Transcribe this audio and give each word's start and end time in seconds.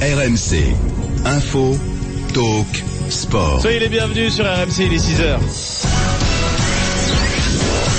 RMC. 0.00 0.76
Info, 1.24 1.76
talk, 2.32 2.66
sport. 3.10 3.60
Soyez 3.60 3.80
les 3.80 3.88
bienvenus 3.88 4.32
sur 4.32 4.44
RMC, 4.44 4.84
il 4.86 4.92
est 4.92 4.98
6h. 4.98 6.27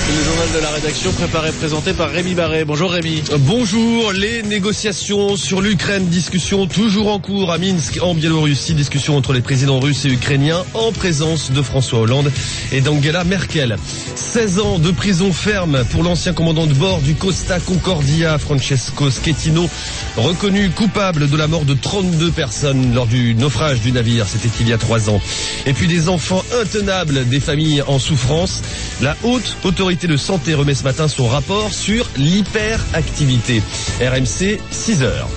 Le 0.09 0.23
journal 0.23 0.51
de 0.55 0.59
la 0.59 0.69
rédaction 0.71 1.11
préparé 1.11 1.51
présenté 1.51 1.93
par 1.93 2.09
Rémi 2.09 2.33
Barré. 2.33 2.65
Bonjour 2.65 2.89
Rémi. 2.89 3.21
Bonjour, 3.41 4.11
les 4.11 4.41
négociations 4.41 5.35
sur 5.35 5.61
l'Ukraine, 5.61 6.07
discussion 6.07 6.65
toujours 6.65 7.13
en 7.13 7.19
cours 7.19 7.51
à 7.51 7.59
Minsk 7.59 7.99
en 8.01 8.15
Biélorussie, 8.15 8.73
discussion 8.73 9.15
entre 9.15 9.33
les 9.33 9.41
présidents 9.41 9.79
russes 9.79 10.05
et 10.05 10.09
ukrainiens 10.09 10.63
en 10.73 10.91
présence 10.91 11.51
de 11.51 11.61
François 11.61 11.99
Hollande 11.99 12.31
et 12.71 12.81
d'Angela 12.81 13.23
Merkel. 13.23 13.77
16 14.15 14.59
ans 14.59 14.79
de 14.79 14.89
prison 14.89 15.31
ferme 15.31 15.83
pour 15.91 16.01
l'ancien 16.01 16.33
commandant 16.33 16.65
de 16.65 16.73
bord 16.73 17.01
du 17.01 17.13
Costa 17.13 17.59
Concordia, 17.59 18.39
Francesco 18.39 19.11
Schettino, 19.11 19.69
reconnu 20.17 20.71
coupable 20.71 21.29
de 21.29 21.37
la 21.37 21.45
mort 21.45 21.65
de 21.65 21.75
32 21.75 22.31
personnes 22.31 22.95
lors 22.95 23.05
du 23.05 23.35
naufrage 23.35 23.81
du 23.81 23.91
navire, 23.91 24.25
c'était 24.27 24.49
il 24.59 24.69
y 24.69 24.73
a 24.73 24.79
trois 24.79 25.11
ans. 25.11 25.21
Et 25.67 25.73
puis 25.73 25.87
des 25.87 26.09
enfants 26.09 26.43
intenables, 26.59 27.27
des 27.27 27.39
familles 27.39 27.83
en 27.85 27.99
souffrance. 27.99 28.63
La 29.01 29.15
haute 29.23 29.55
autorité 29.63 29.98
de 30.07 30.17
santé 30.17 30.53
remet 30.53 30.75
ce 30.75 30.83
matin 30.83 31.07
son 31.07 31.27
rapport 31.27 31.71
sur 31.73 32.09
l'hyperactivité. 32.17 33.61
RMC 34.01 34.59
6 34.71 35.03
heures. 35.03 35.29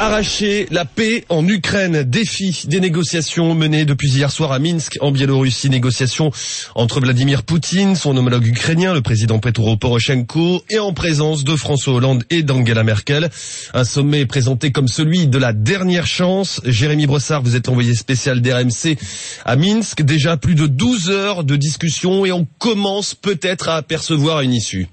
Arracher 0.00 0.66
la 0.70 0.86
paix 0.86 1.26
en 1.28 1.46
Ukraine, 1.46 2.04
défi 2.04 2.62
des 2.66 2.80
négociations 2.80 3.54
menées 3.54 3.84
depuis 3.84 4.08
hier 4.08 4.30
soir 4.30 4.50
à 4.50 4.58
Minsk 4.58 4.96
en 5.02 5.12
Biélorussie, 5.12 5.68
négociations 5.68 6.30
entre 6.74 7.02
Vladimir 7.02 7.42
Poutine, 7.42 7.94
son 7.94 8.16
homologue 8.16 8.46
ukrainien, 8.46 8.94
le 8.94 9.02
président 9.02 9.40
Petro 9.40 9.76
Poroshenko, 9.76 10.64
et 10.70 10.78
en 10.78 10.94
présence 10.94 11.44
de 11.44 11.54
François 11.54 11.92
Hollande 11.92 12.24
et 12.30 12.42
d'Angela 12.42 12.82
Merkel. 12.82 13.28
Un 13.74 13.84
sommet 13.84 14.24
présenté 14.24 14.72
comme 14.72 14.88
celui 14.88 15.26
de 15.26 15.36
la 15.36 15.52
dernière 15.52 16.06
chance. 16.06 16.62
Jérémy 16.64 17.06
Brossard, 17.06 17.42
vous 17.42 17.54
êtes 17.54 17.68
envoyé 17.68 17.94
spécial 17.94 18.40
d'RMC 18.40 18.96
à 19.44 19.56
Minsk. 19.56 20.00
Déjà 20.00 20.38
plus 20.38 20.54
de 20.54 20.66
12 20.66 21.10
heures 21.10 21.44
de 21.44 21.56
discussion 21.56 22.24
et 22.24 22.32
on 22.32 22.46
commence 22.58 23.14
peut-être 23.14 23.68
à 23.68 23.76
apercevoir 23.76 24.40
une 24.40 24.54
issue. 24.54 24.88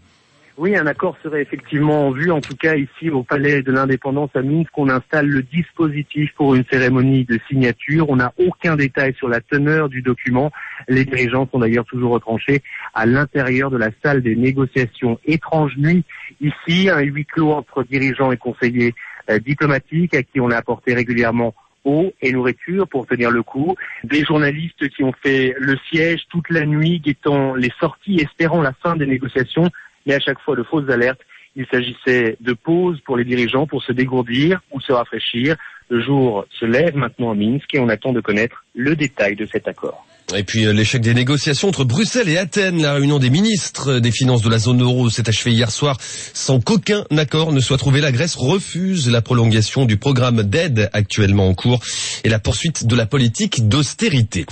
Oui, 0.58 0.76
un 0.76 0.88
accord 0.88 1.16
serait 1.22 1.44
effectivement 1.44 2.08
en 2.08 2.12
vue, 2.12 2.32
en 2.32 2.42
tout 2.42 2.56
cas 2.56 2.76
ici 2.76 3.12
au 3.12 3.22
Palais 3.22 3.62
de 3.62 3.72
l'Indépendance 3.72 4.32
à 4.34 4.42
Minsk, 4.42 4.76
on 4.76 4.90
installe 4.90 5.28
le 5.28 5.44
dispositif 5.44 6.32
pour 6.36 6.56
une 6.56 6.64
cérémonie 6.72 7.26
de 7.26 7.40
signature. 7.48 8.10
On 8.10 8.16
n'a 8.16 8.34
aucun 8.40 8.76
détail 8.76 9.14
sur 9.14 9.30
la 9.30 9.40
teneur 9.40 9.88
du 9.88 10.02
document. 10.02 10.52
Les 10.88 11.06
dirigeants 11.06 11.48
sont 11.52 11.60
d'ailleurs 11.60 11.86
toujours 11.86 12.12
retranchés 12.12 12.64
à 12.96 13.06
l'intérieur 13.06 13.70
de 13.70 13.78
la 13.78 13.92
salle 14.04 14.24
des 14.24 14.36
négociations. 14.36 15.20
Étrange 15.26 15.78
nuit 15.78 16.04
ici, 16.42 16.90
un 16.90 17.02
huis 17.02 17.26
clos 17.26 17.52
entre 17.52 17.84
dirigeants 17.84 18.32
et 18.32 18.38
conseillers 18.38 18.96
euh, 19.30 19.38
diplomatiques 19.38 20.16
à 20.16 20.24
qui 20.24 20.40
on 20.40 20.50
a 20.50 20.58
apporté 20.58 20.96
régulièrement 20.96 21.54
eau 21.86 22.12
et 22.20 22.32
nourriture 22.32 22.88
pour 22.88 23.06
tenir 23.06 23.30
le 23.30 23.44
coup. 23.44 23.76
Des 24.04 24.26
journalistes 24.26 24.90
qui 24.90 25.04
ont 25.04 25.14
fait 25.22 25.54
le 25.60 25.78
siège 25.92 26.22
toute 26.32 26.50
la 26.50 26.66
nuit, 26.66 27.00
guettant 27.00 27.54
les 27.54 27.72
sorties, 27.80 28.20
espérant 28.22 28.64
la 28.64 28.74
fin 28.74 28.96
des 28.96 29.06
négociations 29.06 29.70
mais 30.08 30.16
à 30.16 30.20
chaque 30.20 30.40
fois 30.40 30.56
de 30.56 30.64
fausses 30.64 30.90
alertes. 30.90 31.22
Il 31.56 31.66
s'agissait 31.68 32.38
de 32.40 32.54
pauses 32.54 33.02
pour 33.02 33.18
les 33.18 33.26
dirigeants 33.26 33.68
pour 33.68 33.84
se 33.84 33.92
dégourdir 33.92 34.62
ou 34.72 34.80
se 34.80 34.92
rafraîchir. 34.92 35.58
Le 35.90 36.00
jour 36.02 36.46
se 36.52 36.66
lève 36.66 36.96
maintenant 36.96 37.32
à 37.32 37.36
Minsk 37.36 37.74
et 37.74 37.80
on 37.80 37.90
attend 37.90 38.14
de 38.14 38.22
connaître 38.22 38.64
le 38.76 38.96
détail 38.96 39.36
de 39.36 39.46
cet 39.46 39.68
accord. 39.68 40.06
Et 40.36 40.44
puis 40.44 40.66
euh, 40.66 40.74
l'échec 40.74 41.02
des 41.02 41.14
négociations 41.14 41.70
entre 41.70 41.86
Bruxelles 41.86 42.28
et 42.28 42.38
Athènes, 42.38 42.82
la 42.82 42.94
réunion 42.94 43.18
des 43.18 43.30
ministres 43.30 44.00
des 44.00 44.12
finances 44.12 44.42
de 44.42 44.50
la 44.50 44.60
zone 44.60 44.82
euro 44.82 45.10
s'est 45.10 45.30
achevée 45.30 45.54
hier 45.54 45.72
soir 45.72 45.98
sans 46.34 46.60
qu'aucun 46.60 47.06
accord 47.16 47.54
ne 47.54 47.62
soit 47.62 47.78
trouvé. 47.78 48.02
La 48.02 48.12
Grèce 48.12 48.36
refuse 48.36 49.10
la 49.10 49.22
prolongation 49.22 49.86
du 49.86 49.96
programme 49.96 50.44
d'aide 50.44 50.90
actuellement 50.92 51.48
en 51.48 51.54
cours 51.54 51.80
et 52.26 52.30
la 52.30 52.40
poursuite 52.40 52.86
de 52.86 52.96
la 52.96 53.06
politique 53.06 53.70
d'austérité. 53.70 54.46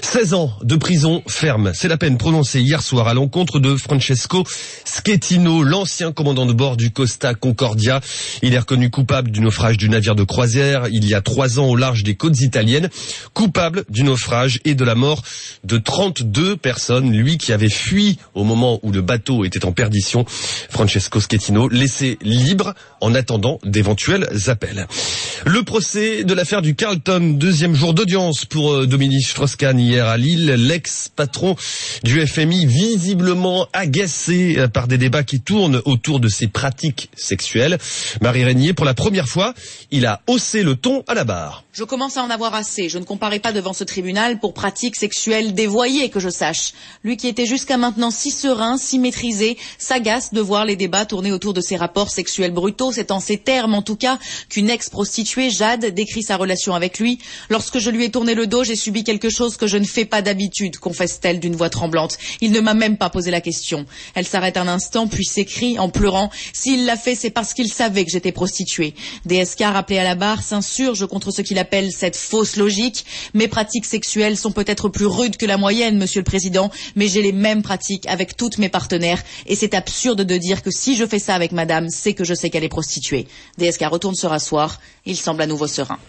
16 0.00 0.32
ans 0.32 0.52
de 0.62 0.76
prison 0.76 1.22
ferme, 1.28 1.72
c'est 1.74 1.88
la 1.88 1.98
peine 1.98 2.16
prononcée 2.16 2.62
hier 2.62 2.80
soir 2.80 3.08
à 3.08 3.12
l'encontre 3.12 3.58
de 3.58 3.76
Francesco 3.76 4.44
Schettino, 4.86 5.62
l'ancien 5.62 6.12
commandant 6.12 6.46
de 6.46 6.54
bord 6.54 6.78
du 6.78 6.90
Costa 6.90 7.34
Concordia. 7.34 8.00
Il 8.40 8.54
est 8.54 8.58
reconnu 8.58 8.88
coupable 8.88 9.30
du 9.30 9.42
naufrage 9.42 9.76
du 9.76 9.90
navire 9.90 10.14
de 10.14 10.24
croisière 10.24 10.86
il 10.90 11.06
y 11.06 11.14
a 11.14 11.20
trois 11.20 11.58
ans 11.58 11.66
au 11.66 11.76
large 11.76 12.04
des 12.04 12.14
côtes 12.14 12.40
italiennes, 12.40 12.88
coupable 13.34 13.84
du 13.90 14.02
naufrage 14.02 14.60
et 14.64 14.74
de 14.74 14.84
la 14.84 14.94
mort 14.94 15.17
de 15.64 15.78
32 15.78 16.56
personnes, 16.56 17.12
lui 17.12 17.38
qui 17.38 17.52
avait 17.52 17.68
fui 17.68 18.18
au 18.34 18.44
moment 18.44 18.80
où 18.82 18.92
le 18.92 19.00
bateau 19.00 19.44
était 19.44 19.64
en 19.64 19.72
perdition, 19.72 20.24
Francesco 20.28 21.20
Schettino, 21.20 21.68
laissé 21.68 22.18
libre 22.22 22.74
en 23.00 23.14
attendant 23.14 23.58
d'éventuels 23.64 24.28
appels. 24.46 24.86
Le 25.44 25.62
procès 25.62 26.24
de 26.24 26.34
l'affaire 26.34 26.62
du 26.62 26.74
Carlton, 26.74 27.36
deuxième 27.38 27.74
jour 27.74 27.94
d'audience 27.94 28.44
pour 28.44 28.72
euh, 28.72 28.86
Dominique 28.86 29.26
Strauss-Kahn 29.26 29.78
hier 29.78 30.06
à 30.06 30.16
Lille, 30.16 30.54
l'ex-patron 30.54 31.56
du 32.02 32.26
FMI 32.26 32.66
visiblement 32.66 33.66
agacé 33.72 34.56
euh, 34.58 34.68
par 34.68 34.88
des 34.88 34.98
débats 34.98 35.22
qui 35.22 35.40
tournent 35.40 35.80
autour 35.84 36.20
de 36.20 36.28
ses 36.28 36.48
pratiques 36.48 37.10
sexuelles. 37.16 37.78
Marie 38.20 38.44
Régnier, 38.44 38.72
pour 38.72 38.86
la 38.86 38.94
première 38.94 39.28
fois, 39.28 39.54
il 39.90 40.06
a 40.06 40.22
haussé 40.26 40.62
le 40.62 40.76
ton 40.76 41.04
à 41.06 41.14
la 41.14 41.24
barre. 41.24 41.64
Je 41.72 41.84
commence 41.84 42.16
à 42.16 42.22
en 42.22 42.30
avoir 42.30 42.54
assez. 42.54 42.88
Je 42.88 42.98
ne 42.98 43.04
comparais 43.04 43.38
pas 43.38 43.52
devant 43.52 43.72
ce 43.72 43.84
tribunal 43.84 44.40
pour 44.40 44.54
pratiques 44.54 44.96
sexuelles 44.96 45.07
dévoyées, 45.52 46.10
que 46.10 46.20
je 46.20 46.28
sache. 46.28 46.72
Lui 47.04 47.16
qui 47.16 47.28
était 47.28 47.46
jusqu'à 47.46 47.76
maintenant 47.76 48.10
si 48.10 48.30
serein, 48.30 48.76
si 48.78 48.98
maîtrisé, 48.98 49.56
s'agace 49.78 50.32
de 50.32 50.40
voir 50.40 50.64
les 50.64 50.76
débats 50.76 51.06
tourner 51.06 51.32
autour 51.32 51.54
de 51.54 51.60
ses 51.60 51.76
rapports 51.76 52.10
sexuels 52.10 52.52
brutaux. 52.52 52.92
C'est 52.92 53.10
en 53.10 53.20
ces 53.20 53.38
termes, 53.38 53.74
en 53.74 53.82
tout 53.82 53.96
cas, 53.96 54.18
qu'une 54.48 54.70
ex-prostituée, 54.70 55.50
Jade, 55.50 55.86
décrit 55.86 56.22
sa 56.22 56.36
relation 56.36 56.74
avec 56.74 56.98
lui. 56.98 57.18
Lorsque 57.48 57.78
je 57.78 57.90
lui 57.90 58.04
ai 58.04 58.10
tourné 58.10 58.34
le 58.34 58.46
dos, 58.46 58.64
j'ai 58.64 58.76
subi 58.76 59.04
quelque 59.04 59.30
chose 59.30 59.56
que 59.56 59.66
je 59.66 59.76
ne 59.76 59.84
fais 59.84 60.04
pas 60.04 60.22
d'habitude, 60.22 60.78
confesse-t-elle 60.78 61.40
d'une 61.40 61.56
voix 61.56 61.70
tremblante. 61.70 62.18
Il 62.40 62.52
ne 62.52 62.60
m'a 62.60 62.74
même 62.74 62.96
pas 62.96 63.10
posé 63.10 63.30
la 63.30 63.40
question. 63.40 63.86
Elle 64.14 64.26
s'arrête 64.26 64.56
un 64.56 64.68
instant, 64.68 65.06
puis 65.06 65.24
s'écrie, 65.24 65.78
en 65.78 65.88
pleurant, 65.88 66.30
s'il 66.52 66.84
l'a 66.84 66.96
fait, 66.96 67.14
c'est 67.14 67.30
parce 67.30 67.54
qu'il 67.54 67.72
savait 67.72 68.04
que 68.04 68.10
j'étais 68.10 68.32
prostituée. 68.32 68.94
DSK, 69.26 69.60
rappelé 69.62 69.98
à 69.98 70.04
la 70.04 70.14
barre, 70.14 70.42
s'insurge 70.42 71.06
contre 71.06 71.30
ce 71.30 71.42
qu'il 71.42 71.58
appelle 71.58 71.92
cette 71.92 72.16
fausse 72.16 72.56
logique. 72.56 73.04
Mes 73.34 73.48
pratiques 73.48 73.86
sexuelles 73.86 74.36
sont 74.36 74.52
peut-être 74.52 74.88
plus 74.98 75.06
rudes 75.06 75.36
que 75.36 75.46
la 75.46 75.56
moyenne, 75.58 75.96
monsieur 75.96 76.20
le 76.22 76.24
président, 76.24 76.72
mais 76.96 77.06
j'ai 77.06 77.22
les 77.22 77.30
mêmes 77.30 77.62
pratiques 77.62 78.04
avec 78.08 78.36
toutes 78.36 78.58
mes 78.58 78.68
partenaires, 78.68 79.22
et 79.46 79.54
c'est 79.54 79.74
absurde 79.74 80.22
de 80.22 80.36
dire 80.36 80.60
que 80.60 80.72
si 80.72 80.96
je 80.96 81.06
fais 81.06 81.20
ça 81.20 81.36
avec 81.36 81.52
madame, 81.52 81.88
c'est 81.88 82.14
que 82.14 82.24
je 82.24 82.34
sais 82.34 82.50
qu'elle 82.50 82.64
est 82.64 82.68
prostituée. 82.68 83.28
DSK 83.58 83.82
retourne 83.84 84.16
se 84.16 84.26
rasseoir, 84.26 84.80
il 85.06 85.16
semble 85.16 85.42
à 85.42 85.46
nouveau 85.46 85.68
serein. 85.68 86.00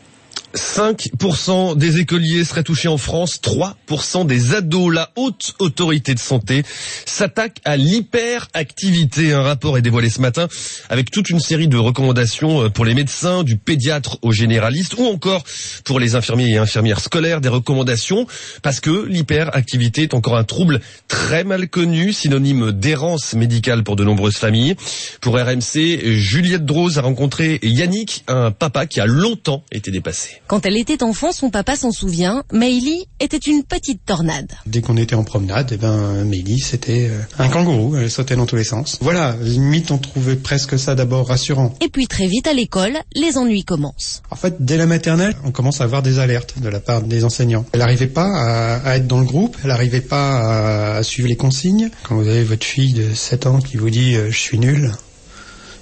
5% 0.55 1.77
des 1.77 1.99
écoliers 1.99 2.43
seraient 2.43 2.63
touchés 2.63 2.87
en 2.87 2.97
France, 2.97 3.39
3% 3.41 4.25
des 4.25 4.55
ados. 4.55 4.93
La 4.93 5.11
haute 5.15 5.53
autorité 5.59 6.15
de 6.15 6.19
santé 6.19 6.63
s'attaque 7.05 7.59
à 7.65 7.77
l'hyperactivité. 7.77 9.33
Un 9.33 9.43
rapport 9.43 9.77
est 9.77 9.81
dévoilé 9.81 10.09
ce 10.09 10.21
matin 10.21 10.47
avec 10.89 11.11
toute 11.11 11.29
une 11.29 11.39
série 11.39 11.67
de 11.67 11.77
recommandations 11.77 12.63
euh, 12.63 12.69
pour 12.69 12.85
les 12.85 12.95
médecins, 12.95 13.43
du 13.43 13.57
pédiatre 13.57 14.17
aux 14.21 14.31
généralistes 14.31 14.95
ou 14.97 15.05
encore 15.05 15.43
pour 15.83 15.99
les 15.99 16.15
infirmiers 16.15 16.53
et 16.53 16.57
infirmières 16.57 16.99
scolaires, 16.99 17.41
des 17.41 17.49
recommandations 17.49 18.25
parce 18.63 18.79
que 18.79 19.05
l'hyperactivité 19.05 20.03
est 20.03 20.13
encore 20.13 20.37
un 20.37 20.43
trouble 20.43 20.81
très 21.07 21.43
mal 21.43 21.69
connu, 21.69 22.11
synonyme 22.11 22.71
d'errance 22.71 23.33
médicale 23.33 23.83
pour 23.83 23.95
de 23.95 24.03
nombreuses 24.03 24.37
familles. 24.37 24.75
Pour 25.21 25.35
RMC, 25.35 25.99
Juliette 26.03 26.65
Drose 26.65 26.97
a 26.97 27.01
rencontré 27.01 27.59
Yannick, 27.61 28.23
un 28.27 28.51
papa 28.51 28.87
qui 28.87 28.99
a 28.99 29.05
longtemps 29.05 29.63
été 29.71 29.91
dépassé. 29.91 30.38
Quand 30.49 30.65
elle 30.65 30.77
était 30.77 31.03
enfant, 31.03 31.31
son 31.31 31.51
papa 31.51 31.75
s'en 31.75 31.91
souvient, 31.91 32.43
Meili 32.51 33.05
était 33.19 33.37
une 33.37 33.63
petite 33.63 34.03
tornade. 34.03 34.51
Dès 34.65 34.81
qu'on 34.81 34.97
était 34.97 35.13
en 35.13 35.23
promenade, 35.23 35.69
eh 35.73 35.77
ben, 35.77 36.23
Meili, 36.23 36.57
c'était 36.57 37.07
euh, 37.07 37.21
un 37.37 37.49
kangourou, 37.49 37.95
elle 37.95 38.09
sautait 38.09 38.35
dans 38.35 38.47
tous 38.47 38.55
les 38.55 38.63
sens. 38.63 38.97
Voilà, 38.99 39.35
limite, 39.43 39.91
on 39.91 39.99
trouvait 39.99 40.37
presque 40.37 40.79
ça 40.79 40.95
d'abord 40.95 41.27
rassurant. 41.27 41.75
Et 41.81 41.89
puis 41.89 42.07
très 42.07 42.25
vite 42.25 42.47
à 42.47 42.53
l'école, 42.53 42.97
les 43.13 43.37
ennuis 43.37 43.63
commencent. 43.63 44.23
En 44.31 44.35
fait, 44.35 44.55
dès 44.59 44.77
la 44.77 44.87
maternelle, 44.87 45.35
on 45.45 45.51
commence 45.51 45.81
à 45.81 45.83
avoir 45.83 46.01
des 46.01 46.17
alertes 46.17 46.57
de 46.57 46.67
la 46.67 46.79
part 46.79 47.03
des 47.03 47.23
enseignants. 47.25 47.63
Elle 47.73 47.81
n'arrivait 47.81 48.07
pas 48.07 48.25
à, 48.25 48.77
à, 48.77 48.95
être 48.95 49.05
dans 49.05 49.19
le 49.19 49.25
groupe, 49.25 49.55
elle 49.61 49.69
n'arrivait 49.69 50.01
pas 50.01 50.95
à, 50.95 50.95
à, 50.95 51.03
suivre 51.03 51.27
les 51.27 51.37
consignes. 51.37 51.91
Quand 52.01 52.15
vous 52.15 52.27
avez 52.27 52.43
votre 52.43 52.65
fille 52.65 52.93
de 52.93 53.13
7 53.13 53.45
ans 53.45 53.59
qui 53.59 53.77
vous 53.77 53.91
dit 53.91 54.15
euh, 54.15 54.31
je 54.31 54.39
suis 54.39 54.57
nul, 54.57 54.93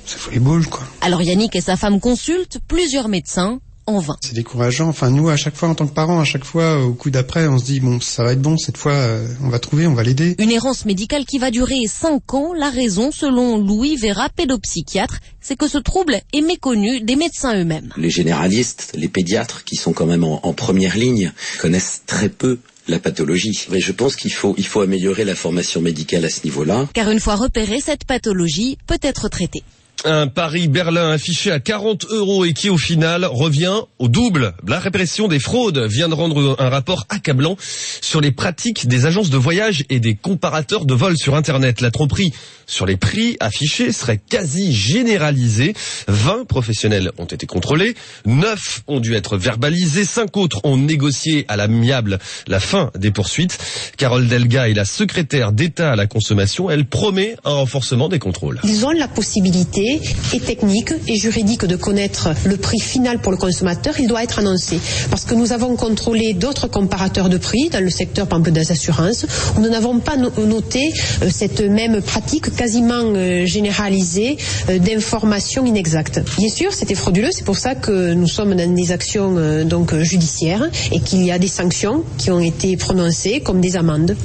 ça 0.05 0.17
fout 0.17 0.33
les 0.33 0.39
boules, 0.39 0.67
quoi. 0.67 0.83
Alors 0.99 1.21
Yannick 1.21 1.55
et 1.55 1.61
sa 1.61 1.77
femme 1.77 2.01
consultent 2.01 2.59
plusieurs 2.67 3.07
médecins 3.07 3.61
en 3.87 3.99
vain. 3.99 4.17
C'est 4.21 4.35
décourageant. 4.35 4.89
Enfin, 4.89 5.09
nous, 5.09 5.29
à 5.29 5.37
chaque 5.37 5.55
fois, 5.55 5.69
en 5.69 5.75
tant 5.75 5.87
que 5.87 5.93
parents, 5.93 6.19
à 6.19 6.25
chaque 6.25 6.43
fois, 6.43 6.83
au 6.83 6.93
coup 6.93 7.09
d'après, 7.09 7.47
on 7.47 7.57
se 7.57 7.65
dit, 7.65 7.79
bon, 7.79 7.99
ça 7.99 8.23
va 8.23 8.33
être 8.33 8.41
bon, 8.41 8.57
cette 8.57 8.77
fois, 8.77 8.93
euh, 8.93 9.27
on 9.43 9.49
va 9.49 9.59
trouver, 9.59 9.87
on 9.87 9.93
va 9.93 10.03
l'aider. 10.03 10.35
Une 10.39 10.51
errance 10.51 10.85
médicale 10.85 11.25
qui 11.25 11.39
va 11.39 11.49
durer 11.49 11.81
5 11.87 12.33
ans. 12.33 12.53
La 12.53 12.69
raison, 12.69 13.11
selon 13.11 13.57
Louis 13.57 13.95
Vera, 13.95 14.29
pédopsychiatre, 14.29 15.19
c'est 15.41 15.55
que 15.55 15.67
ce 15.67 15.77
trouble 15.77 16.19
est 16.33 16.41
méconnu 16.41 17.01
des 17.01 17.15
médecins 17.15 17.57
eux-mêmes. 17.59 17.93
Les 17.97 18.09
généralistes, 18.09 18.91
les 18.95 19.07
pédiatres, 19.07 19.63
qui 19.63 19.75
sont 19.75 19.93
quand 19.93 20.05
même 20.05 20.23
en, 20.23 20.45
en 20.45 20.53
première 20.53 20.97
ligne, 20.97 21.31
connaissent 21.59 22.01
très 22.05 22.29
peu 22.29 22.59
la 22.87 22.99
pathologie. 22.99 23.67
Mais 23.69 23.79
je 23.79 23.91
pense 23.91 24.15
qu'il 24.15 24.31
faut, 24.33 24.55
il 24.57 24.65
faut 24.65 24.81
améliorer 24.81 25.25
la 25.25 25.35
formation 25.35 25.81
médicale 25.81 26.25
à 26.25 26.29
ce 26.29 26.43
niveau-là. 26.43 26.87
Car 26.93 27.09
une 27.11 27.19
fois 27.19 27.35
repérée, 27.35 27.81
cette 27.81 28.05
pathologie 28.05 28.77
peut 28.87 28.99
être 29.01 29.29
traitée. 29.29 29.63
Un 30.05 30.27
Paris-Berlin 30.27 31.09
affiché 31.09 31.51
à 31.51 31.59
40 31.59 32.05
euros 32.11 32.45
et 32.45 32.53
qui 32.53 32.69
au 32.69 32.77
final 32.77 33.25
revient 33.25 33.81
au 33.97 34.07
double. 34.07 34.53
La 34.67 34.79
répression 34.79 35.27
des 35.27 35.39
fraudes 35.39 35.79
vient 35.79 36.07
de 36.07 36.13
rendre 36.13 36.55
un 36.59 36.69
rapport 36.69 37.05
accablant 37.09 37.57
sur 38.01 38.21
les 38.21 38.31
pratiques 38.31 38.87
des 38.87 39.07
agences 39.07 39.31
de 39.31 39.37
voyage 39.37 39.83
et 39.89 39.99
des 39.99 40.13
comparateurs 40.13 40.85
de 40.85 40.93
vols 40.93 41.17
sur 41.17 41.35
Internet. 41.35 41.81
La 41.81 41.89
tromperie 41.89 42.31
sur 42.67 42.85
les 42.85 42.95
prix 42.95 43.37
affichés 43.39 43.91
serait 43.91 44.19
quasi 44.19 44.71
généralisée. 44.71 45.73
20 46.07 46.45
professionnels 46.45 47.11
ont 47.17 47.25
été 47.25 47.47
contrôlés, 47.47 47.95
9 48.25 48.83
ont 48.87 48.99
dû 48.99 49.15
être 49.15 49.37
verbalisés, 49.37 50.05
5 50.05 50.37
autres 50.37 50.61
ont 50.63 50.77
négocié 50.77 51.45
à 51.47 51.55
l'amiable 51.55 52.19
la 52.47 52.59
fin 52.59 52.91
des 52.95 53.11
poursuites. 53.11 53.57
Carole 53.97 54.27
Delga 54.27 54.69
est 54.69 54.73
la 54.73 54.85
secrétaire 54.85 55.53
d'État 55.53 55.93
à 55.93 55.95
la 55.95 56.05
consommation. 56.05 56.69
Elle 56.69 56.85
promet 56.85 57.35
un 57.45 57.53
renforcement 57.53 58.09
des 58.09 58.19
contrôles. 58.19 58.59
Ils 58.63 58.85
ont 58.85 58.91
la 58.91 59.07
possibilité 59.07 59.86
et 60.33 60.39
technique 60.39 60.93
et 61.07 61.15
juridique 61.15 61.65
de 61.65 61.75
connaître 61.75 62.29
le 62.45 62.57
prix 62.57 62.79
final 62.79 63.19
pour 63.19 63.31
le 63.31 63.37
consommateur, 63.37 63.93
il 63.99 64.07
doit 64.07 64.23
être 64.23 64.39
annoncé. 64.39 64.79
Parce 65.09 65.25
que 65.25 65.33
nous 65.35 65.51
avons 65.53 65.75
contrôlé 65.75 66.33
d'autres 66.33 66.67
comparateurs 66.67 67.29
de 67.29 67.37
prix 67.37 67.69
dans 67.69 67.83
le 67.83 67.89
secteur, 67.89 68.27
par 68.27 68.39
exemple, 68.39 68.59
des 68.59 68.71
assurances, 68.71 69.25
où 69.57 69.61
nous 69.61 69.69
n'avons 69.69 69.99
pas 69.99 70.15
noté 70.17 70.93
euh, 71.23 71.29
cette 71.29 71.61
même 71.61 72.01
pratique 72.01 72.55
quasiment 72.55 73.03
euh, 73.03 73.45
généralisée 73.45 74.37
euh, 74.69 74.79
d'informations 74.79 75.65
inexactes. 75.65 76.21
Bien 76.37 76.49
sûr, 76.49 76.73
c'était 76.73 76.95
frauduleux, 76.95 77.29
c'est 77.31 77.45
pour 77.45 77.57
ça 77.57 77.75
que 77.75 78.13
nous 78.13 78.27
sommes 78.27 78.55
dans 78.55 78.73
des 78.73 78.91
actions 78.91 79.35
donc 79.65 79.95
judiciaires 80.01 80.69
et 80.91 80.99
qu'il 80.99 81.23
y 81.23 81.31
a 81.31 81.39
des 81.39 81.47
sanctions 81.47 82.03
qui 82.17 82.31
ont 82.31 82.39
été 82.39 82.77
prononcées 82.77 83.41
comme 83.41 83.61
des 83.61 83.75
amendes. 83.75 84.15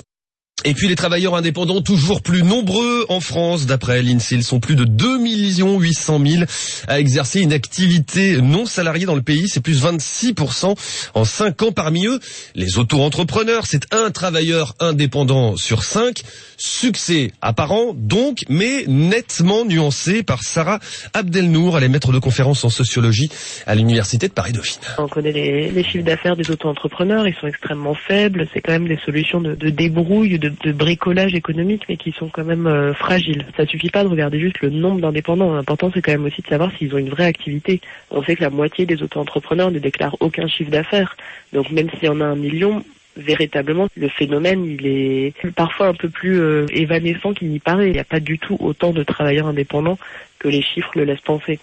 Et 0.65 0.75
puis 0.75 0.87
les 0.87 0.95
travailleurs 0.95 1.35
indépendants 1.35 1.81
toujours 1.81 2.23
plus 2.23 2.45
nombreux 2.45 3.05
en 3.09 3.19
France. 3.19 3.67
D'après 3.67 4.01
l'INSEE, 4.01 4.37
ils 4.37 4.45
sont 4.45 4.61
plus 4.61 4.77
de 4.77 4.85
2 4.85 5.19
800 5.19 6.21
000 6.25 6.45
à 6.87 7.01
exercer 7.01 7.41
une 7.41 7.53
activité 7.53 8.41
non 8.41 8.65
salariée 8.65 9.07
dans 9.07 9.17
le 9.17 9.23
pays. 9.23 9.49
C'est 9.49 9.61
plus 9.61 9.83
26% 9.83 10.77
en 11.15 11.25
5 11.25 11.63
ans. 11.63 11.73
Parmi 11.73 12.07
eux, 12.07 12.21
les 12.55 12.79
auto-entrepreneurs, 12.79 13.67
c'est 13.67 13.93
un 13.93 14.11
travailleur 14.11 14.75
indépendant 14.79 15.57
sur 15.57 15.83
5. 15.83 16.23
Succès 16.57 17.33
apparent 17.41 17.93
donc, 17.97 18.45
mais 18.49 18.85
nettement 18.87 19.65
nuancé 19.65 20.23
par 20.23 20.45
Sarah 20.45 20.79
Abdelnour. 21.13 21.77
Elle 21.77 21.85
est 21.85 21.89
maître 21.89 22.13
de 22.13 22.21
conférence 22.21 22.65
en 22.65 22.71
sociologie 22.71 23.31
à 23.67 23.75
l'Université 23.75 24.29
de 24.29 24.33
Paris-Dauphine. 24.33 24.83
On 24.99 25.09
connaît 25.09 25.33
les, 25.33 25.83
chiffres 25.83 26.05
d'affaires 26.05 26.37
des 26.37 26.49
auto-entrepreneurs. 26.53 27.27
Ils 27.27 27.35
sont 27.35 27.49
extrêmement 27.49 27.97
faibles. 27.97 28.47
C'est 28.55 28.61
quand 28.61 28.73
même 28.73 28.87
des 28.87 28.99
solutions 29.05 29.41
de, 29.41 29.57
de 29.57 29.71
débrouille, 29.71 30.39
de 30.39 30.52
de 30.65 30.73
bricolage 30.73 31.35
économique, 31.35 31.85
mais 31.89 31.97
qui 31.97 32.13
sont 32.13 32.29
quand 32.29 32.45
même 32.45 32.67
euh, 32.67 32.95
fragiles. 32.95 33.47
Ça 33.57 33.67
suffit 33.67 33.91
pas 33.91 34.05
de 34.05 34.09
regarder 34.09 34.41
juste 34.41 34.61
le 34.61 34.71
nombre 34.71 35.01
d'indépendants. 35.01 35.55
L'important, 35.55 35.91
c'est 35.93 36.03
quand 36.03 36.13
même 36.13 36.25
aussi 36.25 36.43
de 36.43 36.47
savoir 36.47 36.71
s'ils 36.77 36.95
ont 36.95 36.99
une 36.99 37.11
vraie 37.11 37.27
activité. 37.27 37.81
On 38.11 38.23
sait 38.23 38.37
que 38.37 38.43
la 38.43 38.51
moitié 38.51 38.87
des 38.87 39.03
auto-entrepreneurs 39.03 39.71
ne 39.71 39.79
déclarent 39.79 40.17
aucun 40.21 40.47
chiffre 40.47 40.71
d'affaires. 40.71 41.17
Donc 41.53 41.71
même 41.71 41.91
s'il 41.91 42.05
y 42.05 42.09
en 42.09 42.21
a 42.21 42.25
un 42.25 42.37
million, 42.37 42.85
véritablement, 43.17 43.89
le 43.97 44.09
phénomène, 44.09 44.65
il 44.65 44.87
est 44.87 45.35
parfois 45.55 45.89
un 45.89 45.95
peu 45.95 46.09
plus 46.09 46.41
euh, 46.41 46.67
évanescent 46.71 47.35
qu'il 47.35 47.49
n'y 47.49 47.59
paraît. 47.59 47.89
Il 47.89 47.93
n'y 47.93 47.99
a 47.99 48.05
pas 48.05 48.21
du 48.21 48.39
tout 48.39 48.57
autant 48.61 48.93
de 48.93 49.03
travailleurs 49.03 49.49
indépendants 49.49 49.99
que 50.39 50.49
les 50.49 50.63
chiffres 50.63 50.93
le 50.95 51.05
laissent 51.05 51.21
penser 51.21 51.59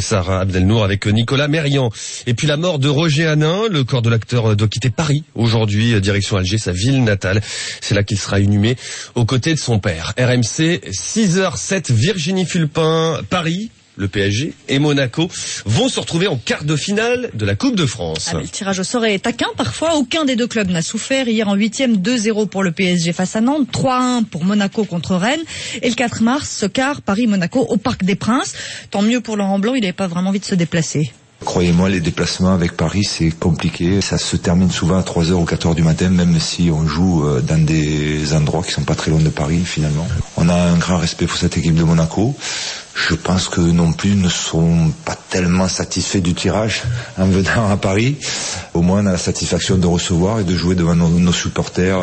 Sarah 0.00 0.40
Abdelnour 0.40 0.84
avec 0.84 1.06
Nicolas 1.06 1.48
Mérian. 1.48 1.90
Et 2.26 2.34
puis 2.34 2.46
la 2.46 2.56
mort 2.56 2.78
de 2.78 2.88
Roger 2.88 3.26
Hanin, 3.26 3.68
le 3.70 3.84
corps 3.84 4.02
de 4.02 4.10
l'acteur 4.10 4.56
doit 4.56 4.68
quitter 4.68 4.90
Paris 4.90 5.24
aujourd'hui, 5.34 6.00
direction 6.00 6.36
Alger, 6.36 6.58
sa 6.58 6.72
ville 6.72 7.04
natale. 7.04 7.40
C'est 7.80 7.94
là 7.94 8.02
qu'il 8.02 8.18
sera 8.18 8.40
inhumé 8.40 8.76
aux 9.14 9.24
côtés 9.24 9.54
de 9.54 9.58
son 9.58 9.78
père. 9.78 10.12
RMC 10.18 10.80
6h07 10.90 11.92
Virginie 11.92 12.46
Fulpin, 12.46 13.20
Paris, 13.30 13.70
le 13.96 14.08
PSG 14.08 14.54
et 14.68 14.78
Monaco 14.78 15.28
vont 15.66 15.88
se 15.88 16.00
retrouver 16.00 16.26
en 16.26 16.36
quart 16.36 16.64
de 16.64 16.76
finale 16.76 17.30
de 17.34 17.44
la 17.44 17.54
Coupe 17.54 17.76
de 17.76 17.86
France. 17.86 18.30
Ah, 18.32 18.38
le 18.38 18.48
tirage 18.48 18.80
au 18.80 18.84
sort 18.84 19.04
est 19.04 19.18
taquin 19.18 19.48
parfois. 19.56 19.96
Aucun 19.96 20.24
des 20.24 20.36
deux 20.36 20.46
clubs 20.46 20.70
n'a 20.70 20.82
souffert. 20.82 21.28
Hier 21.28 21.48
en 21.48 21.54
huitième, 21.54 21.96
2-0 21.96 22.48
pour 22.48 22.62
le 22.62 22.72
PSG 22.72 23.12
face 23.12 23.36
à 23.36 23.40
Nantes, 23.40 23.68
3-1 23.72 24.24
pour 24.24 24.44
Monaco 24.44 24.84
contre 24.84 25.16
Rennes. 25.16 25.42
Et 25.82 25.88
le 25.88 25.94
4 25.94 26.22
mars, 26.22 26.50
ce 26.60 26.66
quart 26.66 27.02
Paris-Monaco 27.02 27.60
au 27.60 27.76
Parc 27.76 28.04
des 28.04 28.16
Princes. 28.16 28.54
Tant 28.90 29.02
mieux 29.02 29.20
pour 29.20 29.36
Laurent 29.36 29.58
Blanc, 29.58 29.74
il 29.74 29.82
n'avait 29.82 29.92
pas 29.92 30.06
vraiment 30.06 30.30
envie 30.30 30.40
de 30.40 30.44
se 30.44 30.54
déplacer. 30.54 31.12
Croyez-moi, 31.44 31.88
les 31.88 32.00
déplacements 32.00 32.52
avec 32.52 32.76
Paris, 32.76 33.04
c'est 33.04 33.30
compliqué. 33.30 34.02
Ça 34.02 34.18
se 34.18 34.36
termine 34.36 34.70
souvent 34.70 34.98
à 34.98 35.02
3h 35.02 35.32
ou 35.32 35.44
4h 35.44 35.74
du 35.74 35.82
matin, 35.82 36.10
même 36.10 36.38
si 36.38 36.70
on 36.70 36.86
joue 36.86 37.26
euh, 37.26 37.40
dans 37.40 37.64
des 37.64 38.34
endroits 38.34 38.62
qui 38.62 38.72
sont 38.72 38.82
pas 38.82 38.94
très 38.94 39.10
loin 39.10 39.20
de 39.20 39.30
Paris, 39.30 39.62
finalement. 39.64 40.06
On 40.36 40.50
a 40.50 40.54
un 40.54 40.76
grand 40.76 40.98
respect 40.98 41.26
pour 41.26 41.38
cette 41.38 41.56
équipe 41.56 41.74
de 41.74 41.82
Monaco 41.82 42.36
je 42.94 43.14
pense 43.14 43.48
que 43.48 43.60
non 43.60 43.92
plus 43.92 44.14
ne 44.14 44.28
sont 44.28 44.92
pas 45.04 45.16
tellement 45.30 45.68
satisfaits 45.68 46.18
du 46.18 46.34
tirage 46.34 46.82
en 47.18 47.26
venant 47.26 47.70
à 47.70 47.76
Paris. 47.76 48.16
Au 48.74 48.82
moins, 48.82 49.02
on 49.02 49.06
a 49.06 49.12
la 49.12 49.18
satisfaction 49.18 49.76
de 49.76 49.86
recevoir 49.86 50.40
et 50.40 50.44
de 50.44 50.54
jouer 50.54 50.74
devant 50.74 50.94
nos, 50.94 51.32
supporters 51.32 52.00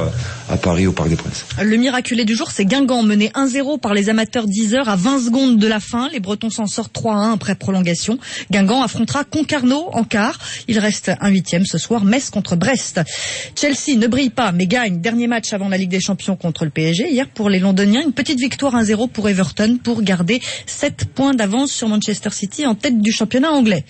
Le 1.62 1.76
miraculé 1.76 2.24
du 2.24 2.34
jour, 2.36 2.52
c'est 2.52 2.64
Guingamp, 2.64 3.04
mené 3.04 3.30
1-0 3.36 3.80
par 3.80 3.94
les 3.94 4.10
amateurs 4.10 4.48
10 4.48 4.76
heures 4.76 4.88
à 4.90 4.96
20 4.96 5.26
secondes 5.26 5.58
de 5.58 5.68
la 5.68 5.80
fin. 5.80 6.10
Les 6.10 6.22
Bretons 6.22 6.50
s'en 6.50 6.68
sortent 6.68 6.96
3-1 6.96 7.34
après 7.34 7.56
prolongation. 7.56 8.18
Guingamp 8.50 8.82
affrontera 8.82 9.26
Concarneau 9.26 9.90
en 9.92 10.04
quart. 10.04 10.40
Il 10.68 10.80
reste 10.80 11.12
un 11.20 11.30
huitième 11.30 11.66
ce 11.66 11.78
soir, 11.78 12.06
Metz 12.06 12.30
contre 12.30 12.56
Brest. 12.56 13.02
Chelsea 13.56 13.98
ne 13.98 14.08
brille 14.08 14.30
pas, 14.30 14.52
mais 14.54 14.68
gagne. 14.68 15.02
Dernier 15.02 15.28
match 15.28 15.52
avant 15.52 15.68
la 15.68 15.78
Ligue 15.78 15.90
des 15.90 16.00
Champions 16.00 16.38
contre 16.38 16.64
le 16.64 16.72
PSG. 16.72 17.12
Hier, 17.12 17.28
pour 17.28 17.50
les 17.50 17.60
Londoniens, 17.60 18.02
une 18.02 18.14
petite 18.14 18.40
victoire 18.40 18.76
1-0 18.76 19.10
pour 19.10 19.28
Everton 19.28 19.78
pour 19.84 20.02
garder 20.02 20.42
7 20.66 21.06
points 21.14 21.34
d'avance 21.34 21.72
sur 21.72 21.90
Manchester 21.90 22.30
City 22.32 22.66
en 22.66 22.76
tête 22.76 23.02
du 23.02 23.12
championnat 23.12 23.52
anglais. 23.52 23.84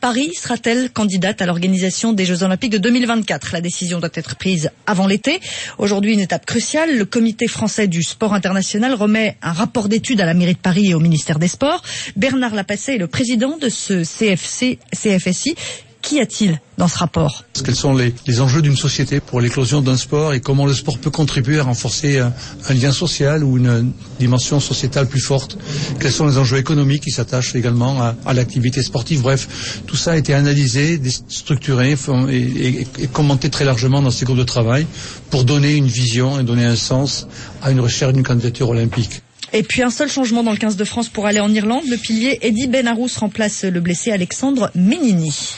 Paris 0.00 0.32
sera-t-elle 0.34 0.90
candidate 0.90 1.42
à 1.42 1.46
l'organisation 1.46 2.12
des 2.12 2.24
Jeux 2.24 2.44
Olympiques 2.44 2.70
de 2.70 2.78
2024 2.78 3.50
La 3.52 3.60
décision 3.60 3.98
doit 3.98 4.10
être 4.14 4.36
prise 4.36 4.70
avant 4.86 5.08
l'été. 5.08 5.40
Aujourd'hui, 5.78 6.12
une 6.12 6.20
étape 6.20 6.46
cruciale. 6.46 6.96
Le 6.96 7.04
Comité 7.04 7.48
français 7.48 7.88
du 7.88 8.04
sport 8.04 8.32
international 8.32 8.94
remet 8.94 9.36
un 9.42 9.52
rapport 9.52 9.88
d'étude 9.88 10.20
à 10.20 10.24
la 10.24 10.34
mairie 10.34 10.54
de 10.54 10.58
Paris 10.58 10.90
et 10.90 10.94
au 10.94 11.00
ministère 11.00 11.40
des 11.40 11.48
Sports. 11.48 11.82
Bernard 12.14 12.54
Lapassé 12.54 12.92
est 12.92 12.98
le 12.98 13.08
président 13.08 13.56
de 13.56 13.68
ce 13.68 14.04
CFC, 14.04 14.78
CFSI 14.94 15.56
Qu'y 16.00 16.20
a-t-il 16.20 16.60
dans 16.78 16.86
ce 16.86 16.96
rapport 16.96 17.44
Quels 17.64 17.74
sont 17.74 17.92
les, 17.94 18.40
enjeux 18.40 18.62
d'une 18.62 18.76
société 18.76 19.20
pour 19.20 19.40
l'éclosion 19.40 19.80
d'un 19.80 19.96
sport 19.96 20.32
et 20.32 20.40
comment 20.40 20.64
le 20.64 20.72
sport 20.72 20.98
peut 20.98 21.10
contribuer 21.10 21.58
à 21.58 21.64
renforcer 21.64 22.20
un, 22.20 22.32
lien 22.72 22.92
social 22.92 23.42
ou 23.42 23.58
une 23.58 23.92
dimension 24.20 24.60
sociétale 24.60 25.08
plus 25.08 25.20
forte? 25.20 25.58
Quels 25.98 26.12
sont 26.12 26.26
les 26.26 26.38
enjeux 26.38 26.58
économiques 26.58 27.02
qui 27.02 27.10
s'attachent 27.10 27.56
également 27.56 28.00
à, 28.24 28.32
l'activité 28.34 28.82
sportive? 28.82 29.22
Bref, 29.22 29.82
tout 29.86 29.96
ça 29.96 30.12
a 30.12 30.16
été 30.16 30.34
analysé, 30.34 31.00
structuré 31.28 31.96
et, 32.30 32.86
et 32.98 33.06
commenté 33.08 33.50
très 33.50 33.64
largement 33.64 34.00
dans 34.00 34.12
ces 34.12 34.24
groupes 34.24 34.38
de 34.38 34.44
travail 34.44 34.86
pour 35.30 35.44
donner 35.44 35.74
une 35.74 35.88
vision 35.88 36.38
et 36.38 36.44
donner 36.44 36.64
un 36.64 36.76
sens 36.76 37.26
à 37.60 37.72
une 37.72 37.80
recherche 37.80 38.12
d'une 38.12 38.22
candidature 38.22 38.68
olympique. 38.68 39.22
Et 39.52 39.62
puis 39.62 39.82
un 39.82 39.90
seul 39.90 40.10
changement 40.10 40.42
dans 40.42 40.50
le 40.50 40.58
15 40.58 40.76
de 40.76 40.84
France 40.84 41.08
pour 41.08 41.26
aller 41.26 41.40
en 41.40 41.52
Irlande. 41.52 41.84
Le 41.88 41.96
pilier 41.96 42.38
Eddie 42.42 42.66
Benarous 42.66 43.08
remplace 43.16 43.64
le 43.64 43.80
blessé 43.80 44.12
Alexandre 44.12 44.70
Menini. 44.74 45.54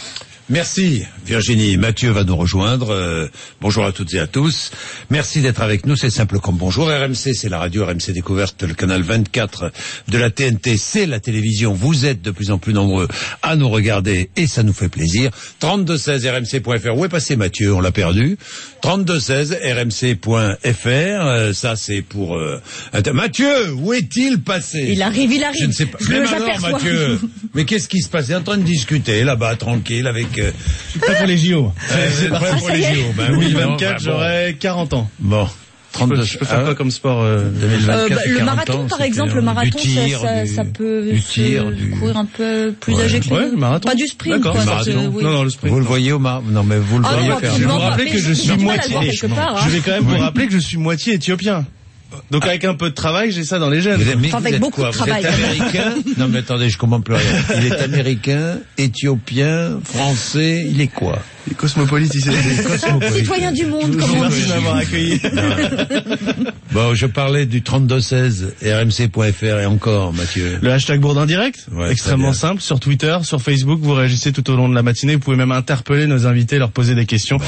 Merci 0.50 1.04
Virginie. 1.24 1.76
Mathieu 1.76 2.10
va 2.10 2.24
nous 2.24 2.34
rejoindre. 2.34 2.90
Euh, 2.90 3.28
bonjour 3.60 3.84
à 3.84 3.92
toutes 3.92 4.12
et 4.14 4.18
à 4.18 4.26
tous. 4.26 4.72
Merci 5.08 5.42
d'être 5.42 5.62
avec 5.62 5.86
nous. 5.86 5.94
C'est 5.94 6.10
simple 6.10 6.40
comme 6.40 6.56
bonjour. 6.56 6.88
RMC, 6.88 7.34
c'est 7.34 7.48
la 7.48 7.60
radio 7.60 7.86
RMC 7.86 8.10
Découverte, 8.12 8.64
le 8.64 8.74
canal 8.74 9.02
24 9.02 9.70
de 10.08 10.18
la 10.18 10.30
TNT. 10.30 10.76
C'est 10.76 11.06
la 11.06 11.20
télévision. 11.20 11.72
Vous 11.72 12.04
êtes 12.04 12.20
de 12.20 12.32
plus 12.32 12.50
en 12.50 12.58
plus 12.58 12.72
nombreux 12.72 13.06
à 13.42 13.54
nous 13.54 13.68
regarder 13.68 14.30
et 14.34 14.48
ça 14.48 14.64
nous 14.64 14.72
fait 14.72 14.88
plaisir. 14.88 15.30
3216 15.60 16.26
rmc.fr. 16.26 16.98
Où 16.98 17.04
est 17.04 17.08
passé 17.08 17.36
Mathieu? 17.36 17.72
On 17.72 17.80
l'a 17.80 17.92
perdu. 17.92 18.36
3216 18.82 19.56
rmc.fr. 19.62 20.88
Euh, 20.88 21.52
ça 21.52 21.76
c'est 21.76 22.02
pour 22.02 22.36
euh, 22.36 22.60
Mathieu. 23.14 23.72
Où 23.74 23.92
est-il 23.92 24.42
passé? 24.42 24.84
Il 24.88 25.02
arrive, 25.02 25.30
il 25.30 25.44
arrive. 25.44 25.60
Je 25.60 25.66
ne 25.66 25.72
sais 25.72 25.86
pas. 25.86 25.98
Je 26.00 26.60
Mathieu. 26.60 27.20
Mais 27.54 27.64
qu'est-ce 27.64 27.88
qui 27.88 28.00
se 28.00 28.08
passe? 28.08 28.26
Il 28.28 28.32
est 28.32 28.36
en 28.36 28.42
train 28.42 28.58
de 28.58 28.64
discuter 28.64 29.22
là-bas, 29.22 29.54
tranquille, 29.54 30.08
avec 30.08 30.39
je 30.40 30.90
suis 30.90 30.98
prêt 31.00 31.16
pour 31.16 31.26
les 31.26 31.38
JO. 31.38 31.72
c'est 31.88 32.28
prêt 32.28 32.58
pour 32.58 32.70
les 32.70 32.82
JO. 32.82 33.12
Ben 33.16 33.34
oui, 33.36 33.52
2024, 33.52 34.02
j'aurai 34.02 34.56
40 34.58 34.94
ans. 34.94 35.10
Bon. 35.18 35.46
32, 35.92 36.22
je 36.22 36.38
peux, 36.38 36.44
faire 36.44 36.62
quoi 36.62 36.74
comme 36.74 36.90
sport 36.90 37.22
euh, 37.22 37.50
2024 37.50 37.90
euh, 37.90 38.14
bah, 38.14 38.20
Le 38.26 38.44
marathon, 38.44 38.86
par 38.86 39.02
exemple, 39.02 39.34
le 39.34 39.42
marathon, 39.42 39.78
ça, 40.20 40.46
ça, 40.46 40.64
peut 40.64 41.10
du 41.10 41.20
tir, 41.20 41.64
courir 41.98 42.16
un 42.16 42.24
peu 42.26 42.72
plus 42.78 42.98
âgé 43.00 43.20
que 43.20 43.28
ouais, 43.28 43.50
marathon. 43.56 43.88
Pas 43.88 43.94
du 43.96 44.06
sprint, 44.06 44.40
quoi. 44.42 44.54
oui. 44.54 45.24
Non, 45.24 45.30
non, 45.30 45.42
le 45.42 45.50
sprint. 45.50 45.72
Vous 45.72 45.80
le 45.80 45.84
voyez 45.84 46.12
au 46.12 46.18
marathon 46.18 46.46
Non, 46.50 46.62
mais 46.62 46.78
vous 46.78 46.98
le 46.98 47.04
ah, 47.08 47.14
voyez 47.14 47.40
faire. 47.40 47.54
Je 47.54 47.60
vais 47.60 47.66
vous 47.66 47.78
rappeler 47.78 48.10
que 48.10 48.18
je 48.18 48.32
suis 48.32 48.56
moitié. 48.56 48.96
Hein. 48.96 49.54
Je 49.64 49.70
vais 49.70 49.80
quand 49.80 49.90
même 49.92 50.04
vous 50.04 50.18
rappeler 50.18 50.46
que 50.46 50.52
je 50.52 50.58
suis 50.58 50.78
moitié 50.78 51.14
éthiopien. 51.14 51.66
Donc 52.30 52.44
avec 52.44 52.64
un 52.64 52.74
peu 52.74 52.90
de 52.90 52.94
travail, 52.94 53.30
j'ai 53.32 53.44
ça 53.44 53.58
dans 53.58 53.70
les 53.70 53.80
gènes. 53.80 54.00
Êtes, 54.00 54.16
Enfin, 54.16 54.28
vous 54.28 54.36
avec 54.36 54.54
êtes 54.54 54.60
beaucoup 54.60 54.80
quoi 54.82 54.90
de 54.90 54.96
Vous 54.96 55.02
êtes 55.02 55.06
travail, 55.06 55.22
même. 55.24 55.34
américain 55.34 55.94
Non 56.18 56.28
mais 56.28 56.38
attendez, 56.38 56.68
je 56.70 56.78
comprends 56.78 57.00
plus 57.00 57.14
rien. 57.14 57.24
Il 57.58 57.66
est 57.66 57.80
américain, 57.80 58.58
éthiopien, 58.78 59.80
français, 59.84 60.64
il 60.68 60.80
est 60.80 60.88
quoi 60.88 61.18
cosmopolites 61.56 62.14
ici. 62.14 62.28
Cosmopolite. 62.64 63.16
Citoyen 63.16 63.50
du 63.50 63.66
monde, 63.66 63.96
comme 63.96 64.10
on 64.18 64.28
dit. 64.28 64.42
de 64.42 64.48
m'avoir 64.48 64.76
accueilli. 64.76 65.20
Bon, 66.72 66.94
je 66.94 67.06
parlais 67.06 67.46
du 67.46 67.62
3216 67.62 68.54
rmc.fr 68.62 69.44
et 69.44 69.66
encore, 69.66 70.12
Mathieu. 70.12 70.58
Le 70.62 70.70
hashtag 70.72 71.00
Bourdin 71.00 71.26
Direct, 71.26 71.66
Ouais, 71.72 71.90
extrêmement 71.90 72.32
simple, 72.32 72.60
sur 72.62 72.78
Twitter, 72.78 73.16
sur 73.22 73.42
Facebook, 73.42 73.80
vous 73.82 73.94
réagissez 73.94 74.30
tout 74.32 74.48
au 74.50 74.56
long 74.56 74.68
de 74.68 74.74
la 74.76 74.82
matinée, 74.84 75.14
vous 75.14 75.20
pouvez 75.20 75.36
même 75.36 75.50
interpeller 75.50 76.06
nos 76.06 76.26
invités, 76.28 76.58
leur 76.58 76.70
poser 76.70 76.94
des 76.94 77.06
questions. 77.06 77.38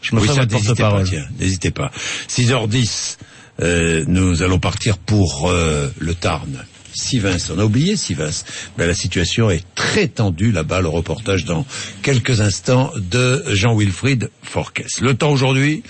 Je 0.00 0.14
me 0.14 0.20
Oui, 0.20 0.26
ferai 0.28 0.36
ça, 0.38 0.42
votre 0.46 0.54
n'hésitez 0.54 0.82
pas, 0.82 0.90
porte-parole. 0.90 1.26
n'hésitez 1.38 1.70
pas. 1.70 1.90
6h10, 2.28 3.16
euh, 3.60 4.04
nous 4.06 4.42
allons 4.42 4.58
partir 4.58 4.98
pour 4.98 5.50
euh, 5.50 5.88
le 5.98 6.14
Tarn. 6.14 6.64
Sivins, 6.92 7.36
on 7.54 7.58
a 7.58 7.64
oublié 7.64 7.96
Sivins. 7.96 8.30
Ben, 8.76 8.86
la 8.86 8.94
situation 8.94 9.50
est 9.50 9.64
très 9.74 10.08
tendue 10.08 10.52
là-bas, 10.52 10.80
le 10.80 10.88
reportage 10.88 11.44
dans 11.44 11.64
quelques 12.02 12.40
instants 12.40 12.92
de 12.96 13.44
Jean-Wilfried 13.48 14.30
Forquès. 14.42 15.00
Le 15.00 15.14
temps 15.14 15.30
aujourd'hui, 15.30 15.82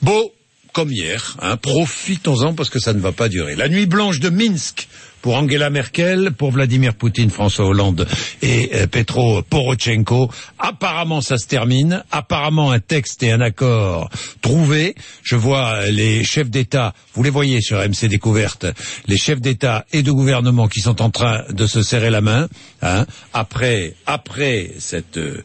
beau 0.00 0.32
comme 0.72 0.90
hier, 0.90 1.36
hein, 1.42 1.56
profitons-en 1.56 2.54
parce 2.54 2.70
que 2.70 2.78
ça 2.78 2.92
ne 2.92 3.00
va 3.00 3.12
pas 3.12 3.28
durer. 3.28 3.56
La 3.56 3.68
nuit 3.68 3.86
blanche 3.86 4.20
de 4.20 4.30
Minsk 4.30 4.88
pour 5.22 5.36
Angela 5.36 5.70
Merkel, 5.70 6.32
pour 6.36 6.50
Vladimir 6.50 6.94
Poutine, 6.94 7.30
François 7.30 7.66
Hollande 7.66 8.06
et 8.42 8.70
euh, 8.74 8.86
Petro 8.86 9.42
Porochenko. 9.42 10.30
Apparemment, 10.58 11.20
ça 11.20 11.38
se 11.38 11.46
termine. 11.46 12.04
Apparemment, 12.10 12.72
un 12.72 12.80
texte 12.80 13.22
et 13.22 13.30
un 13.30 13.40
accord 13.40 14.10
trouvé. 14.42 14.94
Je 15.22 15.36
vois 15.36 15.74
euh, 15.76 15.90
les 15.90 16.24
chefs 16.24 16.50
d'État, 16.50 16.92
vous 17.14 17.22
les 17.22 17.30
voyez 17.30 17.60
sur 17.60 17.78
MC 17.78 18.06
Découverte, 18.06 18.66
les 19.06 19.16
chefs 19.16 19.40
d'État 19.40 19.86
et 19.92 20.02
de 20.02 20.10
gouvernement 20.10 20.68
qui 20.68 20.80
sont 20.80 21.00
en 21.00 21.10
train 21.10 21.44
de 21.50 21.66
se 21.66 21.82
serrer 21.82 22.10
la 22.10 22.20
main. 22.20 22.48
hein, 22.82 23.06
après, 23.32 23.94
après 24.06 24.72
cette 24.78 25.16
euh, 25.16 25.44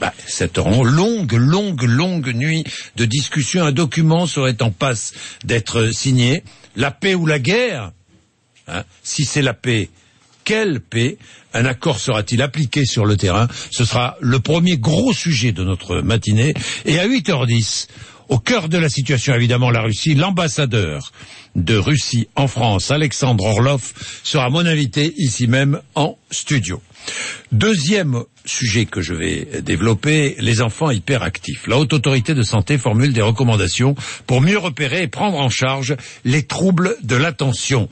bah, 0.00 0.12
cette 0.26 0.58
longue, 0.58 1.32
longue, 1.32 1.82
longue 1.82 2.34
nuit 2.34 2.64
de 2.96 3.06
discussion, 3.06 3.64
un 3.64 3.72
document 3.72 4.26
serait 4.26 4.62
en 4.62 4.70
passe 4.70 5.14
d'être 5.44 5.90
signé. 5.92 6.44
La 6.76 6.90
paix 6.90 7.14
ou 7.14 7.24
la 7.24 7.38
guerre? 7.38 7.92
Hein, 8.68 8.84
si 9.02 9.24
c'est 9.24 9.42
la 9.42 9.54
paix, 9.54 9.90
quelle 10.44 10.80
paix 10.80 11.18
Un 11.54 11.64
accord 11.64 11.98
sera-t-il 11.98 12.40
appliqué 12.42 12.84
sur 12.84 13.04
le 13.04 13.16
terrain 13.16 13.48
Ce 13.70 13.84
sera 13.84 14.16
le 14.20 14.38
premier 14.38 14.78
gros 14.78 15.12
sujet 15.12 15.52
de 15.52 15.64
notre 15.64 16.00
matinée. 16.00 16.54
Et 16.84 16.98
à 16.98 17.06
8h10, 17.06 17.88
au 18.28 18.38
cœur 18.38 18.68
de 18.68 18.78
la 18.78 18.88
situation, 18.88 19.34
évidemment, 19.34 19.70
la 19.70 19.82
Russie, 19.82 20.14
l'ambassadeur 20.14 21.12
de 21.54 21.76
Russie 21.76 22.28
en 22.36 22.48
France, 22.48 22.90
Alexandre 22.90 23.44
Orlov, 23.44 23.92
sera 24.22 24.50
mon 24.50 24.66
invité 24.66 25.14
ici 25.16 25.46
même 25.46 25.80
en 25.94 26.16
studio. 26.30 26.82
Deuxième 27.52 28.22
sujet 28.44 28.84
que 28.84 29.00
je 29.00 29.14
vais 29.14 29.62
développer, 29.62 30.36
les 30.38 30.60
enfants 30.60 30.90
hyperactifs. 30.90 31.66
La 31.66 31.78
Haute 31.78 31.92
Autorité 31.92 32.34
de 32.34 32.42
Santé 32.42 32.78
formule 32.78 33.12
des 33.12 33.22
recommandations 33.22 33.94
pour 34.26 34.40
mieux 34.40 34.58
repérer 34.58 35.02
et 35.02 35.08
prendre 35.08 35.38
en 35.38 35.48
charge 35.48 35.96
les 36.24 36.44
troubles 36.44 36.96
de 37.02 37.16
l'attention. 37.16 37.88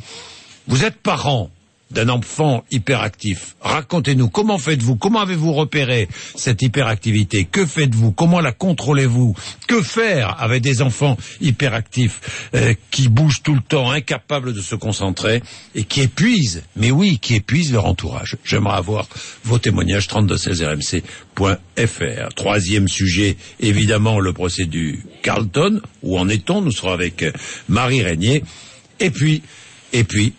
Vous 0.66 0.84
êtes 0.84 0.96
parent 0.96 1.50
d'un 1.90 2.08
enfant 2.08 2.64
hyperactif. 2.70 3.56
Racontez-nous, 3.60 4.28
comment 4.28 4.58
faites-vous? 4.58 4.96
Comment 4.96 5.20
avez-vous 5.20 5.52
repéré 5.52 6.08
cette 6.34 6.62
hyperactivité? 6.62 7.44
Que 7.44 7.66
faites-vous? 7.66 8.12
Comment 8.12 8.40
la 8.40 8.52
contrôlez-vous? 8.52 9.34
Que 9.68 9.82
faire 9.82 10.42
avec 10.42 10.62
des 10.62 10.82
enfants 10.82 11.16
hyperactifs 11.40 12.48
euh, 12.54 12.74
qui 12.90 13.08
bougent 13.08 13.42
tout 13.42 13.54
le 13.54 13.60
temps, 13.60 13.90
incapables 13.90 14.54
de 14.54 14.60
se 14.60 14.74
concentrer 14.74 15.42
et 15.74 15.84
qui 15.84 16.00
épuisent, 16.00 16.64
mais 16.76 16.90
oui, 16.90 17.18
qui 17.20 17.36
épuisent 17.36 17.72
leur 17.72 17.86
entourage? 17.86 18.36
J'aimerais 18.44 18.76
avoir 18.76 19.06
vos 19.44 19.58
témoignages 19.58 20.08
3216rmc.fr. 20.08 22.34
Troisième 22.34 22.88
sujet, 22.88 23.36
évidemment, 23.60 24.18
le 24.18 24.32
procès 24.32 24.64
du 24.64 25.04
Carlton. 25.22 25.80
Où 26.02 26.18
en 26.18 26.28
est-on? 26.28 26.62
Nous 26.62 26.72
serons 26.72 26.92
avec 26.92 27.24
Marie 27.68 28.02
Régnier. 28.02 28.42
Et 29.00 29.10
puis, 29.10 29.42
et 29.92 30.04
puis, 30.04 30.32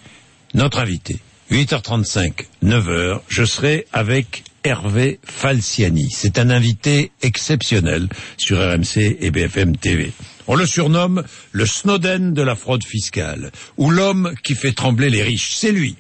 notre 0.56 0.80
invité. 0.80 1.20
8h35, 1.52 2.46
9h, 2.64 3.20
je 3.28 3.44
serai 3.44 3.86
avec 3.94 4.44
Hervé 4.64 5.20
Falciani. 5.24 6.10
C'est 6.10 6.40
un 6.40 6.50
invité 6.50 7.12
exceptionnel 7.22 8.08
sur 8.38 8.58
RMC 8.58 9.18
et 9.20 9.30
BFM 9.30 9.78
TV. 9.78 10.12
On 10.48 10.56
le 10.56 10.66
surnomme 10.66 11.24
le 11.52 11.66
Snowden 11.66 12.34
de 12.34 12.42
la 12.42 12.56
fraude 12.56 12.84
fiscale, 12.84 13.52
ou 13.78 13.92
l'homme 13.92 14.34
qui 14.44 14.56
fait 14.56 14.72
trembler 14.72 15.10
les 15.10 15.22
riches. 15.22 15.56
C'est 15.56 15.72
lui 15.72 15.98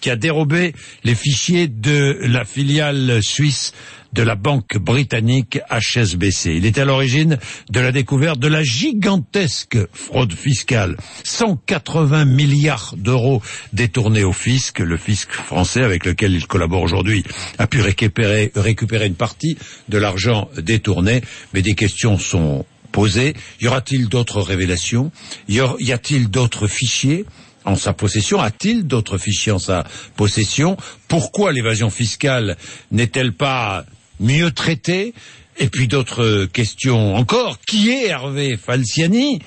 qui 0.00 0.10
a 0.10 0.16
dérobé 0.16 0.74
les 1.04 1.14
fichiers 1.14 1.66
de 1.66 2.18
la 2.22 2.44
filiale 2.44 3.22
suisse 3.22 3.72
de 4.14 4.22
la 4.22 4.36
banque 4.36 4.78
britannique 4.78 5.58
HSBC. 5.70 6.54
Il 6.54 6.66
est 6.66 6.78
à 6.78 6.84
l'origine 6.84 7.38
de 7.70 7.80
la 7.80 7.90
découverte 7.90 8.38
de 8.38 8.46
la 8.46 8.62
gigantesque 8.62 9.76
fraude 9.92 10.32
fiscale. 10.32 10.96
180 11.24 12.24
milliards 12.24 12.94
d'euros 12.96 13.42
détournés 13.72 14.22
au 14.22 14.32
fisc. 14.32 14.78
Le 14.78 14.96
fisc 14.96 15.30
français 15.30 15.82
avec 15.82 16.06
lequel 16.06 16.32
il 16.32 16.46
collabore 16.46 16.82
aujourd'hui 16.82 17.24
a 17.58 17.66
pu 17.66 17.80
récupérer, 17.80 18.52
une 18.54 19.14
partie 19.14 19.58
de 19.88 19.98
l'argent 19.98 20.48
détourné, 20.56 21.22
mais 21.52 21.62
des 21.62 21.74
questions 21.74 22.16
sont 22.18 22.64
posées. 22.92 23.34
Y 23.60 23.66
aura-t-il 23.66 24.08
d'autres 24.08 24.40
révélations? 24.40 25.10
Y 25.48 25.92
a-t-il 25.92 26.30
d'autres 26.30 26.68
fichiers 26.68 27.24
en 27.64 27.74
sa 27.74 27.92
possession? 27.92 28.40
A-t-il 28.40 28.86
d'autres 28.86 29.18
fichiers 29.18 29.52
en 29.52 29.58
sa 29.58 29.84
possession? 30.16 30.76
Pourquoi 31.08 31.52
l'évasion 31.52 31.90
fiscale 31.90 32.56
n'est-elle 32.92 33.32
pas 33.32 33.84
mieux 34.20 34.50
traitée 34.50 35.14
Et 35.58 35.68
puis 35.68 35.88
d'autres 35.88 36.46
questions 36.46 37.14
encore. 37.14 37.58
Qui 37.66 37.90
est 37.90 38.06
Hervé 38.08 38.56
Falciani? 38.56 39.40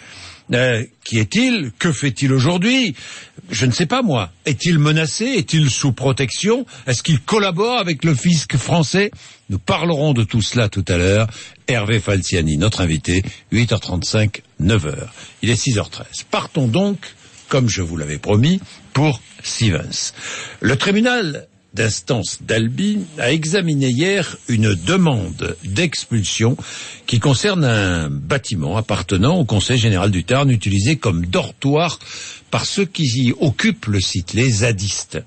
Euh, 0.53 0.83
Qui 1.03 1.19
est-il? 1.19 1.71
Que 1.77 1.91
fait-il 1.91 2.31
aujourd'hui? 2.31 2.95
Je 3.49 3.65
ne 3.65 3.71
sais 3.71 3.85
pas 3.85 4.01
moi. 4.01 4.31
Est-il 4.45 4.79
menacé? 4.79 5.25
Est-il 5.25 5.69
sous 5.69 5.91
protection? 5.91 6.65
Est-ce 6.85 7.03
qu'il 7.03 7.19
collabore 7.19 7.77
avec 7.77 8.05
le 8.05 8.15
fisc 8.15 8.55
français? 8.55 9.11
Nous 9.49 9.59
parlerons 9.59 10.13
de 10.13 10.23
tout 10.23 10.41
cela 10.41 10.69
tout 10.69 10.85
à 10.87 10.97
l'heure. 10.97 11.27
Hervé 11.67 11.99
Falciani, 11.99 12.57
notre 12.57 12.79
invité, 12.79 13.23
8h35, 13.51 14.41
9h. 14.61 14.95
Il 15.41 15.49
est 15.49 15.61
6h13. 15.61 16.23
Partons 16.31 16.67
donc 16.67 16.97
comme 17.47 17.69
je 17.69 17.81
vous 17.81 17.97
l'avais 17.97 18.17
promis, 18.17 18.59
pour 18.93 19.21
Stevens. 19.43 20.13
Le 20.59 20.75
tribunal 20.75 21.47
d'instance 21.73 22.39
d'Albi 22.41 22.99
a 23.17 23.31
examiné 23.31 23.89
hier 23.89 24.37
une 24.47 24.73
demande 24.73 25.55
d'expulsion 25.63 26.57
qui 27.05 27.19
concerne 27.19 27.63
un 27.65 28.09
bâtiment 28.09 28.77
appartenant 28.77 29.37
au 29.37 29.45
Conseil 29.45 29.77
général 29.77 30.11
du 30.11 30.23
Tarn 30.23 30.49
utilisé 30.49 30.97
comme 30.97 31.25
dortoir 31.25 31.99
par 32.51 32.65
ceux 32.65 32.85
qui 32.85 33.03
y 33.03 33.33
occupent 33.39 33.87
le 33.87 33.99
site, 33.99 34.33
les 34.33 34.49
zadistes. 34.49 35.19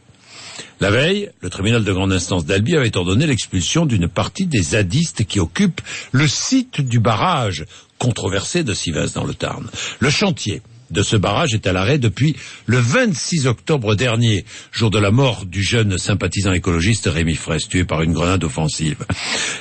La 0.81 0.91
veille, 0.91 1.31
le 1.41 1.51
tribunal 1.51 1.85
de 1.85 1.93
grande 1.93 2.13
instance 2.13 2.47
d'Albi 2.47 2.75
avait 2.75 2.97
ordonné 2.97 3.27
l'expulsion 3.27 3.85
d'une 3.85 4.09
partie 4.09 4.47
des 4.47 4.63
zadistes 4.63 5.25
qui 5.25 5.39
occupent 5.39 5.83
le 6.13 6.27
site 6.27 6.81
du 6.81 7.01
barrage 7.01 7.67
controversé 7.99 8.65
de 8.65 8.73
Sivas 8.73 9.13
dans 9.15 9.25
le 9.25 9.35
Tarn. 9.35 9.69
Le 9.99 10.11
chantier 10.11 10.63
de 10.91 11.03
ce 11.03 11.17
barrage 11.17 11.55
est 11.55 11.67
à 11.67 11.73
l'arrêt 11.73 11.99
depuis 11.99 12.37
le 12.67 12.79
26 12.79 13.47
octobre 13.47 13.95
dernier, 13.95 14.45
jour 14.73 14.91
de 14.91 14.99
la 14.99 15.11
mort 15.11 15.47
du 15.47 15.63
jeune 15.63 15.99
sympathisant 15.99 16.53
écologiste 16.53 17.07
Rémi 17.07 17.35
Fraisse, 17.35 17.69
tué 17.69 17.85
par 17.85 18.03
une 18.03 18.13
grenade 18.13 18.45
offensive. 18.45 19.05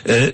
Euh, 0.07 0.31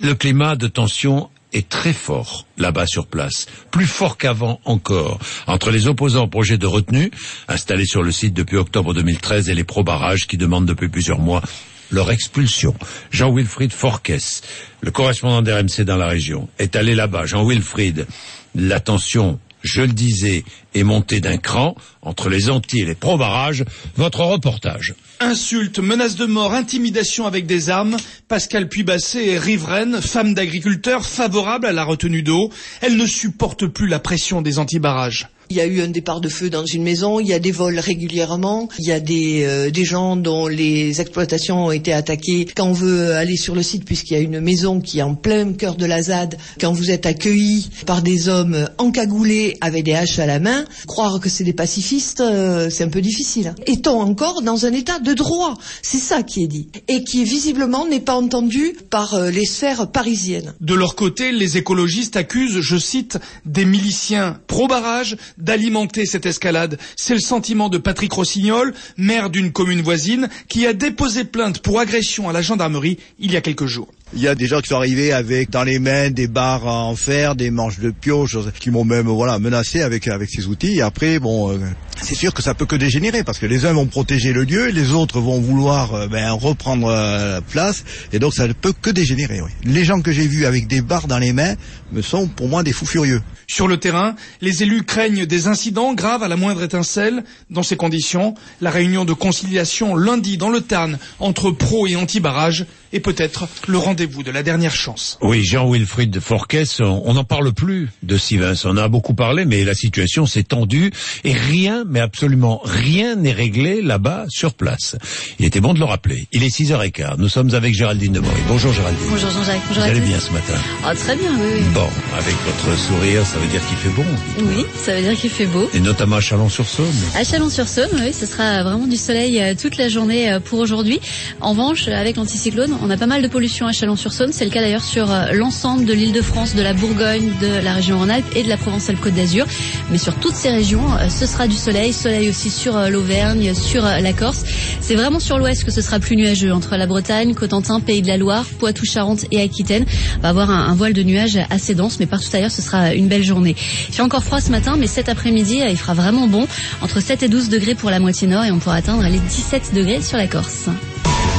le 0.00 0.14
climat 0.14 0.56
de 0.56 0.68
tension 0.68 1.28
est 1.52 1.68
très 1.68 1.92
fort 1.92 2.46
là-bas 2.56 2.86
sur 2.86 3.06
place, 3.06 3.46
plus 3.70 3.86
fort 3.86 4.18
qu'avant 4.18 4.60
encore, 4.64 5.18
entre 5.46 5.70
les 5.70 5.86
opposants 5.86 6.24
au 6.24 6.28
projet 6.28 6.58
de 6.58 6.66
retenue, 6.66 7.10
installés 7.48 7.86
sur 7.86 8.02
le 8.02 8.12
site 8.12 8.34
depuis 8.34 8.56
octobre 8.56 8.94
2013, 8.94 9.48
et 9.48 9.54
les 9.54 9.64
pro-barrages 9.64 10.26
qui 10.26 10.36
demandent 10.36 10.66
depuis 10.66 10.88
plusieurs 10.88 11.18
mois 11.18 11.42
leur 11.90 12.10
expulsion. 12.10 12.74
Jean-Wilfried 13.10 13.72
Forquès, 13.72 14.42
le 14.82 14.90
correspondant 14.90 15.40
d'RMC 15.40 15.84
dans 15.84 15.96
la 15.96 16.06
région, 16.06 16.48
est 16.58 16.76
allé 16.76 16.94
là-bas. 16.94 17.24
Jean-Wilfried, 17.24 18.06
la 18.54 18.80
tension, 18.80 19.40
je 19.62 19.82
le 19.82 19.88
disais, 19.88 20.44
est 20.74 20.82
montée 20.82 21.20
d'un 21.20 21.38
cran 21.38 21.74
entre 22.02 22.28
les 22.28 22.50
anti 22.50 22.80
et 22.80 22.84
les 22.84 22.94
pro-barrages. 22.94 23.64
Votre 23.96 24.20
reportage. 24.20 24.94
Insultes, 25.20 25.78
menaces 25.78 26.16
de 26.16 26.26
mort, 26.26 26.54
intimidation 26.54 27.26
avec 27.26 27.46
des 27.46 27.70
armes. 27.70 27.96
Pascal 28.28 28.68
Puybasset 28.68 29.26
est 29.26 29.38
riveraine, 29.38 30.00
femme 30.00 30.34
d'agriculteur, 30.34 31.04
favorable 31.04 31.66
à 31.66 31.72
la 31.72 31.84
retenue 31.84 32.22
d'eau. 32.22 32.50
Elle 32.80 32.96
ne 32.96 33.06
supporte 33.06 33.66
plus 33.66 33.88
la 33.88 33.98
pression 33.98 34.42
des 34.42 34.58
anti-barrages. 34.58 35.28
Il 35.50 35.56
y 35.56 35.60
a 35.60 35.66
eu 35.66 35.80
un 35.80 35.88
départ 35.88 36.20
de 36.20 36.28
feu 36.28 36.50
dans 36.50 36.66
une 36.66 36.82
maison, 36.82 37.20
il 37.20 37.26
y 37.26 37.32
a 37.32 37.38
des 37.38 37.52
vols 37.52 37.78
régulièrement, 37.78 38.68
il 38.78 38.86
y 38.86 38.92
a 38.92 39.00
des, 39.00 39.44
euh, 39.44 39.70
des 39.70 39.84
gens 39.84 40.14
dont 40.14 40.46
les 40.46 41.00
exploitations 41.00 41.66
ont 41.66 41.70
été 41.70 41.92
attaquées. 41.92 42.46
Quand 42.54 42.66
on 42.66 42.72
veut 42.72 43.14
aller 43.14 43.36
sur 43.36 43.54
le 43.54 43.62
site, 43.62 43.86
puisqu'il 43.86 44.12
y 44.12 44.16
a 44.16 44.20
une 44.20 44.40
maison 44.40 44.80
qui 44.80 44.98
est 44.98 45.02
en 45.02 45.14
plein 45.14 45.54
cœur 45.54 45.76
de 45.76 45.86
la 45.86 46.02
ZAD, 46.02 46.36
quand 46.60 46.72
vous 46.72 46.90
êtes 46.90 47.06
accueilli 47.06 47.70
par 47.86 48.02
des 48.02 48.28
hommes 48.28 48.68
encagoulés 48.76 49.56
avec 49.62 49.84
des 49.84 49.94
haches 49.94 50.18
à 50.18 50.26
la 50.26 50.38
main, 50.38 50.66
croire 50.86 51.18
que 51.18 51.30
c'est 51.30 51.44
des 51.44 51.54
pacifistes, 51.54 52.20
euh, 52.20 52.68
c'est 52.68 52.84
un 52.84 52.90
peu 52.90 53.00
difficile. 53.00 53.54
Est-on 53.66 54.00
encore 54.00 54.42
dans 54.42 54.66
un 54.66 54.72
état 54.74 54.98
de 54.98 55.14
droit? 55.14 55.54
C'est 55.80 55.96
ça 55.96 56.22
qui 56.22 56.44
est 56.44 56.48
dit. 56.48 56.68
Et 56.88 57.04
qui 57.04 57.24
visiblement 57.24 57.86
n'est 57.86 58.00
pas 58.00 58.16
entendu 58.16 58.74
par 58.90 59.14
euh, 59.14 59.30
les 59.30 59.46
sphères 59.46 59.90
parisiennes. 59.90 60.52
De 60.60 60.74
leur 60.74 60.94
côté, 60.94 61.32
les 61.32 61.56
écologistes 61.56 62.16
accusent, 62.16 62.60
je 62.60 62.76
cite, 62.76 63.18
des 63.46 63.64
miliciens 63.64 64.38
pro-barrage 64.46 65.16
d'alimenter 65.38 66.06
cette 66.06 66.26
escalade. 66.26 66.78
C'est 66.96 67.14
le 67.14 67.20
sentiment 67.20 67.68
de 67.68 67.78
Patrick 67.78 68.12
Rossignol, 68.12 68.74
maire 68.96 69.30
d'une 69.30 69.52
commune 69.52 69.82
voisine, 69.82 70.28
qui 70.48 70.66
a 70.66 70.72
déposé 70.72 71.24
plainte 71.24 71.60
pour 71.60 71.80
agression 71.80 72.28
à 72.28 72.32
la 72.32 72.42
gendarmerie 72.42 72.98
il 73.18 73.32
y 73.32 73.36
a 73.36 73.40
quelques 73.40 73.66
jours. 73.66 73.88
Il 74.14 74.22
y 74.22 74.28
a 74.28 74.34
des 74.34 74.46
gens 74.46 74.60
qui 74.60 74.68
sont 74.68 74.76
arrivés 74.76 75.12
avec 75.12 75.50
dans 75.50 75.64
les 75.64 75.78
mains 75.78 76.10
des 76.10 76.28
barres 76.28 76.66
en 76.66 76.96
fer, 76.96 77.36
des 77.36 77.50
manches 77.50 77.78
de 77.78 77.90
pioche, 77.90 78.36
qui 78.58 78.70
m'ont 78.70 78.84
même 78.84 79.06
voilà 79.06 79.38
menacé 79.38 79.82
avec 79.82 80.08
avec 80.08 80.30
ces 80.30 80.46
outils. 80.46 80.80
Après, 80.80 81.18
bon, 81.18 81.52
euh, 81.52 81.58
c'est 82.00 82.14
sûr 82.14 82.32
que 82.32 82.42
ça 82.42 82.54
peut 82.54 82.64
que 82.64 82.74
dégénérer 82.74 83.22
parce 83.22 83.38
que 83.38 83.44
les 83.44 83.66
uns 83.66 83.74
vont 83.74 83.86
protéger 83.86 84.32
le 84.32 84.44
lieu, 84.44 84.68
les 84.68 84.92
autres 84.92 85.20
vont 85.20 85.40
vouloir 85.40 85.94
euh, 85.94 86.06
ben, 86.08 86.30
reprendre 86.30 86.88
euh, 86.88 87.34
la 87.34 87.40
place, 87.42 87.84
et 88.12 88.18
donc 88.18 88.32
ça 88.34 88.48
ne 88.48 88.54
peut 88.54 88.72
que 88.72 88.88
dégénérer. 88.88 89.42
Oui. 89.42 89.50
Les 89.64 89.84
gens 89.84 90.00
que 90.00 90.10
j'ai 90.10 90.26
vus 90.26 90.46
avec 90.46 90.68
des 90.68 90.80
barres 90.80 91.06
dans 91.06 91.18
les 91.18 91.34
mains 91.34 91.54
me 91.92 92.00
sont 92.00 92.28
pour 92.28 92.48
moi 92.48 92.62
des 92.62 92.72
fous 92.72 92.86
furieux. 92.86 93.20
Sur 93.46 93.68
le 93.68 93.78
terrain, 93.78 94.14
les 94.40 94.62
élus 94.62 94.84
craignent 94.84 95.26
des 95.26 95.48
incidents 95.48 95.94
graves 95.94 96.22
à 96.22 96.28
la 96.28 96.36
moindre 96.36 96.62
étincelle. 96.62 97.24
Dans 97.50 97.62
ces 97.62 97.76
conditions, 97.76 98.34
la 98.60 98.70
réunion 98.70 99.04
de 99.04 99.12
conciliation 99.12 99.96
lundi 99.96 100.36
dans 100.36 100.50
le 100.50 100.60
Tarn 100.60 100.98
entre 101.18 101.50
pro 101.50 101.86
et 101.86 101.96
anti-barrage 101.96 102.66
est 102.92 103.00
peut-être 103.00 103.48
le 103.66 103.78
rendez-vous 103.78 104.22
de 104.22 104.30
la 104.30 104.42
dernière 104.42 104.74
chance. 104.74 105.18
Oui, 105.20 105.44
Jean-Wilfried 105.44 106.20
Forquès, 106.20 106.80
on 106.80 107.08
on 107.08 107.14
n'en 107.14 107.24
parle 107.24 107.52
plus 107.54 107.88
de 108.02 108.18
Sivens. 108.18 108.66
On 108.66 108.70
en 108.70 108.76
a 108.76 108.88
beaucoup 108.88 109.14
parlé, 109.14 109.46
mais 109.46 109.64
la 109.64 109.74
situation 109.74 110.26
s'est 110.26 110.42
tendue 110.42 110.90
et 111.24 111.32
rien, 111.32 111.84
mais 111.88 112.00
absolument 112.00 112.60
rien 112.64 113.16
n'est 113.16 113.32
réglé 113.32 113.80
là-bas, 113.80 114.26
sur 114.28 114.52
place. 114.52 114.96
Il 115.38 115.46
était 115.46 115.60
bon 115.60 115.72
de 115.72 115.78
le 115.78 115.86
rappeler. 115.86 116.28
Il 116.32 116.42
est 116.42 116.54
6h15. 116.54 117.14
Nous 117.16 117.28
sommes 117.28 117.54
avec 117.54 117.74
Géraldine 117.74 118.12
de 118.12 118.20
Mory. 118.20 118.40
Bonjour 118.46 118.72
Géraldine. 118.72 119.06
Bonjour 119.08 119.30
Jean-Jacques. 119.30 119.62
Bonjour 119.68 119.84
Vous 119.84 119.88
allez 119.88 120.00
bien 120.00 120.20
ce 120.20 120.32
matin? 120.32 120.54
Ah, 120.84 120.94
très 120.94 121.16
bien, 121.16 121.30
oui, 121.40 121.48
oui. 121.54 121.62
Bon, 121.72 121.88
avec 122.16 122.34
votre 122.44 122.78
sourire, 122.78 123.24
ça 123.24 123.38
veut 123.38 123.48
dire 123.48 123.66
qu'il 123.66 123.78
fait 123.78 123.88
bon. 123.96 124.04
Oui, 124.40 124.66
ça 124.76 124.94
veut 124.94 125.02
dire 125.02 125.18
qu'il 125.18 125.30
fait 125.30 125.46
beau. 125.46 125.70
Et 125.72 125.80
notamment 125.80 126.16
à 126.16 126.20
Chalon-sur-Saône. 126.20 126.86
À 127.14 127.24
Chalon-sur-Saône, 127.24 127.88
oui, 127.94 128.12
ce 128.12 128.26
sera 128.26 128.62
vraiment 128.62 128.86
du 128.86 128.96
soleil 128.96 129.40
euh, 129.40 129.54
toute 129.58 129.78
la 129.78 129.88
journée 129.88 130.30
euh, 130.30 130.40
pour 130.40 130.58
aujourd'hui. 130.58 131.00
En 131.40 131.50
revanche, 131.50 131.88
avec 131.88 132.16
l'anticyclone, 132.16 132.74
on 132.82 132.90
a 132.90 132.96
pas 132.96 133.06
mal 133.06 133.22
de 133.22 133.28
pollution 133.28 133.66
à 133.66 133.72
Chalon-sur-Saône. 133.72 134.32
C'est 134.32 134.44
le 134.44 134.50
cas 134.50 134.60
d'ailleurs 134.60 134.84
sur 134.84 135.10
euh, 135.10 135.32
l'ensemble 135.32 135.84
de 135.84 135.92
l'île 135.92 136.12
de 136.12 136.22
France, 136.22 136.54
de 136.54 136.62
la 136.62 136.74
Bourgogne, 136.74 137.32
de 137.40 137.62
la 137.62 137.72
région 137.72 137.98
Rhône-Alpes 137.98 138.26
et 138.36 138.42
de 138.42 138.48
la 138.48 138.56
Provence-Alpes-Côte 138.56 139.14
d'Azur. 139.14 139.46
Mais 139.90 139.98
sur 139.98 140.14
toutes 140.16 140.34
ces 140.34 140.50
régions, 140.50 140.84
euh, 140.94 141.08
ce 141.08 141.26
sera 141.26 141.46
du 141.46 141.56
soleil. 141.56 141.92
Soleil 141.92 142.28
aussi 142.28 142.50
sur 142.50 142.76
euh, 142.76 142.88
l'Auvergne, 142.88 143.54
sur 143.54 143.82
la 143.82 144.12
Corse. 144.12 144.44
C'est 144.80 144.94
vraiment 144.94 145.20
sur 145.20 145.38
l'ouest 145.38 145.64
que 145.64 145.70
ce 145.70 145.82
sera 145.82 145.98
plus 145.98 146.16
nuageux. 146.16 146.52
Entre 146.52 146.76
la 146.76 146.86
Bretagne, 146.86 147.34
Cotentin, 147.34 147.80
Pays 147.80 148.02
de 148.02 148.08
la 148.08 148.16
Loire, 148.16 148.44
Poitou-Charentes 148.58 149.26
et 149.30 149.40
Aquitaine, 149.40 149.84
on 150.18 150.22
va 150.22 150.28
avoir 150.28 150.50
un, 150.50 150.74
voile 150.74 150.92
de 150.92 151.02
nuages 151.02 151.38
assez 151.50 151.74
dense. 151.74 151.98
Mais 152.00 152.06
partout 152.06 152.28
ailleurs, 152.32 152.50
ce 152.50 152.62
sera 152.62 152.94
une 152.94 153.08
belle 153.08 153.24
journée. 153.24 153.56
Il 153.88 153.94
fait 153.94 154.02
encore 154.02 154.24
froid 154.24 154.40
ce 154.40 154.50
matin, 154.50 154.76
mais 154.78 154.86
cet 154.86 155.08
après-midi, 155.08 155.60
il 155.68 155.76
fera 155.76 155.94
vraiment 155.94 156.26
bon. 156.26 156.46
Entre 156.80 157.00
7 157.00 157.22
et 157.22 157.28
12 157.28 157.48
degrés 157.48 157.74
pour 157.74 157.90
la 157.90 157.98
moitié 157.98 158.28
nord 158.28 158.44
et 158.44 158.50
on 158.50 158.58
pourra 158.58 158.76
atteindre 158.76 159.02
les 159.04 159.18
17 159.18 159.74
degrés 159.74 160.02
sur 160.02 160.16
la 160.16 160.26
Corse. 160.26 160.68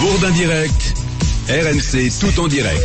Bourdin 0.02 0.32
direct, 0.32 0.94
RMC 1.50 2.12
tout 2.20 2.42
en 2.42 2.48
direct. 2.48 2.80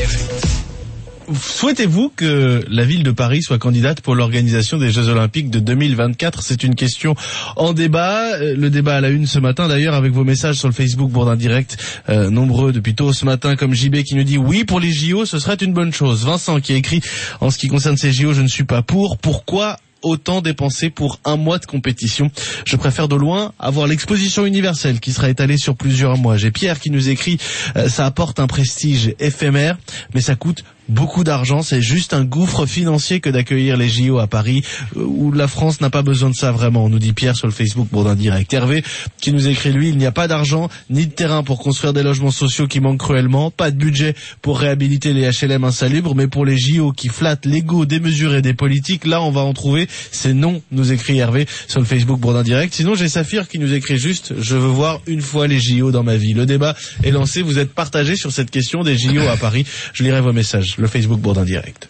Souhaitez-vous 1.38 2.10
que 2.16 2.64
la 2.66 2.84
ville 2.84 3.02
de 3.02 3.10
Paris 3.10 3.42
soit 3.42 3.58
candidate 3.58 4.00
pour 4.00 4.14
l'organisation 4.14 4.78
des 4.78 4.90
Jeux 4.90 5.08
Olympiques 5.08 5.50
de 5.50 5.58
2024 5.58 6.42
C'est 6.42 6.64
une 6.64 6.74
question 6.74 7.14
en 7.56 7.74
débat. 7.74 8.36
Euh, 8.36 8.56
Le 8.56 8.70
débat 8.70 8.96
à 8.96 9.00
la 9.02 9.10
une 9.10 9.26
ce 9.26 9.38
matin 9.38 9.68
d'ailleurs 9.68 9.92
avec 9.92 10.12
vos 10.12 10.24
messages 10.24 10.56
sur 10.56 10.68
le 10.68 10.72
Facebook 10.72 11.10
Bourdin 11.10 11.36
Direct. 11.36 11.76
Euh, 12.08 12.30
nombreux 12.30 12.72
depuis 12.72 12.94
tôt 12.94 13.12
ce 13.12 13.26
matin 13.26 13.54
comme 13.54 13.74
JB 13.74 14.02
qui 14.02 14.14
nous 14.14 14.24
dit 14.24 14.38
oui 14.38 14.64
pour 14.64 14.80
les 14.80 14.92
JO 14.92 15.26
ce 15.26 15.38
serait 15.38 15.56
une 15.56 15.74
bonne 15.74 15.92
chose. 15.92 16.24
Vincent 16.24 16.58
qui 16.60 16.72
écrit 16.72 17.02
en 17.42 17.50
ce 17.50 17.58
qui 17.58 17.68
concerne 17.68 17.98
ces 17.98 18.14
JO 18.14 18.32
je 18.32 18.40
ne 18.40 18.48
suis 18.48 18.64
pas 18.64 18.80
pour. 18.80 19.18
Pourquoi 19.18 19.76
autant 20.04 20.40
dépenser 20.40 20.90
pour 20.90 21.18
un 21.24 21.36
mois 21.36 21.58
de 21.58 21.66
compétition. 21.66 22.30
Je 22.64 22.76
préfère 22.76 23.08
de 23.08 23.16
loin 23.16 23.52
avoir 23.58 23.86
l'exposition 23.86 24.46
universelle 24.46 25.00
qui 25.00 25.12
sera 25.12 25.30
étalée 25.30 25.58
sur 25.58 25.76
plusieurs 25.76 26.16
mois. 26.16 26.36
J'ai 26.36 26.50
Pierre 26.50 26.80
qui 26.80 26.90
nous 26.90 27.08
écrit 27.08 27.38
euh, 27.76 27.88
ça 27.88 28.06
apporte 28.06 28.40
un 28.40 28.46
prestige 28.46 29.14
éphémère, 29.18 29.76
mais 30.14 30.20
ça 30.20 30.34
coûte 30.34 30.64
beaucoup 30.88 31.24
d'argent. 31.24 31.62
C'est 31.62 31.82
juste 31.82 32.14
un 32.14 32.24
gouffre 32.24 32.66
financier 32.66 33.20
que 33.20 33.30
d'accueillir 33.30 33.76
les 33.76 33.88
JO 33.88 34.18
à 34.18 34.26
Paris, 34.26 34.62
euh, 34.96 35.04
où 35.04 35.32
la 35.32 35.48
France 35.48 35.80
n'a 35.80 35.90
pas 35.90 36.02
besoin 36.02 36.30
de 36.30 36.34
ça 36.34 36.52
vraiment. 36.52 36.88
Nous 36.88 36.98
dit 36.98 37.12
Pierre 37.12 37.36
sur 37.36 37.46
le 37.46 37.52
Facebook 37.52 37.88
Bourdin 37.90 38.14
Direct. 38.14 38.52
Hervé 38.52 38.82
qui 39.20 39.32
nous 39.32 39.48
écrit 39.48 39.72
lui, 39.72 39.88
il 39.88 39.96
n'y 39.96 40.06
a 40.06 40.12
pas 40.12 40.28
d'argent 40.28 40.68
ni 40.90 41.06
de 41.06 41.12
terrain 41.12 41.42
pour 41.42 41.58
construire 41.58 41.92
des 41.92 42.02
logements 42.02 42.30
sociaux 42.30 42.66
qui 42.66 42.80
manquent 42.80 43.00
cruellement, 43.00 43.50
pas 43.50 43.70
de 43.70 43.76
budget 43.76 44.14
pour 44.42 44.58
réhabiliter 44.58 45.12
les 45.12 45.30
HLM 45.30 45.64
insalubres, 45.64 46.14
mais 46.14 46.26
pour 46.26 46.44
les 46.44 46.58
JO 46.58 46.92
qui 46.92 47.08
flattent 47.08 47.46
l'ego 47.46 47.86
démesuré 47.86 48.42
des 48.42 48.54
politiques, 48.54 49.06
là 49.06 49.22
on 49.22 49.30
va 49.30 49.40
en 49.40 49.52
trouver. 49.52 49.88
C'est 50.12 50.34
non, 50.34 50.62
nous 50.72 50.92
écrit 50.92 51.18
Hervé 51.18 51.46
sur 51.68 51.80
le 51.80 51.86
Facebook 51.86 52.20
Bourdin 52.20 52.42
Direct. 52.42 52.74
Sinon 52.74 52.94
j'ai 52.94 53.08
Saphir 53.08 53.48
qui 53.48 53.58
nous 53.58 53.72
écrit 53.72 53.98
juste, 53.98 54.34
je 54.40 54.56
veux 54.56 54.68
voir 54.68 55.00
une 55.06 55.20
fois 55.20 55.46
les 55.46 55.60
JO 55.60 55.90
dans 55.90 56.02
ma 56.02 56.16
vie. 56.16 56.34
Le 56.34 56.46
débat 56.46 56.76
est 57.02 57.10
lancé, 57.10 57.42
vous 57.42 57.58
êtes 57.58 57.72
partagés 57.72 58.16
sur 58.16 58.32
cette 58.32 58.50
question 58.50 58.82
des 58.82 58.96
JO 58.96 59.20
à 59.28 59.36
Paris. 59.36 59.64
Je 59.92 60.02
lirai 60.02 60.20
vos 60.20 60.32
messages, 60.32 60.73
le 60.78 60.86
Facebook 60.86 61.20
Bourdin 61.20 61.44
Direct. 61.44 61.88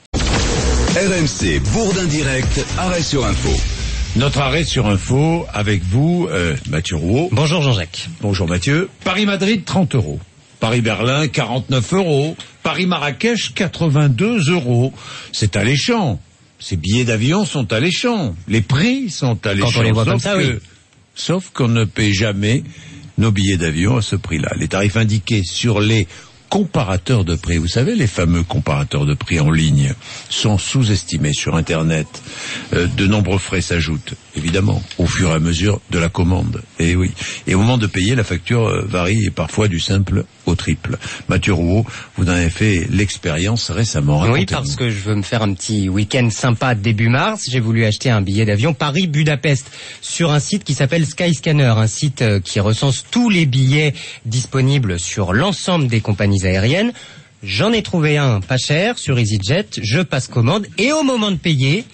RMC 0.96 1.60
Bourdin 1.72 2.04
direct, 2.04 2.64
arrêt 2.78 3.02
sur 3.02 3.24
info. 3.24 3.50
Notre 4.16 4.40
arrêt 4.40 4.62
sur 4.64 4.86
info 4.86 5.44
avec 5.52 5.82
vous, 5.82 6.28
euh, 6.30 6.54
Mathieu 6.70 6.96
Rouault. 6.96 7.28
Bonjour 7.32 7.62
Jean-Jacques. 7.62 8.08
Bonjour 8.20 8.46
Mathieu. 8.46 8.88
Paris-Madrid, 9.02 9.64
30 9.64 9.96
euros. 9.96 10.20
Paris-Berlin, 10.60 11.26
49 11.26 11.92
euros. 11.94 12.36
Paris-Marrakech, 12.62 13.54
82 13.54 14.50
euros. 14.50 14.92
C'est 15.32 15.56
alléchant. 15.56 16.20
Ces 16.60 16.76
billets 16.76 17.04
d'avion 17.04 17.44
sont 17.44 17.72
alléchants. 17.72 18.36
Les 18.46 18.60
prix 18.62 19.10
sont 19.10 19.44
alléchants. 19.46 19.80
on 19.80 19.82
les 19.82 19.90
voit 19.92 20.04
sauf 20.04 20.12
comme 20.12 20.20
ça, 20.20 20.34
que- 20.34 20.38
oui. 20.54 20.58
Sauf 21.16 21.50
qu'on 21.50 21.68
ne 21.68 21.84
paie 21.84 22.12
jamais 22.12 22.62
nos 23.18 23.32
billets 23.32 23.56
d'avion 23.56 23.96
à 23.96 24.02
ce 24.02 24.14
prix-là. 24.16 24.52
Les 24.58 24.68
tarifs 24.68 24.96
indiqués 24.96 25.42
sur 25.44 25.80
les 25.80 26.06
comparateurs 26.54 27.24
de 27.24 27.34
prix, 27.34 27.58
vous 27.58 27.66
savez, 27.66 27.96
les 27.96 28.06
fameux 28.06 28.44
comparateurs 28.44 29.06
de 29.06 29.14
prix 29.14 29.40
en 29.40 29.50
ligne, 29.50 29.92
sont 30.28 30.56
sous-estimés 30.56 31.32
sur 31.32 31.56
Internet. 31.56 32.06
Euh, 32.74 32.86
de 32.96 33.08
nombreux 33.08 33.38
frais 33.38 33.60
s'ajoutent, 33.60 34.14
évidemment, 34.36 34.82
au 34.98 35.06
fur 35.06 35.30
et 35.30 35.34
à 35.34 35.38
mesure 35.38 35.80
de 35.90 35.98
la 35.98 36.08
commande. 36.08 36.62
Et 36.78 36.96
oui. 36.96 37.12
Et 37.46 37.54
au 37.54 37.58
moment 37.58 37.78
de 37.78 37.86
payer, 37.86 38.14
la 38.14 38.24
facture 38.24 38.66
euh, 38.66 38.84
varie 38.86 39.24
et 39.24 39.30
parfois 39.30 39.68
du 39.68 39.80
simple 39.80 40.24
au 40.46 40.54
triple. 40.54 40.98
Mathieu 41.28 41.52
Rouault, 41.52 41.86
vous 42.16 42.24
en 42.24 42.32
avez 42.32 42.50
fait 42.50 42.86
l'expérience 42.90 43.70
récemment. 43.70 44.22
Oui, 44.22 44.46
parce 44.46 44.76
que 44.76 44.90
je 44.90 45.00
veux 45.00 45.14
me 45.14 45.22
faire 45.22 45.42
un 45.42 45.54
petit 45.54 45.88
week-end 45.88 46.28
sympa 46.30 46.74
début 46.74 47.08
mars. 47.08 47.46
J'ai 47.50 47.60
voulu 47.60 47.84
acheter 47.84 48.10
un 48.10 48.20
billet 48.20 48.44
d'avion 48.44 48.74
Paris-Budapest 48.74 49.70
sur 50.00 50.32
un 50.32 50.40
site 50.40 50.64
qui 50.64 50.74
s'appelle 50.74 51.06
Skyscanner, 51.06 51.74
un 51.76 51.86
site 51.86 52.22
euh, 52.22 52.40
qui 52.40 52.60
recense 52.60 53.04
tous 53.10 53.30
les 53.30 53.46
billets 53.46 53.94
disponibles 54.26 54.98
sur 54.98 55.32
l'ensemble 55.32 55.86
des 55.86 56.00
compagnies 56.00 56.44
aériennes. 56.44 56.92
J'en 57.42 57.72
ai 57.72 57.82
trouvé 57.82 58.16
un 58.16 58.40
pas 58.40 58.56
cher 58.56 58.98
sur 58.98 59.18
EasyJet. 59.18 59.66
Je 59.82 60.00
passe 60.00 60.28
commande 60.28 60.66
et 60.78 60.92
au 60.92 61.02
moment 61.02 61.30
de 61.30 61.36
payer, 61.36 61.84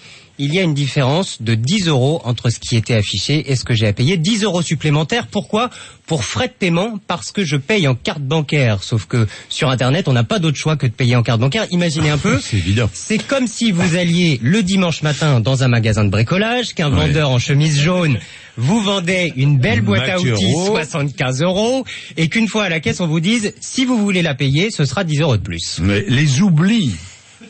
il 0.43 0.53
y 0.53 0.59
a 0.59 0.63
une 0.63 0.73
différence 0.73 1.41
de 1.41 1.53
10 1.53 1.87
euros 1.87 2.19
entre 2.25 2.49
ce 2.49 2.59
qui 2.59 2.75
était 2.75 2.95
affiché 2.95 3.51
et 3.51 3.55
ce 3.55 3.63
que 3.63 3.73
j'ai 3.75 3.85
à 3.87 3.93
payer. 3.93 4.17
10 4.17 4.43
euros 4.43 4.61
supplémentaires. 4.63 5.27
Pourquoi? 5.27 5.69
Pour 6.07 6.25
frais 6.25 6.47
de 6.47 6.53
paiement, 6.53 6.99
parce 7.07 7.31
que 7.31 7.45
je 7.45 7.55
paye 7.55 7.87
en 7.87 7.93
carte 7.95 8.21
bancaire. 8.23 8.81
Sauf 8.83 9.05
que 9.05 9.27
sur 9.49 9.69
Internet, 9.69 10.07
on 10.07 10.13
n'a 10.13 10.23
pas 10.23 10.39
d'autre 10.39 10.57
choix 10.57 10.75
que 10.77 10.87
de 10.87 10.91
payer 10.91 11.15
en 11.15 11.23
carte 11.23 11.39
bancaire. 11.39 11.67
Imaginez 11.71 12.09
un 12.09 12.17
peu. 12.17 12.39
C'est 12.41 12.57
évident. 12.57 12.89
C'est 12.91 13.25
comme 13.25 13.45
si 13.47 13.71
vous 13.71 13.95
alliez 13.95 14.39
le 14.41 14.63
dimanche 14.63 15.03
matin 15.03 15.39
dans 15.39 15.63
un 15.63 15.67
magasin 15.67 16.03
de 16.03 16.09
bricolage, 16.09 16.73
qu'un 16.73 16.91
Ouais. 16.91 17.07
vendeur 17.07 17.29
en 17.29 17.37
chemise 17.39 17.79
jaune 17.79 18.17
vous 18.57 18.81
vendait 18.81 19.31
une 19.37 19.57
belle 19.59 19.81
boîte 19.81 20.09
à 20.09 20.19
outils, 20.19 20.43
Roux. 20.53 20.65
75 20.65 21.41
euros, 21.41 21.85
et 22.17 22.27
qu'une 22.27 22.47
fois 22.49 22.63
à 22.63 22.69
la 22.69 22.79
caisse, 22.81 22.99
on 22.99 23.07
vous 23.07 23.21
dise, 23.21 23.53
si 23.61 23.85
vous 23.85 23.97
voulez 23.97 24.21
la 24.21 24.35
payer, 24.35 24.71
ce 24.71 24.83
sera 24.85 25.03
10 25.05 25.21
euros 25.21 25.37
de 25.37 25.41
plus. 25.41 25.79
Mais 25.81 26.03
les 26.09 26.41
oublis, 26.41 26.91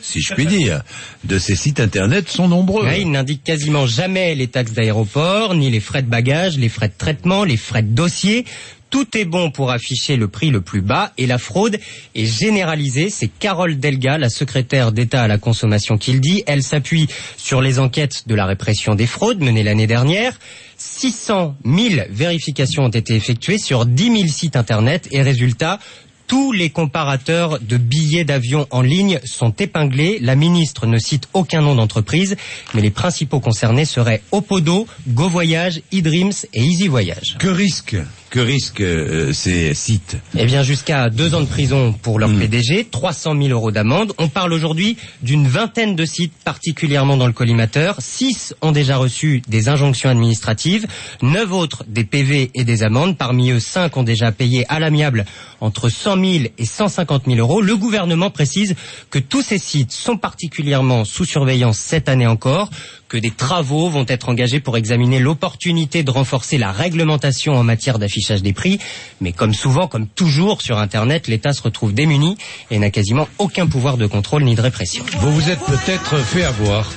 si 0.02 0.20
je 0.20 0.34
puis 0.34 0.46
dire, 0.46 0.82
de 1.24 1.38
ces 1.38 1.56
sites 1.56 1.80
Internet 1.80 2.28
sont 2.28 2.48
nombreux. 2.48 2.84
Ouais, 2.84 3.00
il 3.00 3.10
n'indique 3.10 3.44
quasiment 3.44 3.86
jamais 3.86 4.34
les 4.34 4.48
taxes 4.48 4.72
d'aéroport, 4.72 5.54
ni 5.54 5.70
les 5.70 5.80
frais 5.80 6.02
de 6.02 6.08
bagages, 6.08 6.58
les 6.58 6.68
frais 6.68 6.88
de 6.88 6.94
traitement, 6.96 7.44
les 7.44 7.56
frais 7.56 7.82
de 7.82 7.94
dossier. 7.94 8.44
Tout 8.90 9.16
est 9.16 9.24
bon 9.24 9.50
pour 9.50 9.70
afficher 9.70 10.16
le 10.16 10.28
prix 10.28 10.50
le 10.50 10.60
plus 10.60 10.82
bas 10.82 11.12
et 11.16 11.26
la 11.26 11.38
fraude 11.38 11.78
est 12.14 12.26
généralisée. 12.26 13.08
C'est 13.08 13.28
Carole 13.28 13.78
Delga, 13.78 14.18
la 14.18 14.28
secrétaire 14.28 14.92
d'État 14.92 15.22
à 15.22 15.28
la 15.28 15.38
consommation, 15.38 15.96
qui 15.96 16.12
le 16.12 16.20
dit. 16.20 16.42
Elle 16.46 16.62
s'appuie 16.62 17.08
sur 17.38 17.62
les 17.62 17.78
enquêtes 17.78 18.24
de 18.28 18.34
la 18.34 18.44
répression 18.44 18.94
des 18.94 19.06
fraudes 19.06 19.40
menées 19.40 19.62
l'année 19.62 19.86
dernière. 19.86 20.38
600 20.76 21.56
000 21.64 22.02
vérifications 22.10 22.82
ont 22.82 22.90
été 22.90 23.14
effectuées 23.14 23.56
sur 23.56 23.86
10 23.86 24.04
000 24.04 24.16
sites 24.26 24.56
internet 24.56 25.08
et 25.10 25.22
résultat, 25.22 25.78
tous 26.26 26.52
les 26.52 26.70
comparateurs 26.70 27.58
de 27.60 27.76
billets 27.76 28.24
d'avion 28.24 28.66
en 28.70 28.82
ligne 28.82 29.20
sont 29.24 29.52
épinglés. 29.58 30.18
La 30.20 30.36
ministre 30.36 30.86
ne 30.86 30.98
cite 30.98 31.28
aucun 31.32 31.60
nom 31.60 31.74
d'entreprise, 31.74 32.36
mais 32.74 32.80
les 32.80 32.90
principaux 32.90 33.40
concernés 33.40 33.84
seraient 33.84 34.22
Opodo, 34.32 34.86
GoVoyage, 35.08 35.82
eDreams 35.92 36.32
et 36.54 36.62
Easy 36.62 36.88
Voyage. 36.88 37.36
Que 37.38 37.48
risque 37.48 37.96
que 38.32 38.40
risquent 38.40 38.80
euh, 38.80 39.32
ces 39.34 39.74
sites? 39.74 40.16
Eh 40.34 40.46
bien, 40.46 40.62
jusqu'à 40.62 41.10
deux 41.10 41.34
ans 41.34 41.42
de 41.42 41.46
prison 41.46 41.92
pour 41.92 42.18
leur 42.18 42.30
PDG, 42.30 42.88
300 42.90 43.36
000 43.36 43.48
euros 43.48 43.70
d'amende. 43.70 44.14
On 44.16 44.28
parle 44.28 44.54
aujourd'hui 44.54 44.96
d'une 45.22 45.46
vingtaine 45.46 45.94
de 45.94 46.06
sites, 46.06 46.32
particulièrement 46.42 47.18
dans 47.18 47.26
le 47.26 47.34
collimateur. 47.34 47.96
Six 47.98 48.54
ont 48.62 48.72
déjà 48.72 48.96
reçu 48.96 49.42
des 49.48 49.68
injonctions 49.68 50.08
administratives, 50.08 50.86
neuf 51.20 51.52
autres 51.52 51.84
des 51.86 52.04
PV 52.04 52.50
et 52.54 52.64
des 52.64 52.82
amendes. 52.82 53.18
Parmi 53.18 53.50
eux, 53.50 53.60
cinq 53.60 53.98
ont 53.98 54.02
déjà 54.02 54.32
payé 54.32 54.64
à 54.70 54.80
l'amiable 54.80 55.26
entre 55.60 55.90
100 55.90 56.11
000 56.16 56.44
et 56.58 56.64
150 56.64 57.24
000 57.26 57.38
euros. 57.38 57.60
Le 57.60 57.76
gouvernement 57.76 58.30
précise 58.30 58.74
que 59.10 59.18
tous 59.18 59.42
ces 59.42 59.58
sites 59.58 59.92
sont 59.92 60.16
particulièrement 60.16 61.04
sous 61.04 61.24
surveillance 61.24 61.78
cette 61.78 62.08
année 62.08 62.26
encore, 62.26 62.70
que 63.08 63.18
des 63.18 63.30
travaux 63.30 63.90
vont 63.90 64.06
être 64.08 64.28
engagés 64.28 64.60
pour 64.60 64.76
examiner 64.76 65.18
l'opportunité 65.18 66.02
de 66.02 66.10
renforcer 66.10 66.58
la 66.58 66.72
réglementation 66.72 67.54
en 67.54 67.62
matière 67.62 67.98
d'affichage 67.98 68.42
des 68.42 68.52
prix. 68.52 68.78
Mais 69.20 69.32
comme 69.32 69.54
souvent, 69.54 69.86
comme 69.86 70.06
toujours 70.06 70.62
sur 70.62 70.78
Internet, 70.78 71.28
l'État 71.28 71.52
se 71.52 71.62
retrouve 71.62 71.92
démuni 71.92 72.36
et 72.70 72.78
n'a 72.78 72.90
quasiment 72.90 73.28
aucun 73.38 73.66
pouvoir 73.66 73.96
de 73.96 74.06
contrôle 74.06 74.44
ni 74.44 74.54
de 74.54 74.60
répression. 74.60 75.04
Vous 75.18 75.32
vous 75.32 75.50
êtes 75.50 75.60
peut-être 75.60 76.18
fait 76.18 76.44
avoir. 76.44 76.90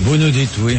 Vous 0.00 0.16
nous 0.16 0.30
dites 0.30 0.50
oui. 0.60 0.78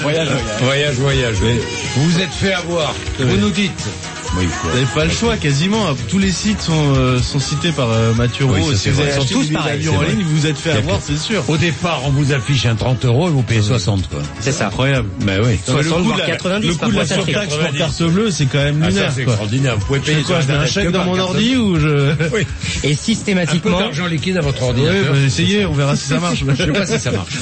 Voyage, 0.00 0.28
voyage. 0.60 0.94
Voyage, 0.94 1.36
oui. 1.42 1.60
Vous 1.94 2.10
vous 2.10 2.20
êtes 2.20 2.32
fait 2.32 2.52
avoir. 2.52 2.94
Vous 3.18 3.36
nous 3.36 3.50
dites. 3.50 3.88
Oui, 4.36 4.46
Vous 4.64 4.68
n'avez 4.70 4.86
pas 4.94 5.04
le 5.04 5.10
choix, 5.12 5.36
quasiment. 5.36 5.86
Tous 6.08 6.18
les 6.18 6.32
sites 6.32 6.60
sont, 6.60 6.72
euh, 6.96 7.20
sont 7.22 7.38
cités 7.38 7.70
par 7.70 7.88
euh, 7.90 8.12
Mathieu 8.14 8.44
Oui, 8.46 8.60
Roux. 8.60 8.70
ça, 8.72 8.76
Si 8.76 8.82
c'est 8.84 8.90
vous 8.90 9.00
avez 9.00 9.10
Ils 9.10 9.14
sont 9.14 9.20
acheté 9.20 9.34
tous 9.34 9.52
pareils, 9.52 9.80
c'est 9.84 9.88
en 9.90 10.02
ligne, 10.02 10.22
vous 10.24 10.36
vous 10.40 10.46
êtes 10.46 10.58
fait 10.58 10.72
avoir, 10.72 10.98
c'est 11.00 11.16
sûr. 11.16 11.44
Au 11.48 11.56
départ, 11.56 12.00
on 12.04 12.10
vous 12.10 12.32
affiche 12.32 12.66
un 12.66 12.74
30 12.74 13.04
euros 13.04 13.28
et 13.28 13.30
vous 13.30 13.42
payez 13.42 13.62
60, 13.62 14.08
quoi. 14.08 14.18
C'est 14.40 14.50
ça. 14.50 14.66
Incroyable. 14.68 15.08
Ben 15.20 15.40
oui. 15.44 15.58
Mais 15.68 15.74
le 15.74 15.82
60 15.84 15.98
coût 15.98 16.04
voire 16.04 16.16
de 16.16 16.22
la- 16.22 16.26
90, 16.30 16.66
Le 16.66 16.74
coût 16.74 16.90
de 16.90 16.96
la 16.96 17.06
surtaxe 17.06 17.46
pour 17.54 17.58
90. 17.58 17.78
carte 17.78 18.02
bleue, 18.02 18.30
c'est 18.32 18.46
quand 18.46 18.58
même 18.58 18.80
Ah, 18.82 18.88
lunaire. 18.88 19.12
c'est 19.14 19.22
quoi. 19.22 19.32
extraordinaire. 19.34 19.78
Vous 19.78 19.86
pouvez 19.86 20.00
payer 20.00 20.22
quoi, 20.22 20.38
un 20.38 20.66
chèque 20.66 20.86
que 20.86 20.90
dans 20.90 21.04
mon 21.04 21.18
ordi 21.18 21.56
ou 21.56 21.78
je... 21.78 22.12
Oui. 22.32 22.40
Et 22.82 22.86
Un 22.88 22.90
peu 22.90 22.96
systématiquement, 22.96 23.78
d'argent 23.78 24.06
liquide 24.06 24.36
à 24.36 24.40
votre 24.40 24.62
Oui, 24.62 24.68
ordinateur. 24.68 25.12
bah, 25.12 25.18
essayez, 25.24 25.64
on 25.64 25.72
verra 25.74 25.94
si 25.94 26.08
ça 26.08 26.18
marche. 26.18 26.42
Je 26.48 26.54
sais 26.56 26.72
pas 26.72 26.86
si 26.86 26.98
ça 26.98 27.12
marche. 27.12 27.34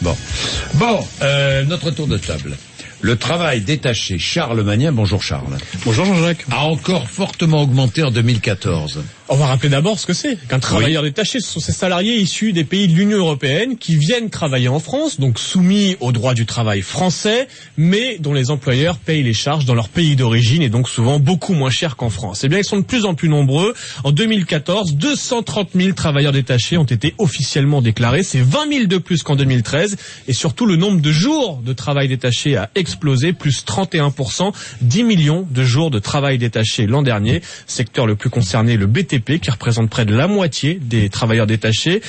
Bon. 0.00 0.16
Bon, 0.74 1.06
euh, 1.22 1.62
notre 1.64 1.92
tour 1.92 2.08
de 2.08 2.16
table. 2.18 2.56
Le 3.02 3.16
travail 3.16 3.62
détaché, 3.62 4.16
Charles 4.20 4.62
Magnien, 4.62 4.92
bonjour 4.92 5.24
Charles, 5.24 5.58
Bonjour 5.84 6.04
Jean-Jacques. 6.04 6.46
a 6.52 6.60
encore 6.66 7.08
fortement 7.08 7.60
augmenté 7.60 8.04
en 8.04 8.12
2014. 8.12 9.02
On 9.32 9.36
va 9.36 9.46
rappeler 9.46 9.70
d'abord 9.70 9.98
ce 9.98 10.04
que 10.04 10.12
c'est. 10.12 10.36
Qu'un 10.46 10.58
travailleur 10.58 11.02
détaché, 11.02 11.40
ce 11.40 11.48
sont 11.48 11.58
ces 11.58 11.72
salariés 11.72 12.18
issus 12.18 12.52
des 12.52 12.64
pays 12.64 12.86
de 12.86 12.92
l'Union 12.92 13.16
européenne 13.16 13.78
qui 13.78 13.96
viennent 13.96 14.28
travailler 14.28 14.68
en 14.68 14.78
France, 14.78 15.18
donc 15.18 15.38
soumis 15.38 15.96
au 16.00 16.12
droit 16.12 16.34
du 16.34 16.44
travail 16.44 16.82
français, 16.82 17.48
mais 17.78 18.18
dont 18.18 18.34
les 18.34 18.50
employeurs 18.50 18.98
payent 18.98 19.22
les 19.22 19.32
charges 19.32 19.64
dans 19.64 19.74
leur 19.74 19.88
pays 19.88 20.16
d'origine 20.16 20.60
et 20.60 20.68
donc 20.68 20.86
souvent 20.86 21.18
beaucoup 21.18 21.54
moins 21.54 21.70
cher 21.70 21.96
qu'en 21.96 22.10
France. 22.10 22.44
Eh 22.44 22.50
bien, 22.50 22.58
ils 22.58 22.64
sont 22.64 22.76
de 22.76 22.84
plus 22.84 23.06
en 23.06 23.14
plus 23.14 23.30
nombreux. 23.30 23.72
En 24.04 24.12
2014, 24.12 24.96
230 24.96 25.70
000 25.76 25.92
travailleurs 25.94 26.32
détachés 26.32 26.76
ont 26.76 26.84
été 26.84 27.14
officiellement 27.16 27.80
déclarés. 27.80 28.24
C'est 28.24 28.42
20 28.42 28.68
000 28.70 28.84
de 28.84 28.98
plus 28.98 29.22
qu'en 29.22 29.34
2013. 29.34 29.96
Et 30.28 30.34
surtout, 30.34 30.66
le 30.66 30.76
nombre 30.76 31.00
de 31.00 31.10
jours 31.10 31.62
de 31.64 31.72
travail 31.72 32.06
détaché 32.06 32.58
a 32.58 32.68
explosé, 32.74 33.32
plus 33.32 33.64
31%, 33.64 34.52
10 34.82 35.04
millions 35.04 35.46
de 35.50 35.64
jours 35.64 35.90
de 35.90 36.00
travail 36.00 36.36
détaché 36.36 36.86
l'an 36.86 37.00
dernier. 37.00 37.40
Secteur 37.66 38.06
le 38.06 38.14
plus 38.14 38.28
concerné, 38.28 38.76
le 38.76 38.86
BTP, 38.86 39.21
qui 39.22 39.50
représente 39.50 39.88
près 39.90 40.04
de 40.04 40.14
la 40.14 40.26
moitié 40.26 40.74
des 40.74 41.08
travailleurs 41.08 41.46
détachés. 41.46 42.02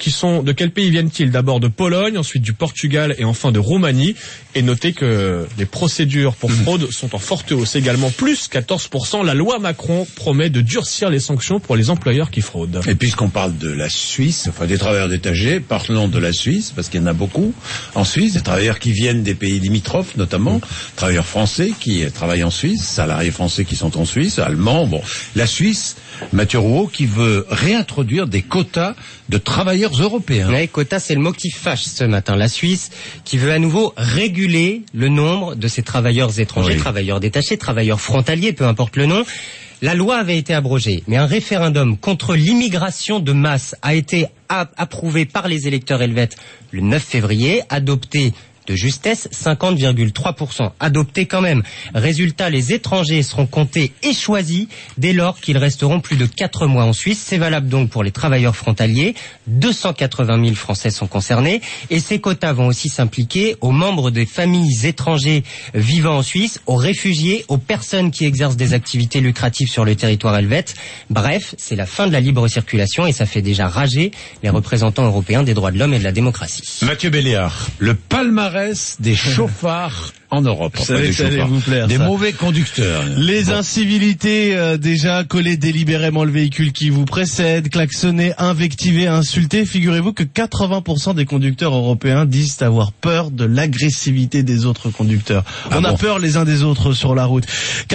Qui 0.00 0.10
sont 0.10 0.42
de 0.42 0.52
quel 0.52 0.70
pays 0.70 0.88
viennent-ils? 0.88 1.30
D'abord 1.30 1.60
de 1.60 1.68
Pologne, 1.68 2.16
ensuite 2.16 2.42
du 2.42 2.54
Portugal 2.54 3.14
et 3.18 3.24
enfin 3.24 3.52
de 3.52 3.58
Roumanie. 3.58 4.14
Et 4.54 4.62
notez 4.62 4.94
que 4.94 5.46
les 5.58 5.66
procédures 5.66 6.34
pour 6.34 6.50
fraude 6.50 6.90
sont 6.90 7.14
en 7.14 7.18
forte 7.18 7.52
hausse 7.52 7.76
également, 7.76 8.10
plus 8.10 8.48
14%. 8.48 9.26
La 9.26 9.34
loi 9.34 9.58
Macron 9.58 10.06
promet 10.16 10.48
de 10.48 10.62
durcir 10.62 11.10
les 11.10 11.20
sanctions 11.20 11.60
pour 11.60 11.76
les 11.76 11.90
employeurs 11.90 12.30
qui 12.30 12.40
fraudent. 12.40 12.80
Et 12.88 12.94
puisqu'on 12.94 13.28
parle 13.28 13.58
de 13.58 13.68
la 13.68 13.90
Suisse, 13.90 14.46
enfin 14.48 14.64
des 14.64 14.78
travailleurs 14.78 15.10
détachés, 15.10 15.60
parlons 15.60 16.08
de 16.08 16.18
la 16.18 16.32
Suisse, 16.32 16.72
parce 16.74 16.88
qu'il 16.88 17.02
y 17.02 17.04
en 17.04 17.06
a 17.06 17.12
beaucoup 17.12 17.52
en 17.94 18.04
Suisse, 18.04 18.32
des 18.32 18.40
travailleurs 18.40 18.78
qui 18.78 18.92
viennent 18.92 19.22
des 19.22 19.34
pays 19.34 19.60
limitrophes 19.60 20.16
notamment, 20.16 20.62
travailleurs 20.96 21.26
français 21.26 21.74
qui 21.78 22.10
travaillent 22.10 22.42
en 22.44 22.50
Suisse, 22.50 22.82
salariés 22.82 23.30
français 23.30 23.66
qui 23.66 23.76
sont 23.76 23.98
en 23.98 24.06
Suisse, 24.06 24.38
allemands, 24.38 24.86
bon. 24.86 25.02
La 25.36 25.46
Suisse, 25.46 25.96
Mathieu 26.32 26.58
Rouault, 26.58 26.86
qui 26.86 27.04
veut 27.04 27.44
réintroduire 27.50 28.26
des 28.26 28.40
quotas 28.40 28.94
de 29.28 29.38
travailleurs 29.38 29.89
européens. 29.98 30.50
Ouais, 30.50 30.66
quota, 30.68 30.98
c'est 30.98 31.14
le 31.14 31.20
mot 31.20 31.32
qui 31.32 31.50
fâche 31.50 31.82
ce 31.84 32.04
matin. 32.04 32.36
La 32.36 32.48
Suisse 32.48 32.90
qui 33.24 33.38
veut 33.38 33.52
à 33.52 33.58
nouveau 33.58 33.92
réguler 33.96 34.82
le 34.94 35.08
nombre 35.08 35.54
de 35.54 35.68
ces 35.68 35.82
travailleurs 35.82 36.38
étrangers, 36.38 36.74
Oui. 36.74 36.78
travailleurs 36.78 37.20
détachés, 37.20 37.56
travailleurs 37.58 38.00
frontaliers, 38.00 38.52
peu 38.52 38.64
importe 38.66 38.96
le 38.96 39.06
nom. 39.06 39.24
La 39.82 39.94
loi 39.94 40.16
avait 40.18 40.36
été 40.36 40.52
abrogée, 40.52 41.02
mais 41.08 41.16
un 41.16 41.24
référendum 41.24 41.96
contre 41.96 42.34
l'immigration 42.34 43.18
de 43.18 43.32
masse 43.32 43.74
a 43.80 43.94
été 43.94 44.26
approuvé 44.48 45.24
par 45.24 45.48
les 45.48 45.66
électeurs 45.68 46.02
helvètes 46.02 46.36
le 46.70 46.82
9 46.82 47.02
février, 47.02 47.62
adopté 47.70 48.34
de 48.70 48.76
justesse, 48.76 49.28
50,3%. 49.32 50.70
Adopté 50.78 51.26
quand 51.26 51.40
même. 51.40 51.62
Résultat, 51.94 52.50
les 52.50 52.72
étrangers 52.72 53.22
seront 53.22 53.46
comptés 53.46 53.92
et 54.02 54.12
choisis 54.12 54.68
dès 54.96 55.12
lors 55.12 55.40
qu'ils 55.40 55.58
resteront 55.58 56.00
plus 56.00 56.16
de 56.16 56.26
4 56.26 56.66
mois 56.66 56.84
en 56.84 56.92
Suisse. 56.92 57.22
C'est 57.26 57.38
valable 57.38 57.68
donc 57.68 57.90
pour 57.90 58.04
les 58.04 58.12
travailleurs 58.12 58.54
frontaliers. 58.54 59.14
280 59.48 60.44
000 60.44 60.54
Français 60.54 60.90
sont 60.90 61.08
concernés. 61.08 61.60
Et 61.90 61.98
ces 61.98 62.20
quotas 62.20 62.52
vont 62.52 62.68
aussi 62.68 62.88
s'impliquer 62.88 63.56
aux 63.60 63.72
membres 63.72 64.10
des 64.10 64.26
familles 64.26 64.86
étrangers 64.86 65.42
vivant 65.74 66.18
en 66.18 66.22
Suisse, 66.22 66.60
aux 66.66 66.76
réfugiés, 66.76 67.44
aux 67.48 67.58
personnes 67.58 68.10
qui 68.12 68.24
exercent 68.24 68.56
des 68.56 68.72
activités 68.72 69.20
lucratives 69.20 69.68
sur 69.68 69.84
le 69.84 69.96
territoire 69.96 70.36
helvète. 70.36 70.74
Bref, 71.10 71.54
c'est 71.58 71.76
la 71.76 71.86
fin 71.86 72.06
de 72.06 72.12
la 72.12 72.20
libre 72.20 72.46
circulation 72.46 73.06
et 73.06 73.12
ça 73.12 73.26
fait 73.26 73.42
déjà 73.42 73.66
rager 73.66 74.12
les 74.44 74.50
représentants 74.50 75.06
européens 75.06 75.42
des 75.42 75.54
droits 75.54 75.72
de 75.72 75.78
l'homme 75.78 75.94
et 75.94 75.98
de 75.98 76.04
la 76.04 76.12
démocratie. 76.12 76.62
Le 77.78 77.94
palmarès 77.94 78.59
des 79.00 79.14
chauffards 79.34 80.12
en 80.30 80.42
Europe. 80.42 80.76
Savais 80.78 81.02
des 81.02 81.08
que 81.08 81.14
ça 81.14 81.26
allait 81.26 81.42
vous 81.44 81.60
plaire, 81.60 81.86
Des 81.88 81.96
ça. 81.96 82.04
mauvais 82.04 82.32
conducteurs. 82.32 83.02
Les 83.16 83.44
Bon. 83.44 83.52
incivilités, 83.54 84.56
euh, 84.56 84.76
déjà 84.76 85.24
coller 85.24 85.56
délibérément 85.56 86.24
le 86.24 86.30
véhicule 86.30 86.72
qui 86.72 86.90
vous 86.90 87.04
précède, 87.04 87.68
klaxonner, 87.68 88.32
invectiver, 88.38 89.06
insulter. 89.06 89.64
Figurez-vous 89.66 90.12
que 90.12 90.22
80% 90.22 91.14
des 91.14 91.24
conducteurs 91.24 91.74
européens 91.74 92.26
disent 92.26 92.60
avoir 92.62 92.92
peur 92.92 93.30
de 93.30 93.44
l'agressivité 93.44 94.42
des 94.42 94.66
autres 94.66 94.90
conducteurs. 94.90 95.44
Ah 95.70 95.78
On 95.80 95.84
a 95.84 95.94
peur 95.94 96.18
les 96.18 96.36
uns 96.36 96.44
des 96.44 96.62
autres 96.62 96.92
sur 96.92 97.14
la 97.14 97.24
route. 97.24 97.44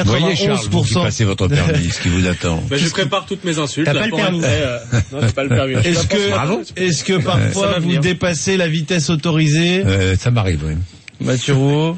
Voyez 0.05 0.35
Charles, 0.35 0.59
vous 0.69 0.83
qui 0.83 0.93
91%. 0.93 1.03
passez 1.03 1.23
votre 1.23 1.47
permis, 1.47 1.89
ce 1.89 2.01
qui 2.01 2.09
vous 2.09 2.25
attend. 2.27 2.61
Ben, 2.69 2.77
je 2.79 2.89
prépare 2.89 3.25
toutes 3.25 3.43
mes 3.43 3.57
insultes. 3.59 3.85
T'as 3.85 3.93
pas 3.93 4.05
euh, 4.07 4.79
pas 5.35 5.43
le 5.43 5.49
permis. 5.49 5.73
Est-ce 5.75 6.07
que, 6.07 6.79
est-ce 6.79 7.03
que 7.03 7.13
parfois 7.21 7.67
va 7.67 7.79
vous 7.79 7.87
venir. 7.87 8.01
dépassez 8.01 8.57
la 8.57 8.67
vitesse 8.67 9.09
autorisée, 9.09 9.83
Euh, 9.85 10.15
ça 10.17 10.31
m'arrive, 10.31 10.61
oui. 10.65 10.73
Mathieu 11.21 11.53
Rouault 11.53 11.97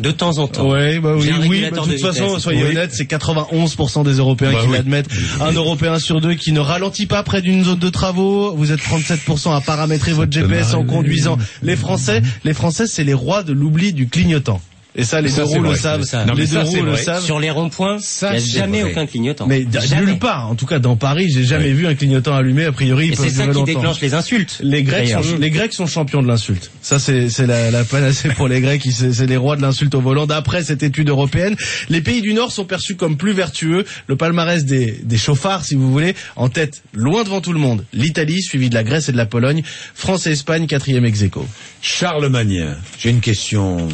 De 0.00 0.10
temps 0.10 0.38
en 0.38 0.46
temps. 0.48 0.68
Ouais, 0.70 0.98
bah 1.00 1.14
oui, 1.16 1.30
oui. 1.48 1.62
bah, 1.70 1.80
de 1.80 1.86
de 1.86 1.92
toute 1.92 2.00
façon, 2.00 2.38
soyez 2.38 2.62
Oui. 2.64 2.70
honnête, 2.70 2.90
c'est 2.92 3.04
91% 3.04 4.04
des 4.04 4.14
Européens 4.14 4.52
Bah 4.52 4.60
qui 4.60 4.66
oui. 4.68 4.72
l'admettent. 4.72 5.08
Un 5.40 5.52
Européen 5.52 5.98
sur 5.98 6.20
deux 6.20 6.34
qui 6.34 6.52
ne 6.52 6.60
ralentit 6.60 7.06
pas 7.06 7.22
près 7.22 7.42
d'une 7.42 7.64
zone 7.64 7.78
de 7.78 7.88
travaux. 7.90 8.54
Vous 8.56 8.72
êtes 8.72 8.80
37% 8.80 9.54
à 9.54 9.60
paramétrer 9.60 10.12
votre 10.12 10.32
GPS 10.32 10.74
en 10.74 10.84
conduisant. 10.84 11.36
Les 11.62 11.76
Français, 11.76 12.22
les 12.44 12.54
Français, 12.54 12.86
c'est 12.86 13.04
les 13.04 13.14
rois 13.14 13.42
de 13.42 13.52
l'oubli 13.52 13.92
du 13.92 14.08
clignotant. 14.08 14.60
Et 14.96 15.02
ça, 15.02 15.20
les 15.20 15.28
Ça, 15.28 15.38
deux 15.42 15.48
roues 15.48 15.60
le 15.62 15.74
savent. 15.74 16.02
Ça. 16.04 16.24
Non, 16.24 16.34
mais 16.34 16.42
les 16.42 16.46
ça, 16.46 16.62
deux 16.62 16.70
c'est 16.70 16.78
roues 16.78 16.84
le 16.84 16.92
vrai. 16.92 17.02
savent. 17.02 17.24
Sur 17.24 17.40
les 17.40 17.50
ronds-points, 17.50 17.96
il 17.98 18.02
Ça, 18.04 18.30
n'y 18.30 18.36
a 18.36 18.38
jamais 18.40 18.82
vrai. 18.82 18.92
aucun 18.92 19.06
clignotant. 19.06 19.46
Mais 19.48 19.64
nulle 19.98 20.18
part. 20.20 20.48
En 20.48 20.54
tout 20.54 20.66
cas, 20.66 20.78
dans 20.78 20.94
Paris, 20.96 21.26
j'ai 21.34 21.42
jamais 21.42 21.72
vu 21.72 21.86
un 21.88 21.94
clignotant 21.96 22.36
allumé. 22.36 22.64
A 22.64 22.70
priori, 22.72 23.06
ils 23.08 23.12
Et 23.12 23.16
peuvent 23.16 23.26
c'est 23.28 23.34
ça 23.34 23.42
qui 23.42 23.48
longtemps. 23.54 23.64
déclenche 23.64 24.00
les 24.00 24.14
insultes. 24.14 24.58
Les 24.62 24.84
Grecs, 24.84 25.08
sont, 25.08 25.36
les 25.40 25.50
Grecs 25.50 25.72
sont 25.72 25.86
champions 25.88 26.22
de 26.22 26.28
l'insulte. 26.28 26.70
Ça, 26.80 27.00
c'est 27.00 27.28
la, 27.40 27.72
la 27.72 27.82
panacée 27.82 28.28
pour 28.28 28.46
les 28.46 28.60
Grecs. 28.60 28.82
C'est 28.88 29.26
les 29.26 29.36
rois 29.36 29.56
de 29.56 29.62
l'insulte 29.62 29.94
au 29.96 30.00
volant. 30.00 30.26
D'après 30.26 30.62
cette 30.62 30.84
étude 30.84 31.08
européenne, 31.08 31.56
les 31.88 32.00
pays 32.00 32.20
du 32.22 32.32
Nord 32.32 32.52
sont 32.52 32.64
perçus 32.64 32.94
comme 32.94 33.16
plus 33.16 33.32
vertueux. 33.32 33.84
Le 34.06 34.14
palmarès 34.14 34.64
des, 34.64 34.92
des 35.02 35.18
chauffards, 35.18 35.64
si 35.64 35.74
vous 35.74 35.90
voulez, 35.90 36.14
en 36.36 36.48
tête, 36.48 36.82
loin 36.92 37.24
devant 37.24 37.40
tout 37.40 37.52
le 37.52 37.58
monde. 37.58 37.84
L'Italie, 37.92 38.42
suivie 38.42 38.68
de 38.68 38.74
la 38.74 38.84
Grèce 38.84 39.08
et 39.08 39.12
de 39.12 39.16
la 39.16 39.26
Pologne. 39.26 39.62
France 39.94 40.28
et 40.28 40.30
Espagne, 40.30 40.68
quatrième 40.68 41.04
ex 41.04 41.20
aequo. 41.22 41.44
Charles 41.82 42.28
Magnien, 42.28 42.76
j'ai 42.96 43.10
une 43.10 43.20
question 43.20 43.88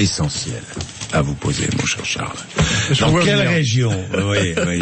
essentielle. 0.00 0.62
à 1.12 1.22
vous 1.22 1.34
poser, 1.34 1.66
mon 1.78 1.84
cher 1.86 2.04
Charles. 2.04 2.36
Je 2.92 3.00
Dans 3.00 3.14
quelle 3.18 3.46
région 3.46 3.90
oui, 4.14 4.54
oui, 4.66 4.80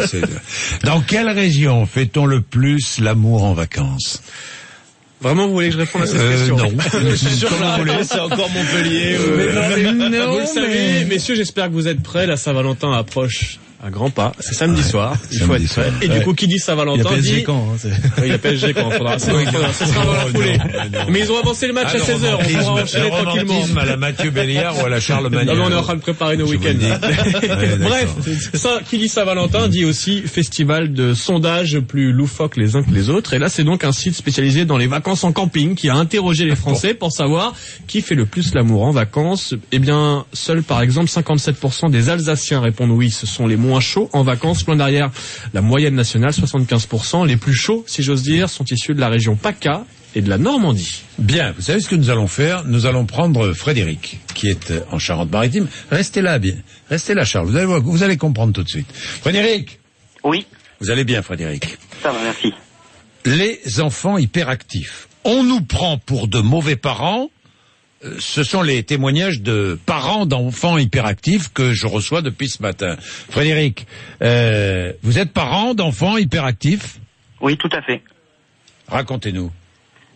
Dans 0.83 1.01
quelle 1.01 1.29
région 1.29 1.85
fait-on 1.85 2.25
le 2.25 2.41
plus 2.41 2.99
l'amour 2.99 3.43
en 3.43 3.53
vacances? 3.53 4.21
Vraiment, 5.21 5.47
vous 5.47 5.53
voulez 5.53 5.67
que 5.67 5.73
je 5.73 5.79
réponde 5.79 6.03
à 6.03 6.07
cette 6.07 6.15
Euh, 6.21 6.31
question 6.37 6.57
non. 6.57 6.71
Je 7.09 7.15
suis 7.15 7.35
sûr 7.35 7.49
que 7.49 8.03
c'est 8.03 8.19
encore 8.19 8.49
Montpellier. 8.51 9.17
ou- 9.17 9.35
Mais 9.37 9.53
non, 9.91 10.09
mais 10.09 10.17
non, 10.19 10.31
vous 10.33 10.39
le 10.39 10.45
savez, 10.45 10.67
mais- 10.99 11.05
messieurs, 11.05 11.35
j'espère 11.35 11.65
que 11.67 11.73
vous 11.73 11.87
êtes 11.89 12.01
prêts. 12.01 12.25
La 12.25 12.37
Saint-Valentin 12.37 12.93
approche 12.93 13.59
à 13.81 13.89
grands 13.89 14.09
pas. 14.09 14.33
C'est 14.39 14.55
samedi 14.55 14.83
soir. 14.83 15.15
Il 15.31 15.39
faut 15.39 15.55
être 15.55 15.67
prêt. 15.69 15.91
Et 16.01 16.07
du 16.09 16.19
coup, 16.21 16.33
qui 16.33 16.47
dit 16.47 16.55
Il 16.55 16.57
y 16.57 16.61
a 16.61 16.65
Saint-Valentin 16.65 17.03
PSG 17.09 17.35
dit... 17.37 17.43
quand 17.43 17.69
hein, 17.73 17.89
Oui, 18.17 18.23
il 18.25 18.27
y 18.29 18.31
a 18.33 18.37
PSG 18.37 18.73
quand 18.73 18.91
faudra. 18.91 19.17
ça 19.19 19.31
sera 19.85 20.05
dans 20.05 20.13
la 20.13 20.25
Oh, 20.25 20.29
foulée. 20.35 20.57
mais 21.09 21.19
ils 21.21 21.31
ont 21.31 21.39
avancé 21.39 21.65
le 21.67 21.73
match 21.73 21.87
Ah, 21.93 21.95
à 21.95 21.99
16h. 21.99 22.25
On 22.25 22.37
romantisme, 22.37 22.59
pourra 22.59 22.81
enchaîner 22.83 23.03
le 23.05 23.09
tranquillement. 23.23 23.79
à 23.81 23.85
la 23.85 23.95
Mathieu 23.97 24.31
Béliard 24.31 24.77
ou 24.81 24.85
à 24.85 24.89
la 24.89 24.99
Charles 24.99 25.29
Non, 25.31 25.39
mais 25.45 25.51
on 25.61 25.71
est 25.71 25.75
en 25.75 25.81
train 25.81 25.95
de 25.95 26.01
préparer 26.01 26.35
nos 26.35 26.47
week-ends. 26.47 26.73
Ouais, 27.49 27.77
Bref, 27.79 28.09
ça, 28.53 28.79
qui 28.89 28.97
dit 28.97 29.07
Saint-Valentin 29.07 29.67
dit 29.69 29.85
aussi 29.85 30.21
festival 30.23 30.91
de 30.93 31.13
sondages 31.13 31.79
plus 31.79 32.11
loufoques 32.11 32.57
les 32.57 32.75
uns 32.75 32.83
que 32.83 32.91
les 32.91 33.09
autres. 33.09 33.33
Et 33.33 33.39
là, 33.39 33.47
c'est 33.49 33.63
donc 33.63 33.83
un 33.83 33.91
site 33.91 34.15
spécialisé 34.15 34.65
dans 34.65 34.77
les 34.77 34.87
vacances 34.87 35.23
en 35.23 35.31
camping 35.31 35.75
qui 35.75 35.89
a 35.89 35.95
interrogé 35.95 36.45
les 36.45 36.55
Français 36.55 36.93
pour 36.93 37.11
savoir 37.11 37.53
qui 37.87 38.01
fait 38.01 38.15
le 38.15 38.25
plus 38.25 38.53
l'amour 38.53 38.83
en 38.83 38.91
vacances. 38.91 39.53
Eh 39.71 39.79
bien, 39.79 40.25
seuls 40.33 40.63
par 40.63 40.81
exemple 40.81 41.09
57% 41.09 41.89
des 41.89 42.09
Alsaciens 42.09 42.59
répondent 42.61 42.91
oui, 42.91 43.09
ce 43.09 43.25
sont 43.25 43.47
les 43.47 43.55
moins 43.55 43.68
chauds 43.79 44.09
en 44.13 44.23
vacances. 44.23 44.65
Loin 44.65 44.75
derrière 44.75 45.11
la 45.53 45.61
moyenne 45.61 45.95
nationale, 45.95 46.31
75%. 46.31 47.27
Les 47.27 47.37
plus 47.37 47.53
chauds, 47.53 47.83
si 47.87 48.01
j'ose 48.01 48.23
dire, 48.23 48.49
sont 48.49 48.65
issus 48.65 48.95
de 48.95 48.99
la 48.99 49.09
région 49.09 49.35
PACA 49.35 49.85
et 50.15 50.21
de 50.21 50.29
la 50.29 50.37
Normandie. 50.39 51.03
Bien, 51.19 51.51
vous 51.51 51.61
savez 51.61 51.79
ce 51.79 51.89
que 51.89 51.95
nous 51.95 52.09
allons 52.09 52.27
faire? 52.27 52.63
Nous 52.65 52.87
allons 52.87 53.05
prendre 53.05 53.53
Frédéric, 53.53 54.19
qui 54.33 54.47
est 54.49 54.71
euh, 54.71 54.81
en 54.91 54.97
Charente-Maritime. 54.97 55.67
Restez 55.91 56.21
là, 56.21 56.39
bien. 56.39 56.55
Restez 56.89 57.13
là, 57.13 57.25
Charles. 57.25 57.47
Vous 57.47 57.55
allez, 57.55 57.65
voir, 57.67 57.81
vous 57.81 58.01
allez 58.03 58.17
comprendre 58.17 58.53
tout 58.53 58.63
de 58.63 58.69
suite. 58.69 58.91
Frédéric 58.91 59.79
Oui, 60.23 60.47
Vous 60.79 60.89
allez 60.89 61.03
bien, 61.03 61.21
Frédéric 61.21 61.77
ça 62.01 62.11
va, 62.11 62.19
merci. 62.23 62.53
Les 63.25 63.81
enfants 63.81 64.17
hyperactifs. 64.17 65.07
On 65.25 65.43
nous 65.43 65.61
prend 65.61 65.97
pour 65.97 66.27
de 66.27 66.39
mauvais 66.39 66.77
parents. 66.77 67.29
Ce 68.19 68.43
sont 68.43 68.61
les 68.61 68.83
témoignages 68.83 69.41
de 69.41 69.77
parents 69.85 70.25
d'enfants 70.25 70.77
hyperactifs 70.77 71.51
que 71.51 71.73
je 71.73 71.85
reçois 71.85 72.21
depuis 72.21 72.47
ce 72.47 72.61
matin. 72.61 72.95
Frédéric, 72.99 73.87
euh, 74.21 74.93
vous 75.03 75.19
êtes 75.19 75.33
parent 75.33 75.73
d'enfants 75.73 76.17
hyperactifs 76.17 76.99
Oui, 77.41 77.57
tout 77.57 77.69
à 77.73 77.81
fait. 77.81 78.01
Racontez-nous. 78.87 79.51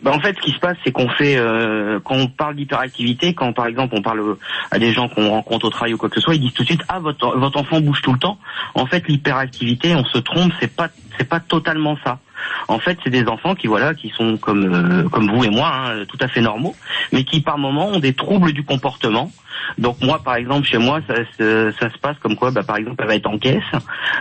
Bah, 0.02 0.12
en 0.12 0.20
fait, 0.20 0.36
ce 0.36 0.42
qui 0.42 0.52
se 0.52 0.60
passe, 0.60 0.78
c'est 0.84 0.92
qu'on 0.92 1.08
fait, 1.10 1.38
euh, 1.38 2.00
quand 2.04 2.16
on 2.16 2.28
parle 2.28 2.56
d'hyperactivité, 2.56 3.34
quand 3.34 3.54
par 3.54 3.68
exemple 3.68 3.96
on 3.98 4.02
parle 4.02 4.36
à 4.70 4.78
des 4.78 4.92
gens 4.92 5.08
qu'on 5.08 5.30
rencontre 5.30 5.66
au 5.66 5.70
travail 5.70 5.94
ou 5.94 5.98
quoi 5.98 6.10
que 6.10 6.16
ce 6.16 6.22
soit, 6.22 6.36
ils 6.36 6.42
disent 6.42 6.54
tout 6.54 6.64
de 6.64 6.68
suite 6.68 6.84
ah 6.90 7.00
votre 7.00 7.38
votre 7.38 7.58
enfant 7.58 7.80
bouge 7.80 8.02
tout 8.02 8.12
le 8.12 8.20
temps. 8.20 8.38
En 8.76 8.86
fait, 8.86 9.08
l'hyperactivité, 9.08 9.96
on 9.96 10.04
se 10.04 10.18
trompe, 10.18 10.52
c'est 10.60 10.76
pas 10.76 10.90
c'est 11.18 11.28
pas 11.28 11.40
totalement 11.40 11.98
ça. 12.04 12.20
En 12.68 12.80
fait, 12.80 12.98
c'est 13.04 13.10
des 13.10 13.26
enfants 13.28 13.56
qui 13.56 13.68
voilà, 13.68 13.94
qui 13.94 14.10
sont 14.10 14.38
comme 14.38 14.74
euh, 14.74 15.10
comme 15.10 15.30
vous 15.30 15.44
et 15.44 15.50
moi, 15.50 15.70
hein, 15.74 16.06
tout 16.08 16.18
à 16.22 16.28
fait 16.28 16.42
normaux, 16.42 16.76
mais 17.12 17.24
qui 17.24 17.42
par 17.42 17.58
moment 17.58 17.88
ont 17.88 18.00
des 18.00 18.14
troubles 18.14 18.52
du 18.54 18.64
comportement. 18.64 19.32
Donc 19.78 20.02
moi, 20.02 20.22
par 20.24 20.36
exemple, 20.36 20.66
chez 20.68 20.78
moi, 20.78 21.00
ça, 21.08 21.16
se- 21.38 21.72
ça 21.80 21.90
se 21.90 21.98
passe 22.00 22.18
comme 22.22 22.36
quoi, 22.36 22.52
bah, 22.52 22.64
par 22.64 22.78
exemple, 22.78 22.98
elle 23.02 23.08
va 23.08 23.16
être 23.16 23.28
en 23.30 23.38
caisse, 23.38 23.64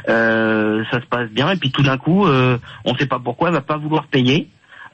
euh, 0.09 0.85
ça 0.91 1.01
se 1.01 1.07
passe 1.07 1.29
bien, 1.31 1.51
et 1.51 1.57
puis 1.57 1.71
tout 1.71 1.83
d'un 1.83 1.99
coup, 1.99 2.27
euh, 2.27 2.59
on 2.85 2.93
ne 2.93 2.99
sait 2.99 3.07
pas 3.07 3.19
pourquoi, 3.19 3.49
elle 3.49 3.55
va 3.55 3.61
pas 3.61 3.77
vouloir 3.77 4.07
payer. 4.07 4.49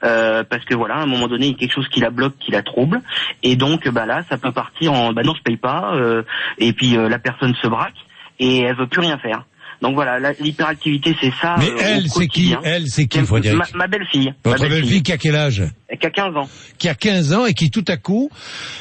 euh, 0.05 0.43
parce 0.49 0.63
que 0.63 0.73
voilà, 0.75 0.95
à 0.95 1.01
un 1.01 1.05
moment 1.07 1.27
donné, 1.27 1.47
il 1.47 1.51
y 1.51 1.55
a 1.55 1.57
quelque 1.57 1.73
chose 1.73 1.89
qui 1.89 1.99
la 1.99 2.09
bloque, 2.09 2.37
qui 2.39 2.51
la 2.51 2.61
trouble, 2.63 3.01
et 3.43 3.57
donc 3.57 3.85
bah 3.89 4.05
là, 4.05 4.23
ça 4.29 4.37
peut 4.37 4.53
partir 4.53 4.93
en 4.93 5.11
bah 5.11 5.23
non, 5.23 5.33
je 5.35 5.41
paye 5.43 5.57
pas, 5.57 5.91
euh, 5.95 6.23
et 6.57 6.71
puis 6.71 6.95
euh, 6.95 7.09
la 7.09 7.19
personne 7.19 7.53
se 7.61 7.67
braque 7.67 7.97
et 8.39 8.61
elle 8.61 8.77
veut 8.77 8.87
plus 8.87 9.01
rien 9.01 9.17
faire. 9.17 9.43
Donc 9.81 9.95
voilà, 9.95 10.19
l'hyperactivité, 10.39 11.15
c'est 11.21 11.31
ça. 11.41 11.55
Mais 11.57 11.69
euh, 11.69 11.77
elle, 11.79 12.09
c'est 12.09 12.27
qui. 12.27 12.53
Elle, 12.63 12.87
c'est 12.87 13.07
qui, 13.07 13.19
Ma- 13.19 13.25
Frédéric 13.25 13.59
Ma, 13.59 13.65
ma 13.77 13.87
belle-fille. 13.87 14.33
Ma 14.45 14.51
Votre 14.51 14.67
belle-fille 14.67 15.03
qui 15.03 15.11
a 15.13 15.17
quel 15.17 15.35
âge? 15.35 15.63
Qui 15.99 16.05
a 16.05 16.09
15 16.09 16.35
ans. 16.35 16.49
Qui 16.77 16.89
a 16.89 16.95
15 16.95 17.33
ans 17.33 17.45
et 17.45 17.53
qui 17.53 17.71
tout 17.71 17.85
à 17.87 17.95
coup 17.97 18.29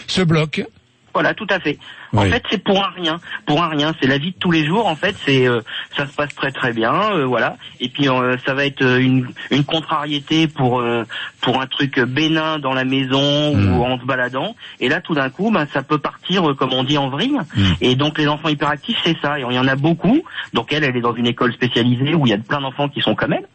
se 0.08 0.22
bloque. 0.22 0.64
Voilà, 1.14 1.34
tout 1.34 1.46
à 1.50 1.58
fait. 1.58 1.78
En 2.14 2.22
Oui. 2.22 2.30
fait, 2.30 2.42
c'est 2.50 2.62
pour 2.62 2.82
un 2.82 2.90
rien, 2.90 3.18
pour 3.46 3.62
un 3.62 3.68
rien. 3.68 3.92
C'est 4.00 4.06
la 4.06 4.18
vie 4.18 4.30
de 4.32 4.38
tous 4.38 4.50
les 4.50 4.64
jours. 4.64 4.86
En 4.86 4.94
fait, 4.96 5.14
c'est 5.26 5.46
euh, 5.48 5.60
ça 5.96 6.06
se 6.06 6.14
passe 6.14 6.34
très 6.34 6.50
très 6.52 6.72
bien, 6.72 6.92
euh, 7.12 7.24
voilà. 7.26 7.56
Et 7.80 7.88
puis 7.88 8.08
euh, 8.08 8.36
ça 8.46 8.54
va 8.54 8.64
être 8.64 8.82
une, 8.98 9.26
une 9.50 9.64
contrariété 9.64 10.46
pour 10.48 10.80
euh, 10.80 11.04
pour 11.40 11.60
un 11.60 11.66
truc 11.66 11.98
bénin 12.00 12.58
dans 12.58 12.72
la 12.74 12.84
maison 12.84 13.08
Hmm. 13.54 13.78
ou 13.78 13.84
en 13.84 13.98
se 13.98 14.04
baladant. 14.04 14.54
Et 14.80 14.88
là, 14.88 15.00
tout 15.00 15.14
d'un 15.14 15.30
coup, 15.30 15.50
ben, 15.50 15.66
ça 15.72 15.82
peut 15.82 15.98
partir, 15.98 16.54
comme 16.56 16.72
on 16.72 16.84
dit, 16.84 16.98
en 16.98 17.08
vrille. 17.08 17.38
Hmm. 17.56 17.72
Et 17.80 17.96
donc 17.96 18.18
les 18.18 18.28
enfants 18.28 18.48
hyperactifs, 18.48 18.98
c'est 19.04 19.16
ça. 19.20 19.38
Et 19.38 19.44
il 19.48 19.54
y 19.54 19.58
en 19.58 19.66
a 19.68 19.76
beaucoup. 19.76 20.22
Donc 20.54 20.72
elle, 20.72 20.84
elle 20.84 20.96
est 20.96 21.00
dans 21.00 21.14
une 21.14 21.26
école 21.26 21.52
spécialisée 21.52 22.14
où 22.14 22.26
il 22.26 22.30
y 22.30 22.34
a 22.34 22.38
plein 22.38 22.60
d'enfants 22.60 22.88
qui 22.88 23.00
sont 23.00 23.14
comme 23.14 23.32
elle 23.32 23.46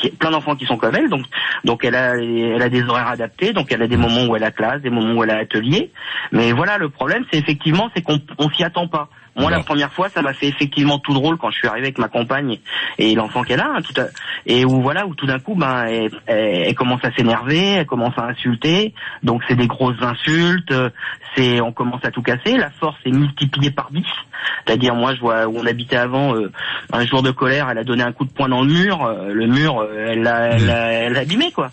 qui, 0.00 0.10
plein 0.10 0.30
d'enfants 0.30 0.56
qui 0.56 0.66
sont 0.66 0.76
comme 0.76 0.94
elle, 0.96 1.08
donc 1.08 1.24
donc 1.64 1.84
elle 1.84 1.94
a 1.94 2.16
elle 2.16 2.62
a 2.62 2.68
des 2.68 2.82
horaires 2.82 3.08
adaptés, 3.08 3.52
donc 3.52 3.70
elle 3.70 3.82
a 3.82 3.86
des 3.86 3.96
moments 3.96 4.26
où 4.26 4.36
elle 4.36 4.44
a 4.44 4.50
classe, 4.50 4.80
des 4.82 4.90
moments 4.90 5.18
où 5.18 5.24
elle 5.24 5.30
a 5.30 5.38
atelier. 5.38 5.90
Mais 6.32 6.52
voilà, 6.52 6.78
le 6.78 6.88
problème, 6.88 7.24
c'est 7.30 7.38
effectivement, 7.38 7.90
c'est 7.94 8.02
qu'on 8.02 8.20
on 8.38 8.50
s'y 8.50 8.64
attend 8.64 8.88
pas. 8.88 9.08
Moi, 9.36 9.50
la 9.50 9.60
première 9.60 9.92
fois, 9.92 10.08
ça 10.08 10.22
m'a 10.22 10.32
fait 10.34 10.48
effectivement 10.48 10.98
tout 10.98 11.14
drôle 11.14 11.36
quand 11.38 11.50
je 11.50 11.56
suis 11.56 11.68
arrivé 11.68 11.86
avec 11.86 11.98
ma 11.98 12.08
compagne 12.08 12.58
et 12.98 13.14
l'enfant 13.14 13.42
qu'elle 13.42 13.60
a, 13.60 13.68
hein, 13.76 13.80
tout 13.82 13.98
à- 14.00 14.08
et 14.46 14.64
où 14.64 14.82
voilà, 14.82 15.06
où 15.06 15.14
tout 15.14 15.26
d'un 15.26 15.38
coup, 15.38 15.54
ben, 15.54 15.84
elle, 15.86 16.10
elle- 16.26 16.74
commence 16.74 17.04
à 17.04 17.12
s'énerver, 17.12 17.74
elle 17.74 17.86
commence 17.86 18.16
à 18.18 18.24
insulter, 18.24 18.92
donc 19.22 19.42
c'est 19.48 19.54
des 19.56 19.66
grosses 19.66 20.00
insultes, 20.02 20.72
c'est, 21.36 21.60
on 21.60 21.72
commence 21.72 22.04
à 22.04 22.10
tout 22.10 22.22
casser, 22.22 22.56
la 22.56 22.70
force 22.70 22.96
est 23.04 23.10
multipliée 23.12 23.70
par 23.70 23.90
10. 23.90 24.04
C'est-à-dire, 24.66 24.94
moi, 24.94 25.14
je 25.14 25.20
vois 25.20 25.46
où 25.46 25.58
on 25.58 25.66
habitait 25.66 25.96
avant, 25.96 26.34
euh, 26.34 26.50
un 26.92 27.06
jour 27.06 27.22
de 27.22 27.30
colère, 27.30 27.68
elle 27.70 27.78
a 27.78 27.84
donné 27.84 28.02
un 28.02 28.12
coup 28.12 28.24
de 28.24 28.30
poing 28.32 28.48
dans 28.48 28.62
le 28.62 28.72
mur, 28.72 29.04
euh, 29.04 29.32
le 29.32 29.46
mur, 29.46 29.78
euh, 29.80 30.08
elle 30.10 30.22
l'a, 30.22 30.46
elle 30.52 30.66
l'a, 30.66 30.92
elle 30.92 31.12
l'a 31.12 31.20
abîmé, 31.20 31.52
quoi. 31.52 31.70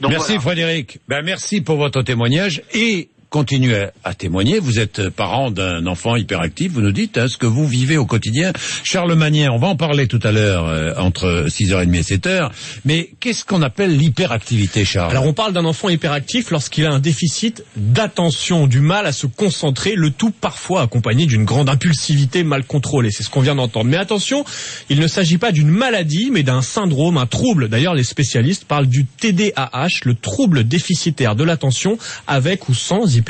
Donc, 0.00 0.10
merci 0.10 0.36
voilà. 0.36 0.40
Frédéric. 0.42 0.98
Ben, 1.08 1.22
merci 1.22 1.60
pour 1.60 1.76
votre 1.76 2.02
témoignage 2.02 2.62
et 2.74 3.08
continuez 3.34 3.88
à, 4.04 4.14
témoigner. 4.14 4.60
Vous 4.60 4.78
êtes 4.78 5.08
parent 5.08 5.50
d'un 5.50 5.88
enfant 5.88 6.14
hyperactif. 6.14 6.70
Vous 6.70 6.82
nous 6.82 6.92
dites 6.92 7.18
hein, 7.18 7.26
ce 7.26 7.36
que 7.36 7.46
vous 7.46 7.66
vivez 7.66 7.96
au 7.96 8.06
quotidien. 8.06 8.52
Charles 8.84 9.12
Magnien, 9.16 9.50
on 9.50 9.58
va 9.58 9.66
en 9.66 9.74
parler 9.74 10.06
tout 10.06 10.20
à 10.22 10.30
l'heure 10.30 10.68
euh, 10.68 10.94
entre 10.98 11.46
6h30 11.48 11.96
et 11.96 12.02
7h. 12.02 12.50
Mais 12.84 13.10
qu'est-ce 13.18 13.44
qu'on 13.44 13.62
appelle 13.62 13.96
l'hyperactivité, 13.96 14.84
Charles? 14.84 15.10
Alors 15.10 15.26
on 15.26 15.32
parle 15.32 15.52
d'un 15.52 15.64
enfant 15.64 15.88
hyperactif 15.88 16.52
lorsqu'il 16.52 16.86
a 16.86 16.92
un 16.92 17.00
déficit 17.00 17.64
d'attention, 17.74 18.68
du 18.68 18.78
mal 18.78 19.04
à 19.04 19.10
se 19.10 19.26
concentrer, 19.26 19.96
le 19.96 20.10
tout 20.10 20.30
parfois 20.30 20.82
accompagné 20.82 21.26
d'une 21.26 21.44
grande 21.44 21.68
impulsivité 21.68 22.44
mal 22.44 22.62
contrôlée. 22.62 23.10
C'est 23.10 23.24
ce 23.24 23.30
qu'on 23.30 23.40
vient 23.40 23.56
d'entendre. 23.56 23.90
Mais 23.90 23.96
attention, 23.96 24.44
il 24.90 25.00
ne 25.00 25.08
s'agit 25.08 25.38
pas 25.38 25.50
d'une 25.50 25.70
maladie, 25.70 26.30
mais 26.30 26.44
d'un 26.44 26.62
syndrome, 26.62 27.18
un 27.18 27.26
trouble. 27.26 27.68
D'ailleurs, 27.68 27.94
les 27.94 28.04
spécialistes 28.04 28.64
parlent 28.64 28.86
du 28.86 29.06
TDAH, 29.06 30.04
le 30.04 30.14
trouble 30.14 30.62
déficitaire 30.62 31.34
de 31.34 31.42
l'attention, 31.42 31.98
avec 32.28 32.68
ou 32.68 32.74
sans 32.74 33.00
hyperactivité. 33.06 33.23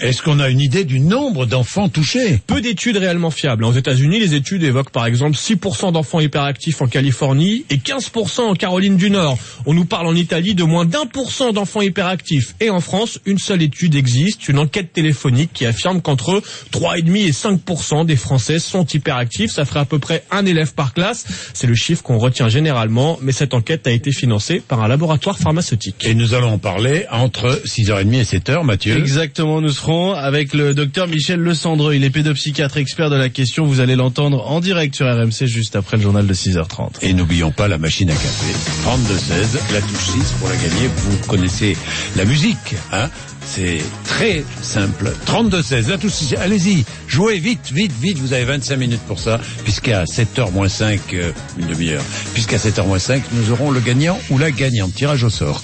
Est-ce 0.00 0.22
qu'on 0.22 0.40
a 0.40 0.48
une 0.48 0.60
idée 0.60 0.84
du 0.84 1.00
nombre 1.00 1.46
d'enfants 1.46 1.88
touchés? 1.88 2.40
Peu 2.46 2.60
d'études 2.60 2.96
réellement 2.96 3.30
fiables. 3.30 3.64
Aux 3.64 3.72
États-Unis, 3.72 4.20
les 4.20 4.34
études 4.34 4.62
évoquent 4.62 4.90
par 4.90 5.06
exemple 5.06 5.36
6% 5.36 5.92
d'enfants 5.92 6.20
hyperactifs 6.20 6.80
en 6.80 6.86
Californie 6.86 7.64
et 7.70 7.76
15% 7.76 8.40
en 8.40 8.54
Caroline 8.54 8.96
du 8.96 9.10
Nord. 9.10 9.38
On 9.66 9.74
nous 9.74 9.84
parle 9.84 10.06
en 10.06 10.14
Italie 10.14 10.54
de 10.54 10.64
moins 10.64 10.84
d'un 10.84 11.06
pour 11.06 11.32
cent 11.32 11.52
d'enfants 11.52 11.82
hyperactifs. 11.82 12.54
Et 12.60 12.70
en 12.70 12.80
France, 12.80 13.18
une 13.26 13.38
seule 13.38 13.62
étude 13.62 13.94
existe, 13.94 14.48
une 14.48 14.58
enquête 14.58 14.92
téléphonique 14.92 15.50
qui 15.52 15.66
affirme 15.66 16.00
qu'entre 16.00 16.42
3,5 16.72 17.16
et 17.16 17.30
5% 17.30 18.06
des 18.06 18.16
Français 18.16 18.58
sont 18.58 18.84
hyperactifs. 18.84 19.52
Ça 19.52 19.64
ferait 19.64 19.80
à 19.80 19.84
peu 19.84 19.98
près 19.98 20.24
un 20.30 20.46
élève 20.46 20.74
par 20.74 20.94
classe. 20.94 21.24
C'est 21.54 21.66
le 21.66 21.74
chiffre 21.74 22.02
qu'on 22.02 22.18
retient 22.18 22.48
généralement, 22.48 23.18
mais 23.22 23.32
cette 23.32 23.54
enquête 23.54 23.86
a 23.86 23.90
été 23.90 24.12
financée 24.12 24.62
par 24.66 24.82
un 24.82 24.88
laboratoire 24.88 25.38
pharmaceutique. 25.38 25.96
Et 26.04 26.14
nous 26.14 26.34
allons 26.34 26.52
en 26.52 26.58
parler 26.58 27.06
entre 27.10 27.62
6h30 27.66 28.14
et 28.14 28.24
7h, 28.24 28.64
Mathieu. 28.64 28.96
Exactement, 28.96 29.07
nous 29.38 29.70
serons 29.70 30.12
avec 30.12 30.52
le 30.52 30.74
docteur 30.74 31.08
Michel 31.08 31.40
Le 31.40 31.54
Cendreux. 31.54 31.94
Il 31.94 32.04
est 32.04 32.10
pédopsychiatre 32.10 32.76
expert 32.76 33.08
de 33.10 33.16
la 33.16 33.28
question. 33.28 33.64
Vous 33.64 33.80
allez 33.80 33.96
l'entendre 33.96 34.46
en 34.46 34.60
direct 34.60 34.94
sur 34.94 35.06
RMC 35.06 35.46
juste 35.46 35.76
après 35.76 35.96
le 35.96 36.02
journal 36.02 36.26
de 36.26 36.34
6h30. 36.34 36.98
Et 37.02 37.14
n'oublions 37.14 37.50
pas 37.50 37.68
la 37.68 37.78
machine 37.78 38.10
à 38.10 38.14
café. 38.14 38.52
32-16, 38.84 39.72
la 39.72 39.80
touche 39.80 40.24
6 40.24 40.32
pour 40.38 40.48
la 40.48 40.56
gagner. 40.56 40.88
Vous 40.96 41.26
connaissez 41.26 41.76
la 42.16 42.24
musique, 42.24 42.74
hein 42.92 43.08
c'est 43.46 43.78
très 44.04 44.44
simple. 44.60 45.10
32-16, 45.26 45.88
la 45.88 45.96
touche 45.96 46.12
6. 46.12 46.34
Allez-y, 46.34 46.84
jouez 47.06 47.38
vite, 47.38 47.72
vite, 47.72 47.92
vite. 47.98 48.18
Vous 48.18 48.34
avez 48.34 48.44
25 48.44 48.76
minutes 48.76 49.00
pour 49.06 49.18
ça, 49.18 49.40
puisqu'à 49.64 50.04
7h 50.04 50.52
moins 50.52 50.68
5, 50.68 51.00
euh, 51.14 51.32
une 51.58 51.66
demi-heure, 51.66 52.02
puisqu'à 52.34 52.58
7h 52.58 52.86
moins 52.86 52.98
5, 52.98 53.22
nous 53.32 53.50
aurons 53.52 53.70
le 53.70 53.80
gagnant 53.80 54.18
ou 54.28 54.38
la 54.38 54.50
gagnante. 54.50 54.92
Tirage 54.94 55.24
au 55.24 55.30
sort. 55.30 55.62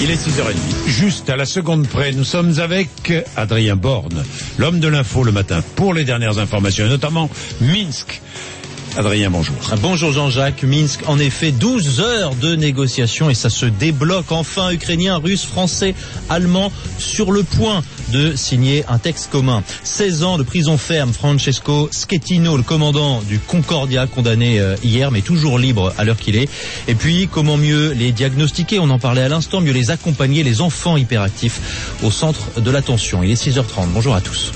Il 0.00 0.10
est 0.12 0.14
6h30. 0.14 0.54
Juste 0.86 1.28
à 1.28 1.36
la 1.36 1.44
seconde 1.44 1.88
près, 1.88 2.12
nous 2.12 2.22
sommes 2.22 2.60
avec 2.60 3.12
Adrien 3.36 3.74
Borne, 3.74 4.24
l'homme 4.56 4.78
de 4.78 4.86
l'info 4.86 5.24
le 5.24 5.32
matin, 5.32 5.60
pour 5.74 5.92
les 5.92 6.04
dernières 6.04 6.38
informations, 6.38 6.86
et 6.86 6.88
notamment 6.88 7.28
Minsk. 7.60 8.20
Adrien, 8.96 9.30
bonjour. 9.30 9.54
Bonjour 9.80 10.12
Jean-Jacques. 10.12 10.64
Minsk, 10.64 11.00
en 11.06 11.18
effet, 11.18 11.52
12 11.52 12.00
heures 12.00 12.34
de 12.34 12.56
négociations 12.56 13.30
et 13.30 13.34
ça 13.34 13.50
se 13.50 13.66
débloque 13.66 14.32
enfin. 14.32 14.70
Ukrainiens, 14.72 15.18
Russes, 15.18 15.44
Français, 15.44 15.94
Allemands 16.28 16.72
sur 16.98 17.30
le 17.30 17.42
point 17.42 17.82
de 18.12 18.34
signer 18.34 18.84
un 18.88 18.98
texte 18.98 19.30
commun. 19.30 19.62
16 19.84 20.22
ans 20.24 20.38
de 20.38 20.42
prison 20.42 20.78
ferme. 20.78 21.12
Francesco 21.12 21.88
Schettino, 21.92 22.56
le 22.56 22.62
commandant 22.62 23.20
du 23.22 23.38
Concordia, 23.38 24.06
condamné 24.06 24.58
euh, 24.58 24.74
hier, 24.82 25.10
mais 25.10 25.20
toujours 25.20 25.58
libre 25.58 25.92
à 25.98 26.04
l'heure 26.04 26.16
qu'il 26.16 26.36
est. 26.36 26.48
Et 26.88 26.94
puis, 26.94 27.28
comment 27.30 27.56
mieux 27.56 27.92
les 27.92 28.12
diagnostiquer? 28.12 28.78
On 28.78 28.90
en 28.90 28.98
parlait 28.98 29.22
à 29.22 29.28
l'instant. 29.28 29.60
Mieux 29.60 29.72
les 29.72 29.90
accompagner, 29.90 30.42
les 30.42 30.60
enfants 30.60 30.96
hyperactifs, 30.96 31.96
au 32.02 32.10
centre 32.10 32.60
de 32.60 32.70
l'attention. 32.70 33.22
Il 33.22 33.30
est 33.30 33.42
6h30. 33.42 33.88
Bonjour 33.92 34.14
à 34.14 34.20
tous. 34.20 34.52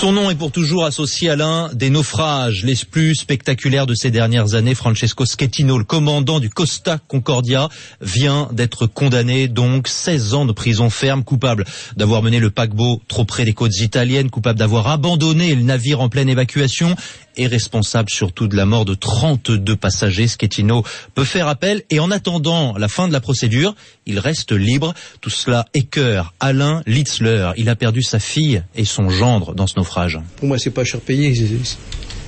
Son 0.00 0.12
nom 0.12 0.28
est 0.28 0.34
pour 0.34 0.50
toujours 0.50 0.84
associé 0.84 1.30
à 1.30 1.36
l'un 1.36 1.72
des 1.72 1.88
naufrages 1.88 2.64
les 2.64 2.74
plus 2.90 3.14
spectaculaires 3.14 3.86
de 3.86 3.94
ces 3.94 4.10
dernières 4.10 4.54
années. 4.54 4.74
Francesco 4.74 5.24
Schettino, 5.24 5.78
le 5.78 5.84
commandant 5.84 6.40
du 6.40 6.50
Costa 6.50 6.98
Concordia, 7.08 7.68
vient 8.02 8.48
d'être 8.52 8.86
condamné 8.86 9.48
donc 9.48 9.88
16 9.88 10.34
ans 10.34 10.44
de 10.44 10.52
prison 10.52 10.90
ferme, 10.90 11.24
coupable 11.24 11.64
d'avoir 11.96 12.22
mené 12.22 12.38
le 12.38 12.50
paquebot 12.50 13.00
trop 13.08 13.24
près 13.24 13.44
des 13.44 13.54
côtes 13.54 13.80
italiennes, 13.80 14.30
coupable 14.30 14.58
d'avoir 14.58 14.88
abandonné 14.88 15.54
le 15.54 15.62
navire 15.62 16.00
en 16.00 16.08
pleine 16.08 16.28
évacuation 16.28 16.96
est 17.36 17.46
responsable 17.46 18.10
surtout 18.10 18.48
de 18.48 18.56
la 18.56 18.66
mort 18.66 18.84
de 18.84 18.94
32 18.94 19.76
passagers. 19.76 20.28
Schettino 20.28 20.84
peut 21.14 21.24
faire 21.24 21.48
appel 21.48 21.82
et 21.90 22.00
en 22.00 22.10
attendant 22.10 22.76
la 22.76 22.88
fin 22.88 23.08
de 23.08 23.12
la 23.12 23.20
procédure, 23.20 23.74
il 24.06 24.18
reste 24.18 24.52
libre. 24.52 24.94
Tout 25.20 25.30
cela 25.30 25.66
écœure 25.74 26.34
Alain 26.40 26.82
Litzler. 26.86 27.52
Il 27.56 27.68
a 27.68 27.76
perdu 27.76 28.02
sa 28.02 28.18
fille 28.18 28.62
et 28.74 28.84
son 28.84 29.08
gendre 29.10 29.54
dans 29.54 29.66
ce 29.66 29.74
naufrage. 29.76 30.18
Pour 30.36 30.48
moi, 30.48 30.58
c'est 30.58 30.70
pas 30.70 30.84
cher 30.84 31.00
payé. 31.00 31.34
C'est 31.34 31.78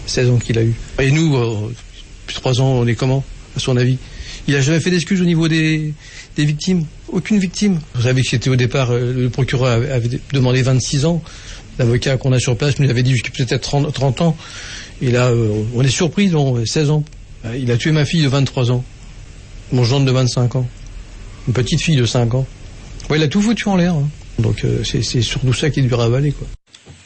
16 0.07 0.31
ans 0.31 0.38
qu'il 0.38 0.59
a 0.59 0.62
eu. 0.62 0.75
Et 1.01 1.11
nous, 1.11 1.37
euh, 1.37 1.75
depuis 2.23 2.37
3 2.37 2.61
ans, 2.61 2.69
on 2.69 2.87
est 2.87 2.95
comment, 2.95 3.25
à 3.57 3.61
son 3.61 3.77
avis? 3.77 3.99
Il 4.49 4.55
a 4.55 4.61
jamais 4.61 4.81
fait 4.81 4.90
d'excuses 4.90 5.21
au 5.21 5.25
niveau 5.25 5.49
des, 5.49 5.92
victimes? 6.38 6.87
Aucune 7.09 7.38
victime. 7.38 7.81
Vous 7.95 8.03
savez 8.03 8.23
que 8.23 8.29
c'était 8.29 8.51
au 8.51 8.57
départ, 8.57 8.90
euh, 8.90 9.12
le 9.12 9.29
procureur 9.29 9.73
avait, 9.73 10.21
demandé 10.33 10.62
26 10.62 11.05
ans. 11.05 11.23
L'avocat 11.79 12.16
qu'on 12.16 12.33
a 12.33 12.38
sur 12.38 12.57
place 12.57 12.79
nous 12.79 12.88
avait 12.88 13.03
dit 13.03 13.12
jusqu'à 13.12 13.31
peut-être 13.31 13.61
30, 13.61 13.92
30 13.92 14.21
ans. 14.23 14.37
Et 15.02 15.11
là, 15.11 15.26
euh, 15.28 15.62
on 15.74 15.82
est 15.82 15.88
surpris, 15.88 16.28
non, 16.28 16.64
16 16.64 16.90
ans. 16.90 17.04
Il 17.59 17.70
a 17.70 17.76
tué 17.76 17.92
ma 17.92 18.04
fille 18.04 18.22
de 18.22 18.28
23 18.28 18.70
ans. 18.72 18.85
Mon 19.72 19.85
gendre 19.85 20.06
de 20.06 20.11
25 20.11 20.56
ans. 20.56 20.66
Une 21.46 21.52
petite 21.54 21.80
fille 21.80 21.96
de 21.96 22.06
5 22.06 22.35
ans. 22.35 22.46
Ouais, 23.11 23.18
il 23.18 23.22
a 23.22 23.28
tout 23.28 23.40
foutu 23.42 23.68
en 23.68 23.76
l'air. 23.76 23.94
hein. 23.94 24.09
Donc 24.38 24.64
euh, 24.64 24.82
c'est 24.85 25.22
surtout 25.22 25.52
ça 25.52 25.70
qui 25.70 25.80
est 25.80 25.82
du 25.82 25.94
ravaler, 25.94 26.32
quoi. 26.32 26.46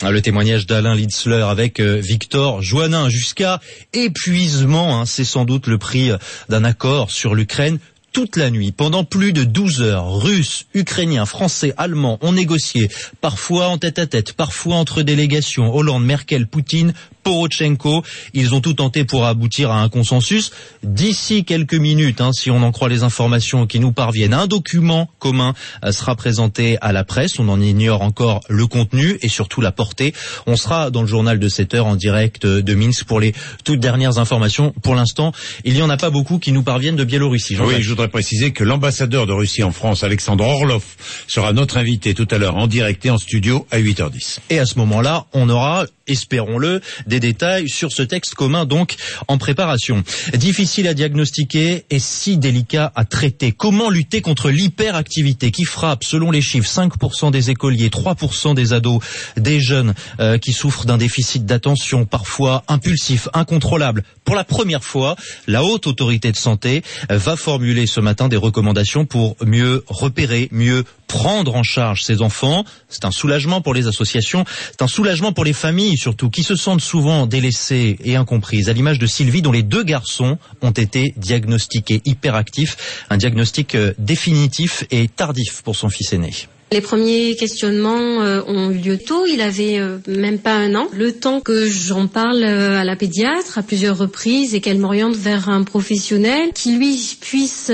Ah, 0.02 0.10
Le 0.10 0.22
témoignage 0.22 0.66
d'Alain 0.66 0.94
Litzler 0.94 1.42
avec 1.46 1.78
euh, 1.78 2.00
Victor 2.02 2.62
Joannin 2.62 3.08
jusqu'à 3.10 3.60
épuisement. 3.92 4.98
hein, 5.00 5.04
C'est 5.06 5.24
sans 5.24 5.44
doute 5.44 5.66
le 5.66 5.78
prix 5.78 6.10
euh, 6.10 6.16
d'un 6.48 6.64
accord 6.64 7.10
sur 7.10 7.34
l'Ukraine. 7.34 7.78
Toute 8.12 8.34
la 8.36 8.50
nuit, 8.50 8.72
pendant 8.72 9.04
plus 9.04 9.32
de 9.32 9.44
12 9.44 9.82
heures, 9.82 10.16
Russes, 10.20 10.66
Ukrainiens, 10.74 11.26
Français, 11.26 11.72
Allemands 11.76 12.18
ont 12.22 12.32
négocié, 12.32 12.88
parfois 13.20 13.68
en 13.68 13.78
tête 13.78 14.00
à 14.00 14.06
tête, 14.08 14.32
parfois 14.32 14.74
entre 14.76 15.02
délégations, 15.02 15.72
Hollande, 15.72 16.04
Merkel, 16.04 16.48
Poutine, 16.48 16.92
Porochenko. 17.22 18.02
Ils 18.34 18.54
ont 18.54 18.60
tout 18.60 18.74
tenté 18.74 19.04
pour 19.04 19.26
aboutir 19.26 19.70
à 19.70 19.80
un 19.82 19.88
consensus. 19.88 20.52
D'ici 20.82 21.44
quelques 21.44 21.74
minutes, 21.74 22.20
hein, 22.20 22.32
si 22.32 22.50
on 22.50 22.62
en 22.62 22.72
croit 22.72 22.88
les 22.88 23.02
informations 23.02 23.66
qui 23.66 23.80
nous 23.80 23.92
parviennent, 23.92 24.34
un 24.34 24.46
document 24.46 25.10
commun 25.18 25.54
euh, 25.84 25.92
sera 25.92 26.16
présenté 26.16 26.78
à 26.80 26.92
la 26.92 27.04
presse. 27.04 27.38
On 27.38 27.48
en 27.48 27.60
ignore 27.60 28.02
encore 28.02 28.40
le 28.48 28.66
contenu 28.66 29.18
et 29.22 29.28
surtout 29.28 29.60
la 29.60 29.72
portée. 29.72 30.14
On 30.46 30.56
sera 30.56 30.90
dans 30.90 31.02
le 31.02 31.08
journal 31.08 31.38
de 31.38 31.48
7 31.48 31.74
heures 31.74 31.86
en 31.86 31.96
direct 31.96 32.46
de 32.46 32.74
Minsk 32.74 33.04
pour 33.04 33.20
les 33.20 33.34
toutes 33.64 33.80
dernières 33.80 34.18
informations. 34.18 34.72
Pour 34.82 34.94
l'instant, 34.94 35.32
il 35.64 35.74
n'y 35.74 35.82
en 35.82 35.90
a 35.90 35.96
pas 35.96 36.10
beaucoup 36.10 36.38
qui 36.38 36.52
nous 36.52 36.62
parviennent 36.62 36.96
de 36.96 37.04
Biélorussie. 37.04 37.56
Oui, 37.60 37.82
je 37.82 37.88
voudrais 37.88 38.08
préciser 38.08 38.52
que 38.52 38.64
l'ambassadeur 38.64 39.26
de 39.26 39.32
Russie 39.32 39.62
en 39.62 39.72
France, 39.72 40.04
Alexandre 40.04 40.44
Orlov, 40.44 40.84
sera 41.26 41.52
notre 41.52 41.76
invité 41.76 42.14
tout 42.14 42.28
à 42.30 42.38
l'heure 42.38 42.56
en 42.56 42.66
direct 42.66 43.04
et 43.06 43.10
en 43.10 43.18
studio 43.18 43.66
à 43.70 43.78
8h10. 43.78 44.38
Et 44.50 44.58
à 44.58 44.66
ce 44.66 44.78
moment-là, 44.78 45.26
on 45.32 45.48
aura, 45.48 45.86
espérons-le, 46.06 46.80
des 47.10 47.20
détails 47.20 47.68
sur 47.68 47.92
ce 47.92 48.02
texte 48.02 48.34
commun 48.34 48.64
donc 48.64 48.94
en 49.28 49.36
préparation. 49.36 50.02
Difficile 50.32 50.88
à 50.88 50.94
diagnostiquer 50.94 51.84
et 51.90 51.98
si 51.98 52.38
délicat 52.38 52.90
à 52.94 53.04
traiter. 53.04 53.52
Comment 53.52 53.90
lutter 53.90 54.22
contre 54.22 54.48
l'hyperactivité 54.48 55.50
qui 55.50 55.64
frappe, 55.64 56.04
selon 56.04 56.30
les 56.30 56.40
chiffres, 56.40 56.70
5% 56.70 57.30
des 57.30 57.50
écoliers, 57.50 57.88
3% 57.88 58.54
des 58.54 58.72
ados, 58.72 59.02
des 59.36 59.60
jeunes 59.60 59.94
euh, 60.20 60.38
qui 60.38 60.52
souffrent 60.52 60.86
d'un 60.86 60.96
déficit 60.96 61.44
d'attention, 61.44 62.06
parfois 62.06 62.64
impulsif, 62.68 63.28
incontrôlable. 63.34 64.04
Pour 64.24 64.36
la 64.36 64.44
première 64.44 64.84
fois, 64.84 65.16
la 65.46 65.62
haute 65.62 65.86
autorité 65.86 66.32
de 66.32 66.36
santé 66.36 66.82
va 67.10 67.36
formuler 67.36 67.86
ce 67.86 68.00
matin 68.00 68.28
des 68.28 68.36
recommandations 68.36 69.04
pour 69.04 69.36
mieux 69.44 69.84
repérer, 69.88 70.48
mieux 70.52 70.84
prendre 71.10 71.56
en 71.56 71.64
charge 71.64 72.04
ces 72.04 72.22
enfants. 72.22 72.64
C'est 72.88 73.04
un 73.04 73.10
soulagement 73.10 73.60
pour 73.60 73.74
les 73.74 73.88
associations, 73.88 74.44
c'est 74.70 74.82
un 74.82 74.86
soulagement 74.86 75.32
pour 75.32 75.44
les 75.44 75.52
familles 75.52 75.98
surtout, 75.98 76.30
qui 76.30 76.44
se 76.44 76.54
sentent 76.54 76.80
souvent 76.80 77.26
délaissées 77.26 77.98
et 78.04 78.14
incomprises, 78.14 78.68
à 78.68 78.72
l'image 78.72 79.00
de 79.00 79.06
Sylvie 79.06 79.42
dont 79.42 79.50
les 79.50 79.64
deux 79.64 79.82
garçons 79.82 80.38
ont 80.62 80.70
été 80.70 81.12
diagnostiqués 81.16 82.00
hyperactifs, 82.04 83.04
un 83.10 83.16
diagnostic 83.16 83.74
euh, 83.74 83.92
définitif 83.98 84.84
et 84.92 85.08
tardif 85.08 85.62
pour 85.62 85.74
son 85.74 85.88
fils 85.88 86.12
aîné. 86.12 86.30
Les 86.72 86.80
premiers 86.80 87.34
questionnements 87.34 88.22
euh, 88.22 88.42
ont 88.46 88.70
eu 88.70 88.78
lieu 88.78 88.96
tôt, 88.96 89.26
il 89.26 89.40
avait 89.40 89.80
euh, 89.80 89.98
même 90.06 90.38
pas 90.38 90.54
un 90.54 90.76
an. 90.76 90.86
Le 90.92 91.10
temps 91.10 91.40
que 91.40 91.66
j'en 91.68 92.06
parle 92.06 92.44
euh, 92.44 92.78
à 92.78 92.84
la 92.84 92.94
pédiatre 92.94 93.58
à 93.58 93.64
plusieurs 93.64 93.98
reprises 93.98 94.54
et 94.54 94.60
qu'elle 94.60 94.78
m'oriente 94.78 95.16
vers 95.16 95.48
un 95.48 95.64
professionnel 95.64 96.52
qui 96.54 96.76
lui 96.76 97.16
puisse 97.20 97.72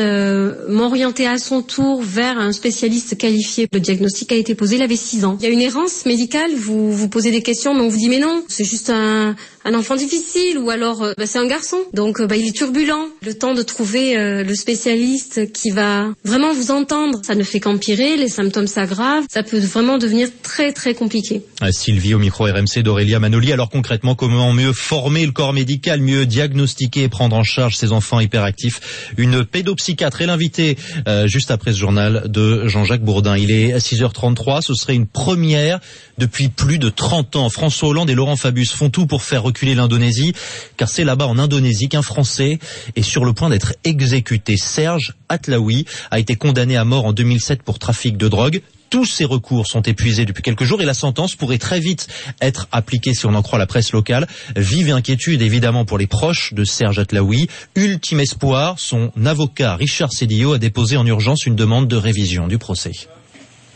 m'orienter 0.69 1.27
à 1.27 1.37
son 1.37 1.61
tour 1.61 2.01
vers 2.03 2.39
un 2.39 2.53
spécialiste 2.53 3.19
qualifié. 3.19 3.69
Le 3.71 3.81
diagnostic 3.81 4.33
a 4.33 4.37
été 4.37 4.55
posé, 4.55 4.77
il 4.77 4.83
avait 4.83 4.97
6 4.97 5.27
ans. 5.27 5.37
Il 5.41 5.45
y 5.45 5.49
a 5.49 5.53
une 5.53 5.61
errance 5.61 6.07
médicale, 6.07 6.53
vous 6.57 6.91
vous 6.91 7.09
posez 7.11 7.31
des 7.31 7.43
questions 7.43 7.75
mais 7.75 7.83
on 7.83 7.89
vous 7.89 7.99
dit 7.99 8.09
mais 8.09 8.19
non, 8.19 8.45
c'est 8.49 8.65
juste 8.65 8.89
un, 8.89 9.37
un 9.67 9.75
enfant 9.75 9.97
difficile 9.97 10.59
ou 10.59 10.71
alors 10.71 11.03
euh, 11.03 11.13
bah, 11.19 11.27
c'est 11.27 11.39
un 11.39 11.47
garçon. 11.47 11.79
Donc 11.93 12.21
euh, 12.21 12.27
bah, 12.27 12.37
il 12.37 12.47
est 12.47 12.57
turbulent. 12.57 13.09
Le 13.23 13.35
temps 13.35 13.53
de 13.53 13.63
trouver 13.63 14.17
euh, 14.17 14.45
le 14.45 14.55
spécialiste 14.55 15.53
qui 15.53 15.71
va 15.71 16.07
vraiment 16.25 16.55
vous 16.55 16.71
entendre, 16.71 17.21
ça 17.25 17.35
ne 17.35 17.43
fait 17.43 17.59
qu'empirer, 17.59 18.17
les 18.17 18.29
symptômes 18.29 18.69
s'aggravent, 18.69 19.25
ça 19.29 19.43
peut 19.43 19.59
vraiment 19.59 19.99
devenir 19.99 20.29
très 20.43 20.73
très 20.73 20.95
compliqué. 20.95 21.43
Euh, 21.63 21.71
Sylvie 21.73 22.15
au 22.15 22.19
micro 22.19 22.45
RMC 22.45 22.83
d'Aurélia 22.83 23.19
Manoli. 23.19 23.53
Alors 23.53 23.69
concrètement, 23.69 24.15
comment 24.15 24.53
mieux 24.53 24.73
former 24.73 25.27
le 25.27 25.33
corps 25.33 25.53
médical, 25.53 26.01
mieux 26.01 26.27
diagnostiquer 26.27 27.03
et 27.03 27.09
prendre 27.09 27.35
en 27.35 27.43
charge 27.43 27.77
ces 27.77 27.91
enfants 27.91 28.21
hyperactifs? 28.21 29.13
Une 29.17 29.45
pédopsychiatre 29.45 30.23
est 30.23 30.27
l'invité 30.27 30.77
euh, 31.09 31.27
juste 31.27 31.51
après 31.51 31.73
ce 31.73 31.79
journal 31.79 32.25
de 32.27 32.69
Jean-Jacques 32.69 33.03
Bourdin. 33.03 33.37
Il 33.37 33.51
est 33.51 33.73
à 33.73 33.79
6h33. 33.79 34.63
Ce 34.63 34.75
serait 34.75 34.95
une 34.95 35.09
première 35.09 35.81
depuis 36.19 36.49
plus 36.49 36.79
de 36.79 36.89
30 36.89 37.35
ans. 37.35 37.51
François 37.51 37.89
Hollande 37.89 38.11
et 38.11 38.15
Laurent 38.15 38.37
Fabius 38.37 38.73
font 38.73 38.91
tout 38.91 39.07
pour 39.07 39.25
faire 39.25 39.45
l'Indonésie, 39.65 40.35
car 40.77 40.89
c'est 40.89 41.05
là-bas 41.05 41.27
en 41.27 41.39
Indonésie 41.39 41.89
qu'un 41.89 42.03
Français 42.03 42.59
est 42.95 43.03
sur 43.03 43.25
le 43.25 43.33
point 43.33 43.51
d'être 43.51 43.75
exécuté. 43.85 44.57
Serge 44.57 45.15
Atlaoui 45.29 45.87
a 46.11 46.19
été 46.19 46.37
condamné 46.37 46.77
à 46.77 46.85
mort 46.85 47.07
en 47.07 47.13
2007 47.13 47.63
pour 47.63 47.79
trafic 47.79 48.17
de 48.17 48.29
drogue. 48.29 48.61
Tous 48.91 49.05
ces 49.05 49.25
recours 49.25 49.67
sont 49.67 49.83
épuisés 49.83 50.25
depuis 50.25 50.43
quelques 50.43 50.63
jours 50.63 50.81
et 50.81 50.85
la 50.85 50.95
sentence 50.95 51.35
pourrait 51.35 51.59
très 51.59 51.81
vite 51.81 52.07
être 52.41 52.69
appliquée 52.71 53.15
si 53.15 53.27
on 53.27 53.35
en 53.35 53.43
croit 53.43 53.59
la 53.59 53.67
presse 53.67 53.93
locale. 53.93 54.29
Vive 54.55 54.91
inquiétude 54.91 55.43
évidemment 55.43 55.85
pour 55.85 55.99
les 55.99 56.07
proches 56.07 56.55
de 56.55 56.65
Serge 56.65 57.01
Atlaoui. 57.01 57.49
Ultime 57.75 58.21
espoir, 58.21 58.79
son 58.79 59.11
avocat 59.25 59.75
Richard 59.75 60.13
Cedillo 60.13 60.53
a 60.53 60.59
déposé 60.59 60.97
en 60.97 61.07
urgence 61.07 61.47
une 61.47 61.57
demande 61.57 61.89
de 61.89 61.97
révision 61.97 62.47
du 62.47 62.59
procès. 62.59 62.93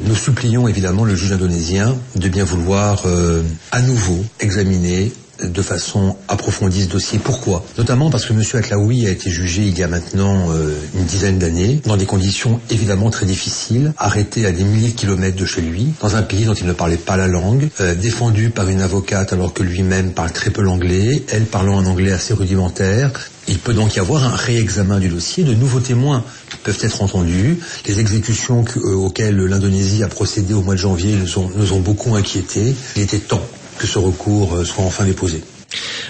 Nous 0.03 0.15
supplions 0.15 0.67
évidemment 0.67 1.05
le 1.05 1.15
juge 1.15 1.33
indonésien 1.33 1.95
de 2.17 2.29
bien 2.29 2.45
vouloir 2.45 3.03
euh, 3.05 3.43
à 3.71 3.83
nouveau 3.83 4.25
examiner 4.39 5.13
de 5.43 5.63
façon 5.63 6.17
approfondie 6.29 6.85
ce 6.85 6.89
dossier. 6.89 7.19
Pourquoi? 7.19 7.65
Notamment 7.79 8.11
parce 8.11 8.27
que 8.27 8.33
M. 8.33 8.43
Atlaoui 8.55 9.07
a 9.07 9.11
été 9.11 9.31
jugé 9.31 9.63
il 9.63 9.79
y 9.79 9.83
a 9.83 9.89
maintenant 9.89 10.51
euh, 10.51 10.75
une 10.95 11.05
dizaine 11.05 11.39
d'années, 11.39 11.81
dans 11.85 11.97
des 11.97 12.07
conditions 12.07 12.61
évidemment 12.71 13.11
très 13.11 13.27
difficiles, 13.27 13.93
arrêté 13.99 14.47
à 14.47 14.53
des 14.53 14.65
milliers 14.65 14.91
de 14.91 14.97
kilomètres 14.97 15.37
de 15.37 15.45
chez 15.45 15.61
lui, 15.61 15.93
dans 16.01 16.17
un 16.17 16.23
pays 16.23 16.45
dont 16.45 16.55
il 16.55 16.67
ne 16.67 16.73
parlait 16.73 16.97
pas 16.97 17.17
la 17.17 17.29
langue, 17.29 17.69
euh, 17.81 17.95
défendu 17.95 18.51
par 18.51 18.69
une 18.69 18.81
avocate 18.81 19.33
alors 19.33 19.53
que 19.53 19.63
lui-même 19.63 20.13
parle 20.13 20.33
très 20.33 20.51
peu 20.51 20.63
l'anglais, 20.63 21.23
elle 21.29 21.45
parlant 21.45 21.79
un 21.79 21.87
anglais 21.87 22.13
assez 22.13 22.35
rudimentaire. 22.35 23.11
Il 23.49 23.59
peut 23.59 23.75
donc 23.75 23.97
y 23.97 23.99
avoir 23.99 24.25
un 24.25 24.37
réexamen 24.37 25.01
du 25.01 25.09
dossier, 25.09 25.45
de 25.45 25.55
nouveaux 25.55 25.81
témoins 25.81 26.25
peuvent 26.63 26.79
être 26.83 27.03
entendus. 27.03 27.59
Les 27.87 27.99
exécutions 27.99 28.65
euh, 28.77 28.95
auxquelles 28.95 29.37
l'Indonésie 29.37 30.03
a 30.03 30.09
procédé 30.09 30.55
au 30.55 30.63
mois 30.63 30.75
de 30.75 30.81
janvier 30.81 31.17
nous 31.17 31.39
ont, 31.39 31.51
nous 31.57 31.73
ont 31.73 31.81
beaucoup 31.81 32.15
inquiétés. 32.15 32.75
Il 32.97 33.03
était 33.03 33.19
temps 33.19 33.43
que 33.81 33.87
ce 33.87 33.99
recours 33.99 34.55
euh, 34.57 34.65
soit 34.65 34.85
enfin 34.85 35.05
déposé. 35.05 35.43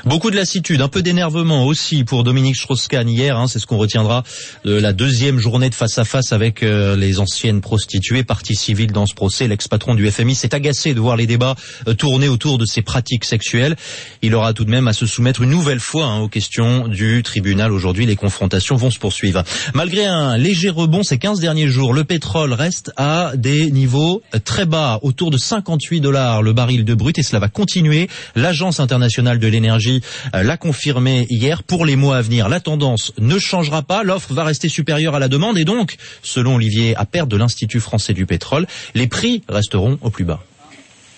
Beaucoup 0.07 0.31
de 0.31 0.37
lassitude, 0.37 0.81
un 0.81 0.89
peu 0.89 1.03
d'énervement 1.03 1.67
aussi 1.67 2.05
pour 2.05 2.25
Dominique 2.25 2.57
Strauss-Kahn 2.57 3.09
hier. 3.09 3.37
Hein, 3.37 3.47
c'est 3.49 3.59
ce 3.59 3.67
qu'on 3.67 3.77
retiendra 3.77 4.23
de 4.65 4.73
la 4.73 4.93
deuxième 4.93 5.39
journée 5.39 5.69
de 5.69 5.75
face 5.75 5.99
à 5.99 6.05
face 6.05 6.33
avec 6.33 6.63
euh, 6.63 6.97
les 6.97 7.21
anciennes 7.21 7.61
prostituées, 7.61 8.25
partie 8.25 8.55
civile 8.55 8.93
dans 8.93 9.07
ce 9.07 9.15
procès. 9.15 9.47
L'ex-patron 9.47 9.95
du 9.95 10.11
FMI 10.11 10.35
s'est 10.35 10.55
agacé 10.55 10.95
de 10.95 11.01
voir 11.01 11.17
les 11.17 11.27
débats 11.27 11.55
euh, 11.87 11.95
tourner 11.95 12.29
autour 12.29 12.57
de 12.57 12.65
ces 12.65 12.81
pratiques 12.81 13.25
sexuelles. 13.27 13.77
Il 14.23 14.35
aura 14.35 14.55
tout 14.55 14.65
de 14.65 14.71
même 14.71 14.89
à 14.89 14.95
se 14.95 15.05
soumettre 15.05 15.43
une 15.43 15.51
nouvelle 15.51 15.81
fois 15.81 16.07
hein, 16.07 16.21
aux 16.21 16.29
questions 16.29 16.89
du 16.89 17.23
tribunal. 17.23 17.73
Aujourd'hui, 17.73 18.07
les 18.07 18.17
confrontations 18.17 18.77
vont 18.77 18.91
se 18.91 18.99
poursuivre. 18.99 19.43
Malgré 19.75 20.07
un 20.07 20.39
léger 20.39 20.71
rebond 20.71 21.03
ces 21.03 21.19
15 21.19 21.41
derniers 21.41 21.69
jours, 21.69 21.93
le 21.93 22.05
pétrole 22.05 22.55
reste 22.55 22.91
à 22.97 23.33
des 23.37 23.71
niveaux 23.71 24.23
très 24.45 24.65
bas, 24.65 24.99
autour 25.03 25.31
de 25.31 25.37
58 25.37 26.01
dollars 26.01 26.43
le 26.43 26.53
baril 26.53 26.85
de 26.85 26.95
brut, 26.95 27.19
et 27.19 27.23
cela 27.23 27.39
va 27.39 27.49
continuer. 27.49 28.09
L'Agence 28.35 28.81
internationale 28.81 29.39
de 29.39 29.47
l'énergie 29.47 29.90
euh, 30.35 30.43
l'a 30.43 30.57
confirmé 30.57 31.27
hier. 31.29 31.63
Pour 31.63 31.85
les 31.85 31.97
mois 31.97 32.17
à 32.17 32.23
venir, 32.23 32.49
la 32.49 32.61
tendance 32.61 33.13
ne 33.19 33.39
changera 33.39 33.83
pas. 33.83 34.03
L'offre 34.03 34.33
va 34.33 34.45
rester 34.45 34.69
supérieure 34.69 35.15
à 35.15 35.19
la 35.19 35.29
demande 35.29 35.59
et 35.59 35.65
donc, 35.65 35.97
selon 36.23 36.57
Olivier 36.57 36.97
Appert 36.97 37.27
de 37.27 37.37
l'Institut 37.37 37.81
français 37.81 38.15
du 38.15 38.27
pétrole, 38.27 38.67
les 38.95 39.07
prix 39.07 39.43
resteront 39.49 39.99
au 40.03 40.11
plus 40.11 40.25
bas. 40.25 40.41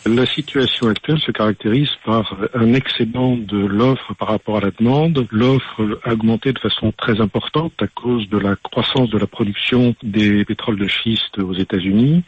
La 0.04 0.26
situation 0.26 0.88
actuelle 0.88 1.20
se 1.20 1.30
caractérise 1.30 1.90
par 2.04 2.34
un 2.54 2.74
excédent 2.74 3.36
de 3.36 3.58
l'offre 3.58 4.14
par 4.14 4.28
rapport 4.28 4.56
à 4.56 4.60
la 4.60 4.72
demande. 4.72 5.28
L'offre 5.30 6.00
a 6.02 6.12
augmenté 6.12 6.52
de 6.52 6.58
façon 6.58 6.90
très 6.90 7.20
importante 7.20 7.74
à 7.80 7.86
cause 7.86 8.28
de 8.28 8.36
la 8.36 8.56
croissance 8.56 9.10
de 9.10 9.18
la 9.18 9.28
production 9.28 9.94
des 10.02 10.44
pétroles 10.44 10.78
de 10.78 10.88
schiste 10.88 11.38
aux 11.38 11.54
États-Unis. 11.54 12.24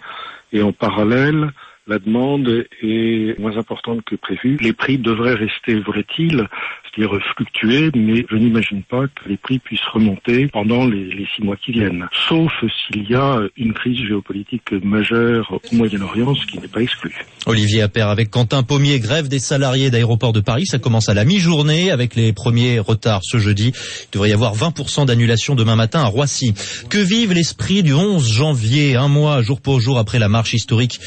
Et 0.52 0.62
en 0.62 0.72
parallèle, 0.72 1.50
la 1.86 1.98
demande 1.98 2.64
est 2.82 3.38
moins 3.38 3.56
importante 3.58 4.02
que 4.04 4.16
prévu. 4.16 4.56
Les 4.60 4.72
prix 4.72 4.96
devraient 4.96 5.34
rester 5.34 5.74
volatiles, 5.80 6.48
c'est-à-dire 6.84 7.18
fluctuer, 7.36 7.90
mais 7.94 8.24
je 8.30 8.36
n'imagine 8.36 8.82
pas 8.82 9.06
que 9.06 9.28
les 9.28 9.36
prix 9.36 9.58
puissent 9.58 9.84
remonter 9.92 10.46
pendant 10.48 10.86
les, 10.86 11.26
six 11.34 11.42
mois 11.42 11.56
qui 11.56 11.72
viennent. 11.72 12.06
Sauf 12.28 12.52
s'il 12.86 13.10
y 13.10 13.14
a 13.14 13.38
une 13.56 13.74
crise 13.74 13.98
géopolitique 14.06 14.72
majeure 14.82 15.52
au 15.52 15.76
Moyen-Orient, 15.76 16.34
ce 16.34 16.46
qui 16.46 16.58
n'est 16.58 16.68
pas 16.68 16.80
exclu. 16.80 17.14
Olivier 17.46 17.82
Appert 17.82 18.08
avec 18.08 18.30
Quentin 18.30 18.62
Pommier, 18.62 18.98
grève 18.98 19.28
des 19.28 19.38
salariés 19.38 19.90
d'aéroports 19.90 20.32
de 20.32 20.40
Paris. 20.40 20.64
Ça 20.66 20.78
commence 20.78 21.10
à 21.10 21.14
la 21.14 21.26
mi-journée 21.26 21.90
avec 21.90 22.14
les 22.14 22.32
premiers 22.32 22.78
retards 22.78 23.22
ce 23.22 23.36
jeudi. 23.36 23.72
Il 23.74 24.14
devrait 24.14 24.30
y 24.30 24.32
avoir 24.32 24.56
20% 24.56 25.06
d'annulation 25.06 25.54
demain 25.54 25.76
matin 25.76 26.00
à 26.00 26.06
Roissy. 26.06 26.54
Que 26.88 26.98
vive 26.98 27.34
l'esprit 27.34 27.82
du 27.82 27.92
11 27.92 28.26
janvier, 28.26 28.96
un 28.96 29.08
mois 29.08 29.42
jour 29.42 29.60
pour 29.60 29.80
jour 29.80 29.98
après 29.98 30.18
la 30.18 30.30
marche 30.30 30.54
historique 30.54 30.98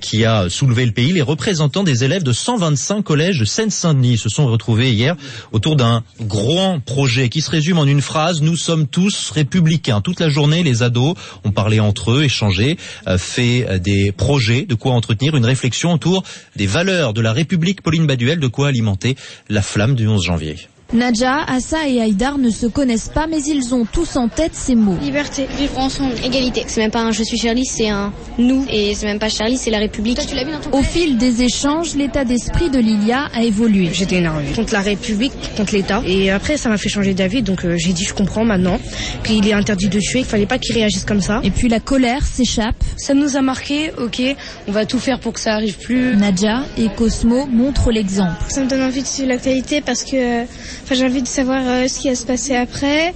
qui 0.00 0.25
soulevé 0.48 0.86
le 0.86 0.92
pays. 0.92 1.12
Les 1.12 1.22
représentants 1.22 1.84
des 1.84 2.04
élèves 2.04 2.22
de 2.22 2.32
125 2.32 3.02
collèges 3.02 3.38
de 3.40 3.44
Seine-Saint-Denis 3.44 4.18
se 4.18 4.28
sont 4.28 4.46
retrouvés 4.46 4.92
hier 4.92 5.16
autour 5.52 5.76
d'un 5.76 6.02
grand 6.20 6.80
projet 6.80 7.28
qui 7.28 7.40
se 7.40 7.50
résume 7.50 7.78
en 7.78 7.84
une 7.84 8.00
phrase. 8.00 8.42
Nous 8.42 8.56
sommes 8.56 8.86
tous 8.86 9.30
républicains. 9.30 10.00
Toute 10.00 10.20
la 10.20 10.28
journée, 10.28 10.62
les 10.62 10.82
ados 10.82 11.14
ont 11.44 11.52
parlé 11.52 11.80
entre 11.80 12.12
eux, 12.12 12.24
échangé, 12.24 12.76
euh, 13.06 13.18
fait 13.18 13.66
euh, 13.68 13.78
des 13.78 14.12
projets, 14.12 14.62
de 14.62 14.74
quoi 14.74 14.92
entretenir 14.92 15.36
une 15.36 15.44
réflexion 15.44 15.92
autour 15.92 16.22
des 16.56 16.66
valeurs 16.66 17.12
de 17.12 17.20
la 17.20 17.32
République. 17.32 17.82
Pauline 17.82 18.06
Baduel, 18.06 18.40
de 18.40 18.48
quoi 18.48 18.68
alimenter 18.68 19.16
la 19.48 19.62
flamme 19.62 19.94
du 19.94 20.06
11 20.06 20.22
janvier. 20.22 20.56
Nadja, 20.92 21.42
Assa 21.48 21.88
et 21.88 22.00
Haïdar 22.00 22.38
ne 22.38 22.48
se 22.48 22.66
connaissent 22.66 23.08
pas, 23.08 23.26
mais 23.26 23.42
ils 23.42 23.74
ont 23.74 23.84
tous 23.84 24.14
en 24.14 24.28
tête 24.28 24.54
ces 24.54 24.76
mots. 24.76 24.96
Liberté, 25.02 25.48
vivre 25.58 25.78
ensemble, 25.78 26.14
alité. 26.24 26.64
C'est 26.68 26.80
même 26.80 26.92
pas 26.92 27.00
un 27.00 27.10
je 27.10 27.24
suis 27.24 27.36
Charlie, 27.38 27.66
c'est 27.66 27.88
un 27.88 28.12
nous. 28.38 28.64
Et 28.70 28.94
c'est 28.94 29.06
même 29.06 29.18
pas 29.18 29.28
Charlie, 29.28 29.58
c'est 29.58 29.70
la 29.70 29.78
République. 29.78 30.18
tu 30.24 30.36
l'as 30.36 30.44
vu 30.44 30.52
dans 30.52 30.60
ton 30.60 30.78
Au 30.78 30.82
fil 30.82 31.16
des 31.18 31.42
échanges, 31.42 31.96
l'état 31.96 32.24
d'esprit 32.24 32.70
de 32.70 32.78
Lilia 32.78 33.28
a 33.34 33.42
évolué. 33.42 33.90
J'étais 33.92 34.16
énervée 34.16 34.52
contre 34.54 34.72
la 34.72 34.80
République, 34.80 35.32
contre 35.56 35.74
l'État. 35.74 36.02
Et 36.06 36.30
après, 36.30 36.56
ça 36.56 36.68
m'a 36.68 36.78
fait 36.78 36.88
changer 36.88 37.14
d'avis, 37.14 37.42
donc 37.42 37.64
euh, 37.64 37.76
j'ai 37.76 37.92
dit 37.92 38.04
je 38.04 38.14
comprends 38.14 38.44
maintenant 38.44 38.78
qu'il 39.24 39.46
est 39.48 39.54
interdit 39.54 39.88
de 39.88 39.98
tuer, 39.98 40.20
qu'il 40.20 40.28
fallait 40.28 40.46
pas 40.46 40.58
qu'il 40.58 40.74
réagisse 40.74 41.04
comme 41.04 41.20
ça. 41.20 41.40
Et 41.42 41.50
puis 41.50 41.68
la 41.68 41.80
colère 41.80 42.24
s'échappe. 42.24 42.76
Ça 42.96 43.12
nous 43.12 43.36
a 43.36 43.42
marqué, 43.42 43.90
ok, 43.98 44.22
on 44.68 44.72
va 44.72 44.86
tout 44.86 45.00
faire 45.00 45.18
pour 45.18 45.32
que 45.32 45.40
ça 45.40 45.54
arrive 45.54 45.78
plus. 45.78 46.16
Nadja 46.16 46.62
et 46.78 46.88
Cosmo 46.96 47.46
montrent 47.46 47.90
l'exemple. 47.90 48.36
Ça 48.48 48.62
me 48.62 48.68
donne 48.68 48.82
envie 48.82 49.02
de 49.02 49.06
suivre 49.06 49.30
l'actualité 49.30 49.80
parce 49.80 50.04
que 50.04 50.44
enfin, 50.86 50.94
j'ai 50.94 51.04
envie 51.04 51.22
de 51.22 51.28
savoir 51.28 51.60
euh, 51.66 51.88
ce 51.88 51.98
qui 52.00 52.08
va 52.08 52.14
se 52.14 52.24
passer 52.24 52.54
après. 52.56 53.12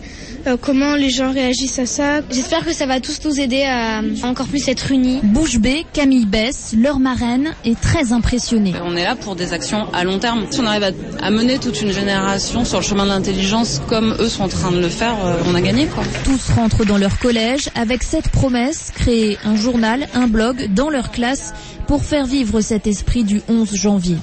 euh, 0.46 0.56
comment 0.60 0.94
les 0.94 1.10
gens 1.10 1.32
réagissent 1.32 1.78
à 1.78 1.84
ça. 1.86 2.20
J'espère 2.30 2.64
que 2.64 2.72
ça 2.72 2.86
va 2.86 2.98
tous 2.98 3.20
nous 3.26 3.38
aider 3.40 3.62
à, 3.62 3.98
à 3.98 4.26
encore 4.26 4.46
plus 4.46 4.66
être 4.68 4.90
unis. 4.90 5.20
Bouche 5.22 5.58
bée, 5.58 5.84
Camille 5.92 6.24
Bess, 6.24 6.74
leur 6.78 6.98
marraine, 6.98 7.52
est 7.66 7.78
très 7.78 8.12
impressionnée. 8.12 8.72
On 8.82 8.96
est 8.96 9.04
là 9.04 9.16
pour 9.16 9.36
des 9.36 9.52
actions 9.52 9.86
à 9.92 10.02
long 10.02 10.18
terme. 10.18 10.46
Si 10.50 10.58
on 10.60 10.66
arrive 10.66 10.82
à, 10.84 11.26
à 11.26 11.30
mener 11.30 11.58
toute 11.58 11.80
une 11.82 11.92
génération 11.92 12.64
sur 12.64 12.78
le 12.78 12.84
chemin 12.84 13.04
de 13.04 13.10
l'intelligence 13.10 13.82
comme 13.86 14.16
eux 14.18 14.28
sont 14.30 14.44
en 14.44 14.48
train 14.48 14.72
de 14.72 14.78
le 14.80 14.88
faire, 14.88 15.14
euh, 15.26 15.36
on 15.46 15.54
a 15.54 15.60
gagné 15.60 15.86
quoi. 15.86 16.04
Tous 16.24 16.48
rentrent 16.54 16.86
dans 16.86 16.96
leur 16.98 17.18
collège 17.18 17.68
avec 17.74 18.02
cette 18.02 18.30
promesse, 18.30 18.92
créer 18.94 19.36
un 19.44 19.56
journal, 19.56 20.08
un 20.14 20.26
blog 20.26 20.72
dans 20.72 20.88
leur 20.88 21.10
classe 21.10 21.52
pour 21.86 22.02
faire 22.02 22.24
vivre 22.24 22.62
cet 22.62 22.86
esprit 22.86 23.24
du 23.24 23.42
11 23.48 23.74
janvier. 23.74 24.16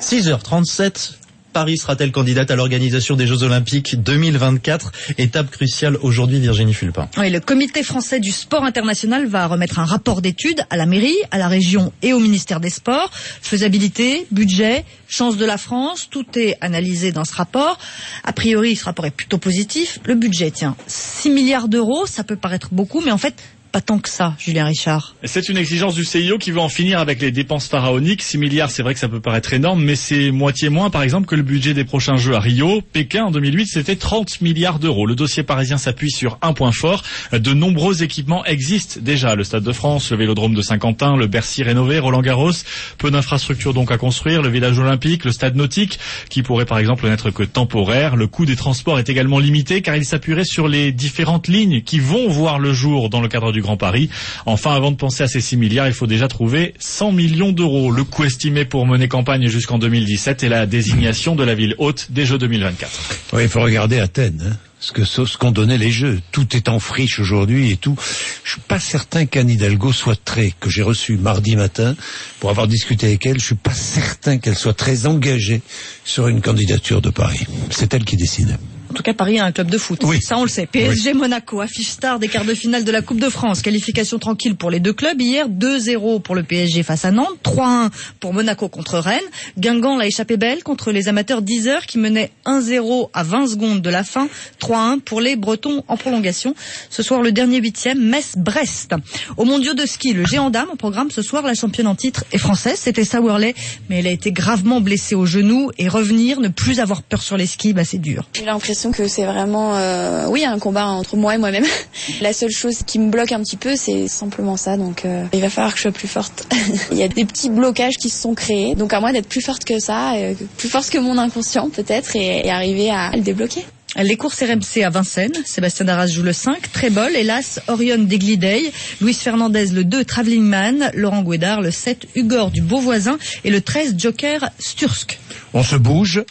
6h37. 0.00 1.12
Paris 1.58 1.76
sera-t-elle 1.76 2.12
candidate 2.12 2.52
à 2.52 2.54
l'organisation 2.54 3.16
des 3.16 3.26
Jeux 3.26 3.42
Olympiques 3.42 4.00
2024 4.00 4.92
Étape 5.18 5.50
cruciale 5.50 5.96
aujourd'hui, 6.02 6.38
Virginie 6.38 6.72
Fulpin. 6.72 7.08
Oui, 7.16 7.30
le 7.30 7.40
comité 7.40 7.82
français 7.82 8.20
du 8.20 8.30
sport 8.30 8.62
international 8.62 9.26
va 9.26 9.44
remettre 9.48 9.80
un 9.80 9.84
rapport 9.84 10.22
d'étude 10.22 10.64
à 10.70 10.76
la 10.76 10.86
mairie, 10.86 11.16
à 11.32 11.38
la 11.38 11.48
région 11.48 11.92
et 12.00 12.12
au 12.12 12.20
ministère 12.20 12.60
des 12.60 12.70
Sports. 12.70 13.10
Faisabilité, 13.42 14.28
budget, 14.30 14.84
chance 15.08 15.36
de 15.36 15.44
la 15.44 15.58
France, 15.58 16.06
tout 16.08 16.26
est 16.38 16.56
analysé 16.60 17.10
dans 17.10 17.24
ce 17.24 17.34
rapport. 17.34 17.76
A 18.22 18.32
priori, 18.32 18.76
ce 18.76 18.84
rapport 18.84 19.06
est 19.06 19.10
plutôt 19.10 19.38
positif. 19.38 19.98
Le 20.04 20.14
budget, 20.14 20.52
tiens, 20.52 20.76
6 20.86 21.30
milliards 21.30 21.66
d'euros, 21.66 22.06
ça 22.06 22.22
peut 22.22 22.36
paraître 22.36 22.68
beaucoup, 22.70 23.00
mais 23.00 23.10
en 23.10 23.18
fait, 23.18 23.34
pas 23.70 23.80
tant 23.80 23.98
que 23.98 24.08
ça, 24.08 24.34
Julien 24.38 24.64
Richard. 24.64 25.14
C'est 25.24 25.48
une 25.48 25.56
exigence 25.56 25.94
du 25.94 26.04
CIO 26.04 26.38
qui 26.38 26.50
veut 26.50 26.60
en 26.60 26.68
finir 26.68 26.98
avec 26.98 27.20
les 27.20 27.30
dépenses 27.30 27.68
pharaoniques. 27.68 28.22
6 28.22 28.38
milliards, 28.38 28.70
c'est 28.70 28.82
vrai 28.82 28.94
que 28.94 29.00
ça 29.00 29.08
peut 29.08 29.20
paraître 29.20 29.52
énorme, 29.52 29.82
mais 29.82 29.96
c'est 29.96 30.30
moitié 30.30 30.68
moins, 30.68 30.90
par 30.90 31.02
exemple, 31.02 31.26
que 31.26 31.34
le 31.34 31.42
budget 31.42 31.74
des 31.74 31.84
prochains 31.84 32.16
Jeux 32.16 32.34
à 32.34 32.40
Rio. 32.40 32.80
Pékin, 32.92 33.26
en 33.26 33.30
2008, 33.30 33.66
c'était 33.66 33.96
30 33.96 34.40
milliards 34.40 34.78
d'euros. 34.78 35.06
Le 35.06 35.14
dossier 35.14 35.42
parisien 35.42 35.78
s'appuie 35.78 36.10
sur 36.10 36.38
un 36.42 36.52
point 36.52 36.72
fort. 36.72 37.02
De 37.32 37.52
nombreux 37.52 38.02
équipements 38.02 38.44
existent 38.44 39.00
déjà. 39.02 39.34
Le 39.34 39.44
Stade 39.44 39.64
de 39.64 39.72
France, 39.72 40.10
le 40.10 40.16
Vélodrome 40.16 40.54
de 40.54 40.62
Saint-Quentin, 40.62 41.16
le 41.16 41.26
Bercy 41.26 41.62
rénové, 41.62 41.98
Roland 41.98 42.22
Garros. 42.22 42.52
Peu 42.96 43.10
d'infrastructures 43.10 43.74
donc 43.74 43.92
à 43.92 43.98
construire. 43.98 44.42
Le 44.42 44.48
village 44.48 44.78
olympique, 44.78 45.24
le 45.24 45.32
stade 45.32 45.56
nautique, 45.56 45.98
qui 46.30 46.42
pourrait 46.42 46.66
par 46.66 46.78
exemple 46.78 47.08
n'être 47.08 47.30
que 47.30 47.42
temporaire. 47.42 48.16
Le 48.16 48.26
coût 48.26 48.46
des 48.46 48.56
transports 48.56 48.98
est 48.98 49.08
également 49.08 49.38
limité, 49.38 49.82
car 49.82 49.96
il 49.96 50.04
s'appuierait 50.04 50.44
sur 50.44 50.68
les 50.68 50.92
différentes 50.92 51.48
lignes 51.48 51.82
qui 51.82 52.00
vont 52.00 52.28
voir 52.28 52.58
le 52.58 52.72
jour 52.72 53.10
dans 53.10 53.20
le 53.20 53.28
cadre 53.28 53.52
du 53.52 53.57
Grand 53.60 53.76
Paris. 53.76 54.08
Enfin, 54.46 54.74
avant 54.74 54.90
de 54.90 54.96
penser 54.96 55.22
à 55.22 55.28
ces 55.28 55.40
6 55.40 55.56
milliards, 55.56 55.86
il 55.86 55.94
faut 55.94 56.06
déjà 56.06 56.28
trouver 56.28 56.74
100 56.78 57.12
millions 57.12 57.52
d'euros. 57.52 57.90
Le 57.90 58.04
coût 58.04 58.24
estimé 58.24 58.64
pour 58.64 58.86
mener 58.86 59.08
campagne 59.08 59.48
jusqu'en 59.48 59.78
2017 59.78 60.42
et 60.44 60.48
la 60.48 60.66
désignation 60.66 61.34
de 61.34 61.44
la 61.44 61.54
ville 61.54 61.74
haute 61.78 62.08
des 62.10 62.26
Jeux 62.26 62.38
2024. 62.38 62.90
Oui, 63.34 63.42
il 63.44 63.48
faut 63.48 63.60
regarder 63.60 63.98
Athènes. 63.98 64.44
Hein. 64.52 64.56
Ce 64.80 64.92
que 64.92 65.04
ce 65.04 65.36
qu'ont 65.36 65.50
donné 65.50 65.76
les 65.76 65.90
jeux, 65.90 66.20
tout 66.30 66.56
est 66.56 66.68
en 66.68 66.78
friche 66.78 67.18
aujourd'hui 67.18 67.72
et 67.72 67.76
tout. 67.76 67.96
Je 68.44 68.52
suis 68.52 68.60
pas 68.60 68.78
certain 68.78 69.26
qu'Anne 69.26 69.50
Hidalgo 69.50 69.92
soit 69.92 70.22
très 70.24 70.52
que 70.60 70.70
j'ai 70.70 70.82
reçu 70.82 71.16
mardi 71.16 71.56
matin 71.56 71.96
pour 72.38 72.50
avoir 72.50 72.68
discuté 72.68 73.06
avec 73.06 73.26
elle. 73.26 73.40
Je 73.40 73.44
suis 73.44 73.54
pas 73.56 73.74
certain 73.74 74.38
qu'elle 74.38 74.56
soit 74.56 74.74
très 74.74 75.06
engagée 75.06 75.62
sur 76.04 76.28
une 76.28 76.40
candidature 76.40 77.02
de 77.02 77.10
Paris. 77.10 77.44
C'est 77.70 77.92
elle 77.92 78.04
qui 78.04 78.16
décide. 78.16 78.56
En 78.90 78.94
tout 78.94 79.02
cas, 79.02 79.12
Paris 79.12 79.38
a 79.38 79.44
un 79.44 79.52
club 79.52 79.70
de 79.70 79.76
foot. 79.76 80.00
Oui. 80.04 80.20
Ça, 80.22 80.38
on 80.38 80.42
le 80.42 80.48
sait. 80.48 80.66
PSG 80.66 81.12
Monaco, 81.12 81.60
affiche 81.60 81.88
star 81.88 82.18
des 82.18 82.28
quarts 82.28 82.46
de 82.46 82.54
finale 82.54 82.84
de 82.84 82.90
la 82.90 83.02
Coupe 83.02 83.20
de 83.20 83.28
France. 83.28 83.60
Qualification 83.60 84.18
tranquille 84.18 84.56
pour 84.56 84.70
les 84.70 84.80
deux 84.80 84.94
clubs. 84.94 85.20
Hier, 85.20 85.48
2-0 85.48 86.22
pour 86.22 86.34
le 86.34 86.42
PSG 86.42 86.82
face 86.82 87.04
à 87.04 87.10
Nantes, 87.10 87.36
3-1 87.44 87.90
pour 88.18 88.32
Monaco 88.32 88.68
contre 88.68 88.98
Rennes. 88.98 89.20
Guingamp 89.58 89.98
l'a 89.98 90.06
échappé 90.06 90.36
belle 90.38 90.62
contre 90.62 90.90
les 90.90 91.08
amateurs 91.08 91.42
10 91.42 91.68
heures 91.68 91.86
qui 91.86 91.98
menaient 91.98 92.30
1-0 92.46 93.10
à 93.12 93.22
20 93.22 93.48
secondes 93.48 93.82
de 93.82 93.90
la 93.90 94.04
fin, 94.04 94.28
3-1 94.60 95.00
pour 95.00 95.20
les 95.20 95.36
Bretons 95.36 95.84
en 95.86 95.96
prolongation. 95.98 96.54
Ce 96.88 97.02
soir, 97.02 97.20
le 97.20 97.32
dernier 97.32 97.58
huitième, 97.58 98.00
Metz-Brest. 98.00 98.94
Au 99.36 99.44
mondiaux 99.44 99.74
de 99.74 99.84
ski, 99.84 100.14
le 100.14 100.24
géant 100.24 100.48
dame 100.48 100.68
au 100.72 100.76
programme 100.76 101.10
ce 101.10 101.20
soir, 101.20 101.42
la 101.42 101.54
championne 101.54 101.88
en 101.88 101.94
titre 101.94 102.24
est 102.32 102.38
française. 102.38 102.78
C'était 102.78 103.04
Sauerley, 103.04 103.54
mais 103.90 103.98
elle 103.98 104.06
a 104.06 104.12
été 104.12 104.32
gravement 104.32 104.80
blessée 104.80 105.14
au 105.14 105.26
genou 105.26 105.70
et 105.76 105.88
revenir, 105.88 106.40
ne 106.40 106.48
plus 106.48 106.80
avoir 106.80 107.02
peur 107.02 107.22
sur 107.22 107.36
les 107.36 107.46
skis, 107.46 107.74
bah, 107.74 107.84
c'est 107.84 107.98
dur. 107.98 108.24
J'ai 108.34 108.44
l'impression 108.44 108.77
que 108.86 109.08
c'est 109.08 109.24
vraiment, 109.24 109.76
euh, 109.76 110.26
oui, 110.28 110.44
un 110.44 110.58
combat 110.58 110.86
entre 110.86 111.16
moi 111.16 111.34
et 111.34 111.38
moi-même. 111.38 111.64
La 112.20 112.32
seule 112.32 112.50
chose 112.50 112.78
qui 112.86 112.98
me 112.98 113.10
bloque 113.10 113.32
un 113.32 113.40
petit 113.40 113.56
peu, 113.56 113.76
c'est 113.76 114.08
simplement 114.08 114.56
ça. 114.56 114.76
Donc, 114.76 115.04
euh, 115.04 115.24
il 115.32 115.40
va 115.40 115.50
falloir 115.50 115.72
que 115.72 115.78
je 115.78 115.82
sois 115.82 115.92
plus 115.92 116.08
forte. 116.08 116.46
il 116.92 116.98
y 116.98 117.02
a 117.02 117.08
des 117.08 117.24
petits 117.24 117.50
blocages 117.50 117.96
qui 117.96 118.08
se 118.08 118.20
sont 118.20 118.34
créés. 118.34 118.74
Donc, 118.74 118.92
à 118.92 119.00
moi 119.00 119.12
d'être 119.12 119.28
plus 119.28 119.40
forte 119.40 119.64
que 119.64 119.78
ça, 119.78 120.14
euh, 120.14 120.34
plus 120.56 120.68
forte 120.68 120.90
que 120.90 120.98
mon 120.98 121.18
inconscient 121.18 121.70
peut-être, 121.70 122.16
et, 122.16 122.46
et 122.46 122.50
arriver 122.50 122.90
à 122.90 123.10
le 123.14 123.22
débloquer. 123.22 123.64
Les 123.96 124.16
courses 124.16 124.42
RMC 124.42 124.84
à 124.84 124.90
Vincennes, 124.90 125.32
Sébastien 125.44 125.86
Darras 125.86 126.06
joue 126.06 126.22
le 126.22 126.32
5, 126.32 126.70
Trébol, 126.72 127.16
hélas, 127.16 127.58
Orion 127.68 127.98
Degliday, 127.98 128.70
Luis 129.00 129.14
Fernandez 129.14 129.66
le 129.68 129.82
2, 129.82 130.04
Travelling 130.04 130.44
Man, 130.44 130.90
Laurent 130.94 131.22
Guédard 131.22 131.62
le 131.62 131.70
7, 131.70 132.06
Hugor 132.14 132.50
du 132.50 132.60
Beauvoisin 132.60 133.18
et 133.44 133.50
le 133.50 133.60
13, 133.60 133.94
Joker 133.96 134.50
Stursk. 134.58 135.18
On 135.54 135.62
se 135.62 135.74
bouge 135.74 136.22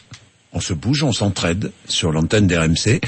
on 0.54 0.60
se 0.60 0.74
bouge, 0.74 1.04
on 1.04 1.12
s'entraide 1.12 1.72
sur 1.88 2.12
l'antenne 2.12 2.48
d'RMC. 2.48 3.02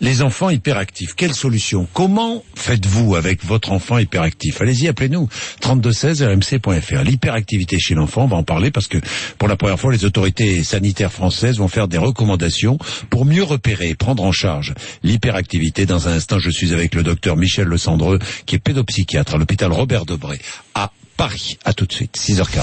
Les 0.00 0.22
enfants 0.22 0.50
hyperactifs, 0.50 1.14
quelle 1.14 1.34
solution? 1.34 1.86
Comment 1.92 2.44
faites-vous 2.54 3.16
avec 3.16 3.44
votre 3.44 3.72
enfant 3.72 3.98
hyperactif? 3.98 4.60
Allez-y, 4.60 4.88
appelez-nous 4.88 5.28
3216 5.60 6.22
rmc.fr. 6.22 7.02
L'hyperactivité 7.04 7.78
chez 7.78 7.94
l'enfant, 7.94 8.24
on 8.24 8.28
va 8.28 8.36
en 8.36 8.42
parler 8.42 8.70
parce 8.70 8.86
que 8.86 8.98
pour 9.38 9.48
la 9.48 9.56
première 9.56 9.78
fois, 9.78 9.92
les 9.92 10.04
autorités 10.04 10.62
sanitaires 10.64 11.12
françaises 11.12 11.58
vont 11.58 11.68
faire 11.68 11.88
des 11.88 11.98
recommandations 11.98 12.78
pour 13.10 13.24
mieux 13.24 13.42
repérer 13.42 13.90
et 13.90 13.94
prendre 13.94 14.22
en 14.22 14.32
charge 14.32 14.74
l'hyperactivité. 15.02 15.86
Dans 15.86 16.08
un 16.08 16.12
instant, 16.12 16.38
je 16.38 16.50
suis 16.50 16.72
avec 16.72 16.94
le 16.94 17.02
docteur 17.02 17.36
Michel 17.36 17.66
Le 17.66 17.78
Cendreux, 17.78 18.18
qui 18.46 18.54
est 18.56 18.58
pédopsychiatre 18.58 19.34
à 19.34 19.38
l'hôpital 19.38 19.72
Robert 19.72 20.06
Debré 20.06 20.40
à 20.74 20.90
Paris. 21.16 21.58
À 21.64 21.72
tout 21.72 21.86
de 21.86 21.92
suite, 21.92 22.16
6h40. 22.18 22.62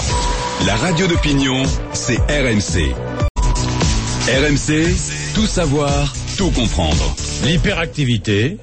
La 0.65 0.75
radio 0.75 1.07
d'opinion, 1.07 1.63
c'est 1.93 2.17
RMC. 2.17 3.30
RMC, 4.27 5.33
tout 5.33 5.47
savoir, 5.47 6.13
tout 6.37 6.51
comprendre. 6.51 7.15
L'hyperactivité, 7.43 8.57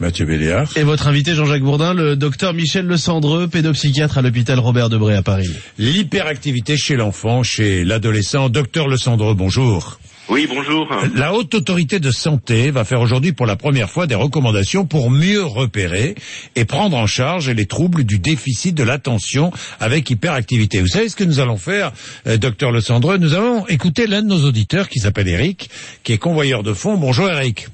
Mathieu 0.00 0.24
Béliard. 0.24 0.70
Et 0.74 0.84
votre 0.84 1.06
invité 1.06 1.34
Jean-Jacques 1.34 1.62
Bourdin, 1.62 1.92
le 1.92 2.16
docteur 2.16 2.54
Michel 2.54 2.86
Le 2.86 2.96
Cendreux, 2.96 3.46
pédopsychiatre 3.46 4.16
à 4.16 4.22
l'hôpital 4.22 4.58
Robert 4.58 4.88
Debré 4.88 5.14
à 5.14 5.20
Paris. 5.20 5.50
L'hyperactivité 5.76 6.78
chez 6.78 6.96
l'enfant, 6.96 7.42
chez 7.42 7.84
l'adolescent. 7.84 8.48
Docteur 8.48 8.88
Le 8.88 8.96
Cendreux, 8.96 9.34
bonjour. 9.34 9.98
Oui, 10.28 10.48
bonjour. 10.48 10.88
La 11.14 11.32
Haute 11.34 11.54
Autorité 11.54 12.00
de 12.00 12.10
Santé 12.10 12.72
va 12.72 12.84
faire 12.84 13.00
aujourd'hui 13.00 13.32
pour 13.32 13.46
la 13.46 13.54
première 13.54 13.88
fois 13.88 14.08
des 14.08 14.16
recommandations 14.16 14.84
pour 14.84 15.08
mieux 15.08 15.44
repérer 15.44 16.16
et 16.56 16.64
prendre 16.64 16.96
en 16.96 17.06
charge 17.06 17.48
les 17.48 17.66
troubles 17.66 18.02
du 18.02 18.18
déficit 18.18 18.74
de 18.74 18.82
l'attention 18.82 19.52
avec 19.78 20.10
hyperactivité. 20.10 20.80
Vous 20.80 20.88
savez 20.88 21.08
ce 21.08 21.14
que 21.14 21.22
nous 21.22 21.38
allons 21.38 21.56
faire, 21.56 21.92
euh, 22.26 22.38
docteur 22.38 22.72
Le 22.72 22.80
Cendreux 22.80 23.18
Nous 23.18 23.34
allons 23.34 23.68
écouter 23.68 24.08
l'un 24.08 24.22
de 24.22 24.26
nos 24.26 24.44
auditeurs 24.44 24.88
qui 24.88 24.98
s'appelle 24.98 25.28
Eric, 25.28 25.70
qui 26.02 26.12
est 26.14 26.18
convoyeur 26.18 26.64
de 26.64 26.72
fonds. 26.72 26.96
Bonjour 26.96 27.28
Eric. 27.30 27.68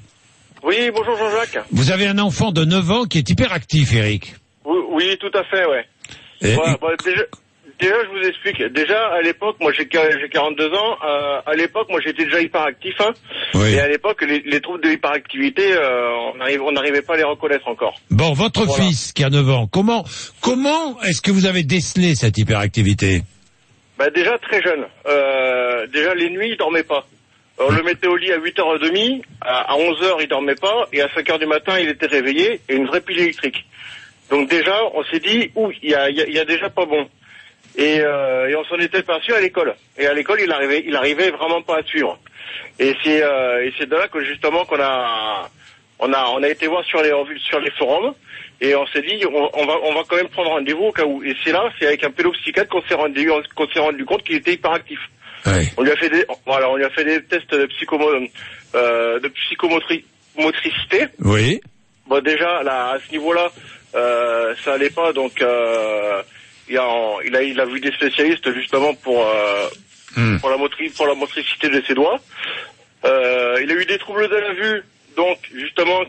Oui, 0.63 0.91
bonjour 0.95 1.17
Jean-Jacques. 1.17 1.65
Vous 1.71 1.89
avez 1.89 2.05
un 2.05 2.19
enfant 2.19 2.51
de 2.51 2.63
9 2.65 2.91
ans 2.91 3.05
qui 3.05 3.17
est 3.17 3.27
hyperactif, 3.31 3.93
Eric. 3.93 4.35
Oui, 4.63 4.77
oui, 4.91 5.17
tout 5.19 5.35
à 5.37 5.43
fait, 5.45 5.65
ouais. 5.65 5.85
Et- 6.41 6.55
Ouais, 6.55 6.77
bah, 6.79 6.89
déjà, 7.03 7.23
déjà, 7.79 7.95
je 8.03 8.09
vous 8.09 8.27
explique. 8.27 8.61
Déjà, 8.73 9.07
à 9.13 9.21
l'époque, 9.21 9.57
moi 9.59 9.71
j'ai 9.77 9.85
quar- 9.85 10.09
j'ai 10.19 10.29
42 10.29 10.73
ans. 10.73 10.97
euh, 11.05 11.41
à 11.45 11.53
l'époque, 11.55 11.87
moi 11.89 11.99
j'étais 12.03 12.25
déjà 12.25 12.39
hyperactif. 12.41 12.93
Hein, 12.99 13.11
Oui. 13.55 13.73
Et 13.73 13.79
à 13.79 13.87
l'époque, 13.87 14.21
les, 14.23 14.39
les 14.45 14.61
troubles 14.61 14.83
de 14.83 14.89
hyperactivité, 14.91 15.73
euh, 15.73 16.09
on 16.61 16.71
n'arrivait 16.71 17.01
pas 17.01 17.13
à 17.13 17.17
les 17.17 17.23
reconnaître 17.23 17.67
encore. 17.67 17.95
Bon, 18.11 18.33
votre 18.33 18.65
Voilà. 18.65 18.83
fils 18.83 19.13
qui 19.13 19.23
a 19.23 19.29
9 19.29 19.49
ans, 19.49 19.67
comment 19.71 20.03
comment 20.41 21.01
est-ce 21.03 21.21
que 21.21 21.31
vous 21.31 21.45
avez 21.45 21.63
décelé 21.63 22.15
cette 22.15 22.37
hyperactivité? 22.37 23.21
Bah, 23.97 24.09
déjà 24.09 24.37
très 24.39 24.61
jeune. 24.61 24.85
Euh, 25.07 25.85
déjà 25.87 26.15
les 26.15 26.29
nuits, 26.29 26.49
il 26.51 26.57
dormait 26.57 26.83
pas. 26.83 27.05
On 27.59 27.69
le 27.71 27.83
mettait 27.83 28.07
au 28.07 28.15
lit 28.17 28.31
à 28.31 28.39
8h30, 28.39 29.21
à 29.41 29.71
à 29.73 29.77
11h 29.77 30.17
il 30.21 30.27
dormait 30.27 30.55
pas, 30.55 30.87
et 30.91 31.01
à 31.01 31.07
5h 31.07 31.37
du 31.39 31.45
matin 31.45 31.77
il 31.79 31.87
était 31.89 32.07
réveillé, 32.07 32.59
et 32.67 32.75
une 32.75 32.87
vraie 32.87 33.01
pile 33.01 33.19
électrique. 33.19 33.65
Donc 34.31 34.49
déjà, 34.49 34.75
on 34.95 35.03
s'est 35.03 35.19
dit, 35.19 35.51
ouh, 35.55 35.71
il 35.83 35.91
y 35.91 35.93
a, 35.95 36.09
y 36.09 36.21
a- 36.21 36.27
y 36.29 36.39
a 36.39 36.45
déjà 36.45 36.69
pas 36.71 36.85
bon. 36.85 37.07
Et, 37.75 37.99
euh, 38.01 38.49
et 38.49 38.55
on 38.55 38.63
s'en 38.65 38.77
était 38.77 39.01
perçu 39.03 39.33
à 39.33 39.39
l'école. 39.41 39.75
Et 39.97 40.05
à 40.05 40.13
l'école, 40.13 40.39
il 40.41 40.51
arrivait, 40.51 40.83
il 40.85 40.95
arrivait 40.95 41.31
vraiment 41.31 41.61
pas 41.61 41.77
à 41.79 41.83
suivre. 41.83 42.19
Et 42.79 42.95
c'est, 43.03 43.23
euh, 43.23 43.65
et 43.65 43.73
c'est 43.77 43.89
de 43.89 43.95
là 43.95 44.07
que 44.07 44.23
justement 44.23 44.65
qu'on 44.65 44.79
a, 44.79 45.49
on 45.99 46.11
a, 46.13 46.25
on 46.35 46.43
a 46.43 46.49
été 46.49 46.67
voir 46.67 46.83
sur 46.85 47.01
les 47.01 47.11
sur 47.39 47.59
les 47.59 47.71
forums, 47.71 48.13
et 48.61 48.75
on 48.75 48.85
s'est 48.87 49.01
dit, 49.01 49.23
on, 49.25 49.49
on 49.53 49.65
va, 49.65 49.75
on 49.83 49.93
va 49.93 50.01
quand 50.07 50.15
même 50.15 50.29
prendre 50.29 50.49
rendez-vous 50.51 50.85
au 50.85 50.91
cas 50.91 51.03
où. 51.05 51.23
Et 51.23 51.35
c'est 51.43 51.51
là, 51.51 51.63
c'est 51.79 51.87
avec 51.87 52.03
un 52.03 52.11
pédopsychiatre 52.11 52.69
qu'on 52.69 52.81
s'est 52.83 52.93
rendu, 52.93 53.29
qu'on 53.55 53.67
s'est 53.67 53.79
rendu 53.79 54.05
compte 54.05 54.23
qu'il 54.23 54.35
était 54.35 54.53
hyperactif. 54.53 54.99
On 55.77 55.81
lui 55.83 55.91
a 55.91 55.95
fait 55.95 56.09
des, 56.09 56.25
voilà, 56.45 56.69
on 56.69 56.75
lui 56.77 56.85
a 56.85 56.89
fait 56.91 57.03
des 57.03 57.21
tests 57.23 57.53
de 57.53 57.65
psychomo, 57.65 58.09
euh, 58.75 59.19
de 59.19 59.27
psychomotri- 59.29 60.05
motricité. 60.37 61.05
Oui. 61.19 61.59
Bon, 62.07 62.21
déjà, 62.21 62.63
là, 62.63 62.91
à 62.91 62.99
ce 62.99 63.11
niveau-là, 63.11 63.51
euh, 63.95 64.55
ça 64.63 64.73
allait 64.73 64.89
pas, 64.89 65.11
donc 65.13 65.41
euh, 65.41 66.21
il, 66.73 66.77
a, 66.79 66.89
il, 67.25 67.35
a, 67.35 67.41
il 67.43 67.59
a 67.59 67.65
vu 67.65 67.79
des 67.79 67.91
spécialistes 67.91 68.51
justement 68.53 68.93
pour, 68.95 69.25
euh, 69.25 69.69
pour, 70.39 70.49
la, 70.49 70.57
motri 70.57 70.89
pour 70.89 71.07
la 71.07 71.13
motricité 71.15 71.69
de 71.69 71.81
ses 71.87 71.93
doigts. 71.93 72.19
Euh, 73.05 73.59
il 73.63 73.69
a 73.71 73.75
eu 73.75 73.85
des 73.85 73.97
troubles 73.97 74.27
de 74.29 74.35
la 74.35 74.53
vue, 74.53 74.83
donc 75.15 75.37
justement... 75.53 75.99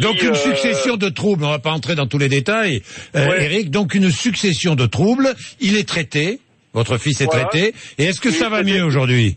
Donc 0.00 0.20
une 0.22 0.30
euh, 0.30 0.34
succession 0.34 0.96
de 0.96 1.08
troubles, 1.08 1.44
on 1.44 1.50
va 1.50 1.58
pas 1.58 1.70
entrer 1.70 1.94
dans 1.94 2.06
tous 2.06 2.18
les 2.18 2.28
détails, 2.28 2.82
euh, 3.16 3.28
Ouais. 3.28 3.44
Eric, 3.44 3.70
donc 3.70 3.94
une 3.94 4.10
succession 4.10 4.74
de 4.74 4.86
troubles, 4.86 5.34
il 5.60 5.76
est 5.78 5.88
traité, 5.88 6.40
votre 6.74 6.98
fils 6.98 7.20
est 7.20 7.24
Voilà. 7.26 7.44
traité, 7.46 7.74
et 7.98 8.04
est-ce 8.04 8.20
que 8.20 8.28
Il 8.28 8.34
ça 8.34 8.48
va 8.48 8.62
traité. 8.62 8.72
mieux 8.78 8.84
aujourd'hui? 8.84 9.36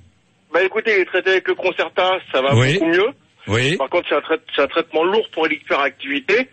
Bah 0.53 0.63
écoutez, 0.63 0.91
il 0.95 1.01
est 1.01 1.05
traité 1.05 1.29
avec 1.31 1.47
le 1.47 1.55
Concerta, 1.55 2.17
ça 2.33 2.41
va 2.41 2.55
Oui. 2.55 2.73
beaucoup 2.73 2.89
mieux. 2.91 3.09
Oui. 3.47 3.77
Par 3.77 3.89
contre, 3.89 4.07
c'est 4.09 4.15
un, 4.15 4.21
trai- 4.21 4.39
c'est 4.55 4.61
un 4.63 4.67
traitement 4.67 5.03
lourd 5.03 5.27
pour 5.31 5.45
l'hyperactivité. 5.47 6.47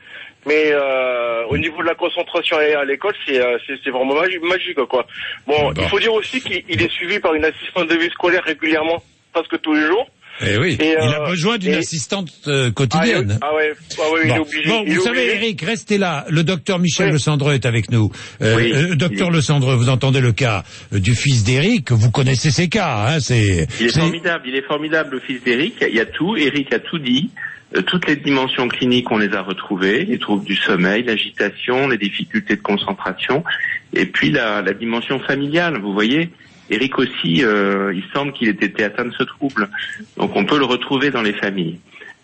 Mais 0.47 0.73
euh, 0.73 1.45
au 1.49 1.57
niveau 1.57 1.83
de 1.83 1.87
la 1.87 1.95
concentration 1.95 2.57
à 2.57 2.85
l'école, 2.85 3.15
c'est 3.27 3.41
euh, 3.41 3.59
c'est- 3.67 3.79
c'est 3.85 3.91
vraiment 3.91 4.15
magi- 4.15 4.39
magique, 4.43 4.77
quoi. 4.89 5.07
Bon, 5.47 5.73
il 5.77 5.85
faut 5.89 6.01
dire 6.01 6.13
aussi 6.13 6.41
qu'il 6.41 6.63
il 6.69 6.83
est 6.83 6.91
suivi 6.91 7.21
par 7.21 7.35
une 7.35 7.45
assistante 7.45 7.89
de 7.89 7.95
vie 7.97 8.11
scolaire 8.11 8.43
régulièrement, 8.45 9.03
presque 9.33 9.61
tous 9.61 9.75
les 9.75 9.87
jours. 9.87 10.09
Eh 10.41 10.57
oui, 10.57 10.79
Et, 10.81 10.87
il 10.89 10.97
euh, 10.97 11.25
a 11.25 11.29
besoin 11.29 11.59
d'une 11.59 11.75
et- 11.75 11.77
assistante 11.77 12.29
euh, 12.49 12.71
quotidienne. 12.73 13.39
Ah, 13.43 13.55
ouais, 13.55 13.73
ah 14.01 14.11
ouais, 14.13 14.21
il 14.25 14.31
est 14.31 14.39
obligé. 14.39 14.69
Bon, 14.69 14.83
vous 14.83 15.01
savez, 15.03 15.21
obligé. 15.21 15.35
Eric, 15.37 15.61
restez 15.61 15.99
là. 15.99 16.25
Le 16.31 16.43
docteur 16.43 16.79
Michel 16.79 17.11
Le 17.11 17.19
Cendreux 17.19 17.53
est 17.53 17.67
avec 17.67 17.91
nous. 17.91 18.11
Euh, 18.41 18.57
Oui. 18.57 18.73
euh, 18.75 18.95
docteur 18.97 19.31
Le 19.31 19.43
Cendreux, 19.43 19.77
vous 19.77 19.91
entendez 19.91 20.21
le 20.21 20.33
cas 20.33 20.65
euh, 20.95 20.99
du 20.99 21.15
fils 21.15 21.45
d'Eric. 21.45 21.93
Vous 21.93 22.11
connaissez 22.11 22.51
ces 22.51 22.69
cas, 22.69 23.07
hein 23.09 23.21
C'est. 23.21 23.69
Il 23.79 23.87
est 23.87 23.97
formidable, 23.97 24.45
il 24.49 24.57
est 24.57 24.67
formidable, 24.67 25.11
le 25.17 25.21
fils 25.21 25.45
d'Eric. 25.45 25.75
Il 25.87 25.95
y 25.95 26.01
a 26.01 26.07
tout, 26.07 26.35
Eric 26.37 26.73
a 26.73 26.79
tout 26.81 26.99
dit. 26.99 27.31
Euh, 27.77 27.83
toutes 27.83 28.07
les 28.07 28.17
dimensions 28.17 28.69
cliniques, 28.69 29.11
on 29.11 29.19
les 29.19 29.33
a 29.35 29.43
retrouvées. 29.43 30.05
Les 30.05 30.19
troubles 30.19 30.45
du 30.45 30.57
sommeil, 30.57 31.03
l'agitation, 31.05 31.89
les 31.89 31.99
difficultés 31.99 32.57
de 32.57 32.63
concentration. 32.63 33.45
Et 33.93 34.07
puis 34.07 34.31
la, 34.31 34.63
la 34.63 34.73
dimension 34.73 35.19
familiale, 35.21 35.79
vous 35.81 35.93
voyez. 35.93 36.31
Eric 36.71 36.99
aussi, 36.99 37.45
euh, 37.45 37.93
il 37.95 38.05
semble 38.15 38.33
qu'il 38.33 38.49
ait 38.49 38.53
été 38.53 38.85
atteint 38.85 39.05
de 39.05 39.13
ce 39.13 39.25
trouble. 39.25 39.69
Donc 40.17 40.35
on 40.35 40.45
peut 40.45 40.59
le 40.59 40.65
retrouver 40.65 41.11
dans 41.11 41.23
les 41.23 41.35
familles. 41.35 41.79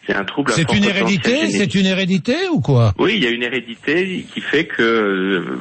C'est 0.07 0.15
un 0.15 0.25
trouble 0.25 0.53
à 0.53 0.55
C'est 0.55 0.73
une 0.73 0.85
hérédité. 0.85 1.49
C'est 1.49 1.75
une 1.75 1.85
hérédité 1.85 2.35
ou 2.51 2.61
quoi? 2.61 2.95
Oui, 2.99 3.15
il 3.17 3.25
y 3.25 3.27
a 3.27 3.31
une 3.31 3.43
hérédité 3.43 4.25
qui 4.33 4.41
fait 4.41 4.65
que 4.65 4.83
euh, 4.83 5.59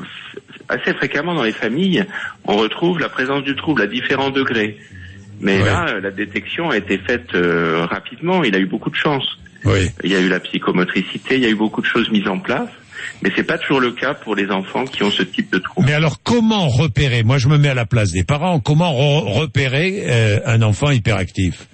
assez 0.70 0.94
fréquemment 0.94 1.36
dans 1.36 1.44
les 1.44 1.52
familles, 1.52 2.06
on 2.46 2.56
retrouve 2.56 3.00
la 3.00 3.10
présence 3.10 3.44
du 3.44 3.56
trouble 3.56 3.82
à 3.82 3.88
différents 3.88 4.30
degrés. 4.30 4.78
Mais 5.42 5.60
là, 5.60 5.88
euh, 5.90 6.02
la 6.02 6.12
détection 6.12 6.70
a 6.70 6.78
été 6.78 6.98
faite 6.98 7.36
euh, 7.36 7.86
rapidement. 7.86 8.44
Il 8.44 8.56
a 8.56 8.60
eu 8.60 8.66
beaucoup 8.66 8.90
de 8.90 8.96
chance. 8.96 9.38
Oui. 9.68 9.90
Il 10.04 10.12
y 10.12 10.16
a 10.16 10.20
eu 10.20 10.30
la 10.30 10.40
psychomotricité, 10.40 11.36
il 11.36 11.44
y 11.44 11.46
a 11.46 11.50
eu 11.50 11.56
beaucoup 11.56 11.82
de 11.82 11.86
choses 11.88 12.10
mises 12.10 12.28
en 12.28 12.40
place. 12.40 12.70
Mais 13.22 13.32
c'est 13.36 13.44
pas 13.44 13.58
toujours 13.58 13.80
le 13.80 13.92
cas 13.92 14.14
pour 14.16 14.36
les 14.36 14.50
enfants 14.50 14.86
qui 14.86 15.04
ont 15.04 15.12
ce 15.12 15.24
type 15.24 15.52
de 15.52 15.60
trouble. 15.60 15.88
Mais 15.88 15.94
alors, 15.94 16.22
comment 16.24 16.68
repérer 16.68 17.24
Moi, 17.24 17.38
je 17.38 17.48
me 17.48 17.58
mets 17.58 17.70
à 17.70 17.74
la 17.74 17.86
place 17.86 18.12
des 18.12 18.24
parents. 18.24 18.60
Comment 18.60 18.92
re- 18.92 19.40
repérer 19.40 20.04
euh, 20.08 20.40
un 20.46 20.62
enfant 20.62 20.90
hyperactif? 20.92 21.68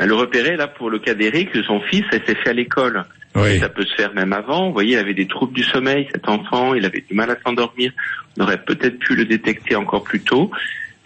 Le 0.00 0.14
repérer, 0.14 0.56
là, 0.56 0.68
pour 0.68 0.90
le 0.90 0.98
cas 1.00 1.14
d'Eric, 1.14 1.50
son 1.66 1.80
fils, 1.90 2.04
s'est 2.12 2.20
fait 2.20 2.48
à 2.50 2.52
l'école. 2.52 3.04
Oui. 3.34 3.58
Ça 3.58 3.68
peut 3.68 3.84
se 3.84 3.94
faire 3.94 4.14
même 4.14 4.32
avant. 4.32 4.68
Vous 4.68 4.72
voyez, 4.72 4.92
il 4.94 4.98
avait 4.98 5.14
des 5.14 5.26
troubles 5.26 5.52
du 5.54 5.62
sommeil, 5.64 6.06
cet 6.12 6.28
enfant, 6.28 6.74
il 6.74 6.84
avait 6.84 7.04
du 7.06 7.14
mal 7.14 7.30
à 7.30 7.36
s'endormir. 7.44 7.92
On 8.38 8.44
aurait 8.44 8.62
peut-être 8.62 8.98
pu 8.98 9.16
le 9.16 9.24
détecter 9.24 9.74
encore 9.76 10.04
plus 10.04 10.20
tôt. 10.20 10.50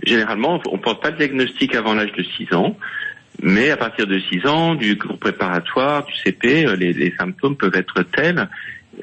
Généralement, 0.04 0.60
on 0.68 0.76
ne 0.76 0.82
porte 0.82 1.02
pas 1.02 1.10
de 1.10 1.16
diagnostic 1.16 1.74
avant 1.74 1.94
l'âge 1.94 2.12
de 2.16 2.22
6 2.22 2.54
ans. 2.54 2.76
Mais 3.42 3.70
à 3.70 3.76
partir 3.76 4.06
de 4.06 4.18
6 4.30 4.46
ans, 4.46 4.74
du 4.74 4.96
cours 4.96 5.18
préparatoire, 5.18 6.04
du 6.04 6.12
CP, 6.14 6.66
euh, 6.66 6.76
les, 6.76 6.92
les 6.92 7.12
symptômes 7.18 7.56
peuvent 7.56 7.74
être 7.74 8.02
tels 8.16 8.48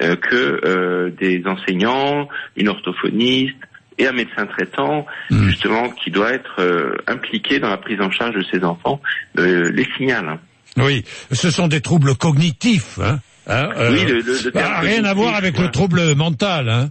euh, 0.02 0.16
que 0.16 0.60
euh, 0.64 1.10
des 1.20 1.42
enseignants, 1.46 2.28
une 2.56 2.68
orthophoniste 2.68 3.56
et 3.98 4.06
un 4.06 4.12
médecin 4.12 4.46
traitant, 4.46 5.04
justement, 5.30 5.90
qui 5.90 6.10
doit 6.10 6.32
être 6.32 6.54
euh, 6.58 6.94
impliqué 7.06 7.58
dans 7.58 7.68
la 7.68 7.76
prise 7.76 8.00
en 8.00 8.10
charge 8.10 8.34
de 8.34 8.42
ces 8.50 8.64
enfants, 8.64 9.02
euh, 9.38 9.70
les 9.72 9.86
signale. 9.98 10.38
Oui, 10.78 11.04
ce 11.32 11.50
sont 11.50 11.68
des 11.68 11.82
troubles 11.82 12.14
cognitifs. 12.14 12.98
Hein 12.98 13.20
Hein, 13.46 13.68
Oui, 13.90 14.04
le- 14.06 14.20
le- 14.20 14.22
le 14.44 14.52
ah, 14.54 14.80
rien 14.80 15.04
à 15.04 15.12
voir 15.12 15.34
avec 15.34 15.56
ouais. 15.56 15.64
le 15.64 15.70
trouble 15.70 16.14
mental. 16.14 16.68
Hein 16.68 16.90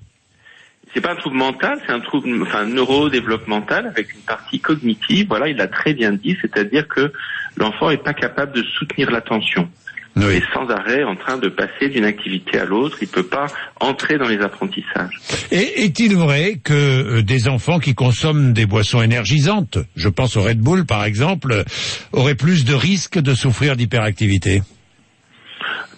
C'est 0.94 1.02
pas 1.02 1.12
un 1.12 1.16
trouble 1.16 1.38
mental, 1.38 1.80
c'est 1.86 1.92
un 1.92 2.00
trouble 2.00 2.42
enfin 2.42 2.66
neurodéveloppemental 2.66 3.88
avec 3.88 4.14
une 4.14 4.22
partie 4.22 4.60
cognitive. 4.60 5.28
Voilà, 5.30 5.48
il 5.48 5.58
l'a 5.58 5.68
très 5.68 5.94
bien 5.94 6.12
dit, 6.12 6.36
c'est-à-dire 6.42 6.88
que 6.88 7.12
l'enfant 7.58 7.90
est 7.92 8.04
pas 8.04 8.14
capable 8.14 8.54
de 8.54 8.64
soutenir 8.64 9.12
l'attention. 9.12 9.70
Il 10.16 10.24
est 10.24 10.54
sans 10.54 10.68
arrêt 10.70 11.04
en 11.04 11.16
train 11.16 11.38
de 11.38 11.48
passer 11.50 11.88
d'une 11.90 12.04
activité 12.04 12.60
à 12.60 12.66
l'autre, 12.66 12.98
il 13.02 13.08
peut 13.08 13.24
pas 13.24 13.48
entrer 13.80 14.18
dans 14.18 14.28
les 14.28 14.40
apprentissages. 14.40 15.18
Et 15.52 15.84
est-il 15.84 16.16
vrai 16.16 16.60
que 16.62 16.74
euh, 16.74 17.22
des 17.22 17.48
enfants 17.48 17.80
qui 17.80 17.96
consomment 17.96 18.52
des 18.52 18.66
boissons 18.66 19.02
énergisantes, 19.02 19.78
je 19.96 20.10
pense 20.10 20.36
au 20.36 20.42
Red 20.42 20.60
Bull 20.60 20.86
par 20.86 21.06
exemple, 21.06 21.52
euh, 21.54 21.64
auraient 22.12 22.36
plus 22.36 22.66
de 22.66 22.74
risques 22.74 23.20
de 23.20 23.34
souffrir 23.34 23.76
d'hyperactivité? 23.76 24.62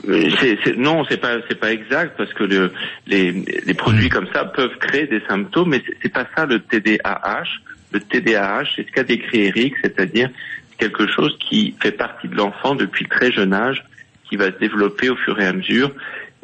Euh, 0.07 0.29
non, 0.77 1.03
c'est 1.07 1.17
pas 1.21 1.37
c'est 1.47 1.59
pas 1.59 1.71
exact 1.71 2.15
parce 2.17 2.33
que 2.33 2.43
le, 2.43 2.71
les, 3.07 3.31
les 3.65 3.73
produits 3.73 4.07
Hmm. 4.07 4.09
comme 4.09 4.27
ça 4.33 4.45
peuvent 4.45 4.75
créer 4.79 5.05
des 5.07 5.21
symptômes, 5.29 5.69
mais 5.69 5.83
c'est- 6.01 6.09
pas 6.09 6.25
ça 6.35 6.45
le 6.45 6.59
TDAH. 6.59 7.43
Le 7.91 7.99
TDAH, 7.99 8.63
c'est 8.75 8.87
ce 8.87 8.91
qu'a 8.91 9.03
décrit 9.03 9.41
Eric, 9.47 9.75
c'est-à-dire 9.83 10.29
quelque 10.79 11.05
chose 11.11 11.37
qui 11.47 11.75
fait 11.81 11.91
partie 11.91 12.27
de 12.27 12.35
l'enfant 12.35 12.73
depuis 12.75 13.05
très 13.07 13.31
jeune 13.31 13.53
âge, 13.53 13.83
qui 14.29 14.37
va 14.37 14.45
se 14.45 14.57
développer 14.59 15.09
au 15.09 15.15
fur 15.17 15.39
et 15.39 15.45
à 15.45 15.53
mesure, 15.53 15.91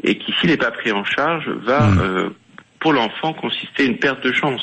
et 0.04 0.18
qui, 0.20 0.34
s'il 0.40 0.50
n'est 0.52 0.58
pas 0.58 0.72
pris 0.72 0.92
en 0.92 1.04
charge, 1.04 1.50
va, 1.66 1.90
euh, 2.00 2.30
pour 2.80 2.94
l'enfant, 2.94 3.34
consister 3.34 3.86
une 3.86 3.98
perte 3.98 4.24
de 4.24 4.32
chance 4.34 4.62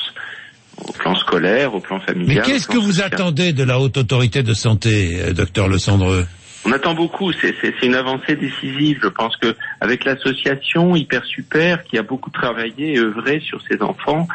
au 0.87 0.93
plan 0.93 1.15
scolaire, 1.17 1.75
au 1.75 1.81
plan 1.81 1.99
familial. 2.01 2.37
Mais 2.37 2.43
qu'est-ce 2.43 2.69
que 2.69 2.77
vous 2.77 3.01
attendez 3.01 3.53
de 3.53 3.65
la 3.65 3.81
haute 3.81 3.97
autorité 3.97 4.43
de 4.45 4.55
santé, 4.55 5.21
euh, 5.21 5.33
docteur 5.33 5.69
Le 5.69 5.79
Cendreux 5.79 6.27
On 6.67 6.73
attend 6.73 6.95
beaucoup, 6.95 7.31
c'est 7.33 7.55
une 7.83 7.95
avancée 7.95 8.37
décisive. 8.37 8.99
Je 9.03 9.09
pense 9.09 9.37
que 9.37 9.55
avec 9.81 10.05
l'association 10.05 10.97
Hyper 10.97 11.25
Super, 11.25 11.85
qui 11.85 11.99
a 11.99 12.03
beaucoup 12.03 12.31
travaillé 12.31 12.95
et 12.95 12.99
œuvré 12.99 13.41
sur 13.41 13.61
ces 13.69 13.83
enfants, 13.83 14.27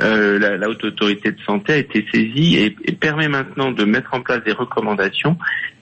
euh, 0.00 0.38
la, 0.38 0.56
la 0.56 0.68
haute 0.68 0.84
autorité 0.84 1.32
de 1.32 1.40
santé 1.42 1.72
a 1.72 1.76
été 1.76 2.06
saisie 2.12 2.56
et, 2.56 2.76
et 2.84 2.92
permet 2.92 3.28
maintenant 3.28 3.72
de 3.72 3.84
mettre 3.84 4.14
en 4.14 4.20
place 4.20 4.42
des 4.44 4.52
recommandations. 4.52 5.36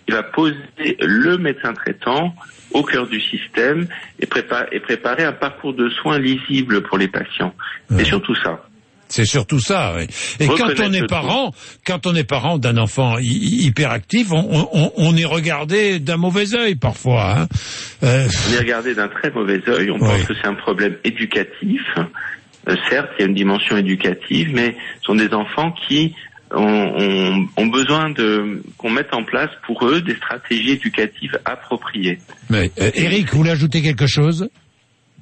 Il 0.09 0.15
va 0.15 0.23
poser 0.23 0.57
le 1.01 1.37
médecin 1.39 1.73
traitant 1.75 2.35
au 2.73 2.83
cœur 2.83 3.07
du 3.07 3.21
système 3.21 3.87
et, 4.19 4.27
prépa- 4.27 4.67
et 4.73 4.81
préparer 4.81 5.25
un 5.25 5.33
parcours 5.33 5.75
de 5.75 5.89
soins 5.91 6.19
lisible 6.19 6.83
pour 6.83 6.99
les 6.99 7.09
patients. 7.09 7.55
C'est 7.91 8.05
surtout 8.05 8.35
ça. 8.35 8.65
C'est 9.13 9.27
surtout 9.27 9.61
ça. 9.61 9.95
oui. 9.97 10.07
Et 10.41 10.47
quand 10.47 10.81
on 10.81 10.93
est 10.93 11.07
parent, 11.07 11.53
quand 11.87 12.07
on 12.07 12.15
est 12.15 12.25
parent 12.25 12.59
d'un 12.59 12.79
enfant 12.79 13.19
hy- 13.19 13.25
hy- 13.27 13.67
hyperactif, 13.67 14.33
on, 14.33 14.69
on, 14.73 14.93
on 14.97 15.17
est 15.17 15.25
regardé 15.27 15.99
d'un 16.01 16.17
mauvais 16.17 16.55
œil 16.55 16.75
parfois. 16.77 17.41
Hein. 17.43 17.49
Euh, 18.03 18.27
On 18.51 18.55
est 18.55 18.59
regardé 18.59 18.95
d'un 18.95 19.09
très 19.09 19.31
mauvais 19.31 19.61
œil. 19.69 19.91
On 19.91 19.99
pense 19.99 20.23
que 20.25 20.33
c'est 20.41 20.49
un 20.49 20.55
problème 20.55 20.97
éducatif. 21.05 21.83
Euh, 22.69 22.75
certes, 22.89 23.09
il 23.19 23.23
y 23.23 23.25
a 23.25 23.29
une 23.29 23.35
dimension 23.35 23.77
éducative, 23.77 24.51
mais 24.55 24.77
ce 25.01 25.05
sont 25.07 25.15
des 25.15 25.33
enfants 25.35 25.73
qui 25.87 26.15
ont 26.55 27.67
besoin 27.67 28.11
de 28.11 28.63
qu'on 28.77 28.91
mette 28.91 29.13
en 29.13 29.25
place 29.25 29.51
pour 29.67 29.87
eux 29.87 30.01
des 30.03 30.15
stratégies 30.17 30.73
éducatives 30.73 31.39
appropriées. 31.45 32.19
mais, 32.51 32.71
euh, 32.81 32.91
Eric, 32.95 33.31
vous 33.31 33.39
voulez 33.39 33.51
ajouter 33.51 33.81
quelque 33.83 34.07
chose? 34.07 34.49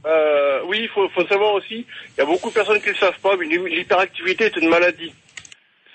Euh, 0.06 0.60
oui, 0.66 0.80
il 0.82 0.88
faut, 0.88 1.08
faut 1.10 1.26
savoir 1.26 1.54
aussi, 1.54 1.84
il 2.16 2.18
y 2.18 2.20
a 2.22 2.24
beaucoup 2.26 2.48
de 2.48 2.54
personnes 2.54 2.80
qui 2.80 2.88
ne 2.88 2.92
le 2.94 2.98
savent 2.98 3.18
pas, 3.22 3.36
mais 3.36 3.46
l'hyperactivité 3.46 4.44
est 4.44 4.56
une 4.56 4.68
maladie. 4.70 5.12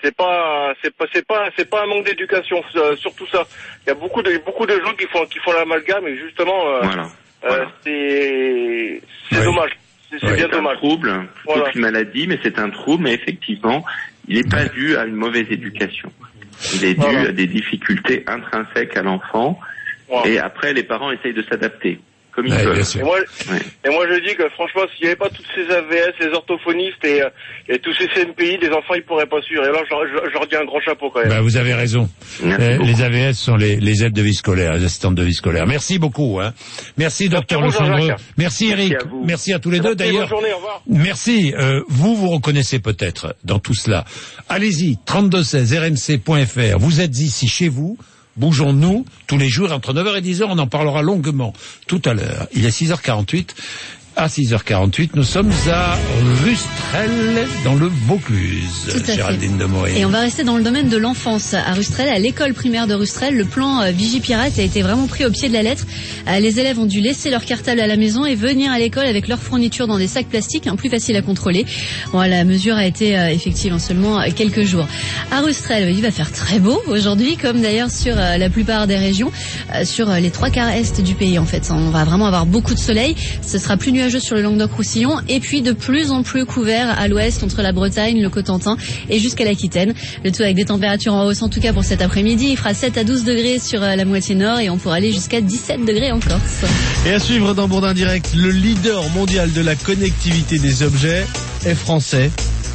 C'est 0.02 0.14
pas, 0.14 0.74
c'est 0.82 0.94
pas, 0.94 1.06
c'est 1.12 1.26
pas, 1.26 1.48
c'est 1.56 1.68
pas 1.68 1.82
un 1.82 1.86
manque 1.86 2.04
d'éducation, 2.06 2.62
euh, 2.76 2.94
surtout 2.96 3.26
ça. 3.28 3.44
Il 3.84 3.88
y 3.88 3.92
a 3.92 3.94
beaucoup 3.94 4.22
de, 4.22 4.36
beaucoup 4.44 4.66
de 4.66 4.74
gens 4.74 4.92
qui 4.94 5.06
font, 5.06 5.24
qui 5.26 5.38
font 5.40 5.52
l'amalgame 5.52 6.06
et 6.06 6.16
justement, 6.18 6.68
euh, 6.68 6.80
Voilà. 6.82 7.08
euh, 7.44 7.64
c'est, 7.82 9.02
c'est 9.32 9.42
dommage. 9.44 9.70
C'est 10.10 10.24
Ouais, 10.24 10.34
bien 10.36 10.46
c'est 10.48 10.54
un 10.54 10.58
dommage. 10.58 10.76
trouble, 10.76 11.08
plutôt 11.34 11.54
Voilà. 11.54 11.70
qu'une 11.70 11.80
maladie, 11.80 12.26
mais 12.28 12.38
c'est 12.42 12.58
un 12.60 12.70
trouble, 12.70 13.04
mais 13.04 13.14
effectivement, 13.14 13.84
il 14.28 14.36
n'est 14.36 14.48
pas 14.48 14.66
dû 14.66 14.96
à 14.96 15.04
une 15.04 15.16
mauvaise 15.16 15.46
éducation. 15.50 16.12
Il 16.74 16.84
est 16.84 16.94
dû 16.94 17.04
à 17.16 17.32
des 17.32 17.46
difficultés 17.46 18.22
intrinsèques 18.28 18.96
à 18.96 19.02
l'enfant, 19.02 19.58
et 20.24 20.38
après, 20.38 20.72
les 20.74 20.84
parents 20.84 21.10
essayent 21.10 21.32
de 21.34 21.42
s'adapter, 21.42 21.98
comme 22.36 22.46
ils 22.46 22.54
peuvent. 22.54 22.78
Et 22.96 23.02
moi, 23.02 23.16
Ouais. 23.50 23.58
et 23.84 23.90
moi 23.90 24.04
je 24.08 24.20
dis 24.28 24.36
que 24.36 24.48
franchement, 24.50 24.82
s'il 24.94 25.02
n'y 25.06 25.08
avait 25.08 25.16
pas 25.16 25.30
toutes 25.30 25.46
ces 25.54 25.72
AVS, 25.74 26.12
ces 26.20 26.28
orthophonistes 26.28 27.04
et, 27.04 27.22
euh, 27.22 27.28
et 27.68 27.78
tous 27.78 27.92
ces 27.94 28.06
CMPI, 28.08 28.58
les 28.60 28.68
enfants 28.68 28.94
ils 28.94 29.02
pourraient 29.02 29.26
pas 29.26 29.40
suivre. 29.42 29.64
Et 29.64 29.72
là, 29.72 29.80
je, 29.84 29.90
leur- 29.90 30.06
je, 30.06 30.28
je 30.30 30.34
leur 30.34 30.46
dis 30.46 30.54
un 30.56 30.64
grand 30.66 30.80
chapeau 30.80 31.10
quand 31.10 31.20
même. 31.20 31.30
Bah, 31.30 31.40
Vous 31.40 31.56
avez 31.56 31.74
raison. 31.74 32.08
Euh, 32.44 32.78
les 32.82 33.02
AVS 33.02 33.32
sont 33.34 33.56
les, 33.56 33.76
les 33.76 34.04
aides 34.04 34.12
de 34.12 34.22
vie 34.22 34.34
scolaire, 34.34 34.74
les 34.74 34.84
assistantes 34.84 35.14
de 35.14 35.22
vie 35.24 35.34
scolaire. 35.34 35.66
Merci 35.66 35.98
beaucoup. 35.98 36.38
Hein. 36.40 36.52
Merci, 36.98 37.28
docteur 37.28 37.60
Le 37.60 37.68
beaucoup, 37.68 37.78
Cendreux. 37.78 38.00
Jean-Jacques. 38.02 38.20
Merci, 38.36 38.68
Eric. 38.68 38.92
à 38.94 38.98
vous. 39.08 39.24
Merci 39.24 39.52
à 39.54 39.58
tous 39.58 39.70
les 39.70 39.80
deux. 39.80 39.94
D'ailleurs, 39.94 40.28
bonne 40.28 40.38
journée, 40.38 40.52
au 40.52 40.56
revoir. 40.56 40.82
Merci. 40.86 41.54
Euh, 41.58 41.80
vous 41.88 42.14
vous 42.14 42.28
reconnaissez 42.28 42.78
peut-être 42.78 43.34
dans 43.44 43.58
tout 43.58 43.74
cela. 43.74 44.04
Allez-y, 44.48 44.98
3216 45.06 45.74
rmc.fr. 45.74 46.78
Vous 46.78 47.00
êtes 47.00 47.18
ici 47.18 47.48
chez 47.48 47.68
vous. 47.68 47.96
Bougeons-nous 48.36 49.04
tous 49.26 49.38
les 49.38 49.48
jours 49.48 49.72
entre 49.72 49.92
9h 49.92 50.18
et 50.18 50.20
10h. 50.20 50.44
On 50.48 50.58
en 50.58 50.66
parlera 50.66 51.02
longuement 51.02 51.52
tout 51.86 52.02
à 52.04 52.14
l'heure. 52.14 52.48
Il 52.52 52.66
est 52.66 52.76
6h48. 52.76 53.50
À 54.18 54.28
6h48, 54.28 55.10
nous 55.14 55.24
sommes 55.24 55.50
à 55.70 55.94
Rustrel, 56.42 57.46
dans 57.66 57.74
le 57.74 57.90
Vaucluse. 58.06 58.86
Tout 58.90 58.96
à 58.96 59.00
fait. 59.00 59.14
Géraldine 59.16 59.58
de 59.58 59.66
Moret. 59.66 59.98
Et 59.98 60.06
on 60.06 60.08
va 60.08 60.20
rester 60.20 60.42
dans 60.42 60.56
le 60.56 60.62
domaine 60.62 60.88
de 60.88 60.96
l'enfance. 60.96 61.52
À 61.52 61.74
Rustrel, 61.74 62.08
à 62.08 62.18
l'école 62.18 62.54
primaire 62.54 62.86
de 62.86 62.94
Rustrel, 62.94 63.36
le 63.36 63.44
plan 63.44 63.82
euh, 63.82 63.90
Vigipirate 63.90 64.58
a 64.58 64.62
été 64.62 64.80
vraiment 64.80 65.06
pris 65.06 65.26
au 65.26 65.30
pied 65.30 65.50
de 65.50 65.52
la 65.52 65.62
lettre. 65.62 65.84
Euh, 66.28 66.38
les 66.38 66.58
élèves 66.58 66.78
ont 66.78 66.86
dû 66.86 67.02
laisser 67.02 67.28
leur 67.28 67.44
cartable 67.44 67.78
à 67.78 67.86
la 67.86 67.98
maison 67.98 68.24
et 68.24 68.34
venir 68.34 68.72
à 68.72 68.78
l'école 68.78 69.04
avec 69.04 69.28
leurs 69.28 69.38
fournitures 69.38 69.86
dans 69.86 69.98
des 69.98 70.08
sacs 70.08 70.28
plastiques, 70.28 70.66
hein, 70.66 70.76
plus 70.76 70.88
faciles 70.88 71.16
à 71.16 71.22
contrôler. 71.22 71.66
Bon, 72.12 72.20
la 72.20 72.44
mesure 72.44 72.76
a 72.76 72.86
été 72.86 73.18
euh, 73.18 73.28
effective 73.28 73.74
en 73.74 73.78
seulement 73.78 74.22
quelques 74.34 74.64
jours. 74.64 74.88
À 75.30 75.42
Rustrel, 75.42 75.94
il 75.94 76.00
va 76.00 76.10
faire 76.10 76.32
très 76.32 76.58
beau 76.58 76.80
aujourd'hui, 76.86 77.36
comme 77.36 77.60
d'ailleurs 77.60 77.90
sur 77.90 78.16
la 78.16 78.48
plupart 78.48 78.86
des 78.86 78.96
régions, 78.96 79.30
sur 79.84 80.08
les 80.08 80.30
trois 80.30 80.48
quarts 80.48 80.70
est 80.70 81.02
du 81.02 81.14
pays 81.14 81.38
en 81.38 81.44
fait. 81.44 81.70
On 81.70 81.90
va 81.90 82.04
vraiment 82.04 82.26
avoir 82.26 82.46
beaucoup 82.46 82.72
de 82.72 82.78
soleil. 82.78 83.14
Ce 83.42 83.58
sera 83.58 83.76
plus 83.76 83.92
nuageux 83.92 84.05
sur 84.10 84.36
le 84.36 84.42
Languedoc-Roussillon 84.42 85.20
et 85.28 85.40
puis 85.40 85.62
de 85.62 85.72
plus 85.72 86.10
en 86.10 86.22
plus 86.22 86.46
couvert 86.46 86.98
à 86.98 87.08
l'ouest 87.08 87.42
entre 87.42 87.62
la 87.62 87.72
Bretagne, 87.72 88.20
le 88.22 88.30
Cotentin 88.30 88.76
et 89.10 89.18
jusqu'à 89.18 89.44
l'Aquitaine. 89.44 89.94
Le 90.24 90.30
tout 90.30 90.42
avec 90.42 90.56
des 90.56 90.64
températures 90.64 91.14
en 91.14 91.26
hausse 91.26 91.42
en 91.42 91.48
tout 91.48 91.60
cas 91.60 91.72
pour 91.72 91.84
cet 91.84 92.02
après-midi. 92.02 92.48
Il 92.50 92.56
fera 92.56 92.74
7 92.74 92.98
à 92.98 93.04
12 93.04 93.24
degrés 93.24 93.58
sur 93.58 93.82
euh, 93.82 93.96
la 93.96 94.04
moitié 94.04 94.34
nord 94.34 94.60
et 94.60 94.70
on 94.70 94.78
pourra 94.78 94.96
aller 94.96 95.12
jusqu'à 95.12 95.40
17 95.40 95.84
degrés 95.84 96.12
en 96.12 96.20
Corse. 96.20 96.64
Et 97.06 97.12
à 97.12 97.18
suivre 97.18 97.54
dans 97.54 97.68
Bourdin 97.68 97.94
Direct, 97.94 98.34
le 98.36 98.50
leader 98.50 99.02
mondial 99.10 99.52
de 99.52 99.60
la 99.60 99.74
connectivité 99.74 100.58
des 100.58 100.82
objets 100.82 101.26
est 101.64 101.74
français. 101.74 102.30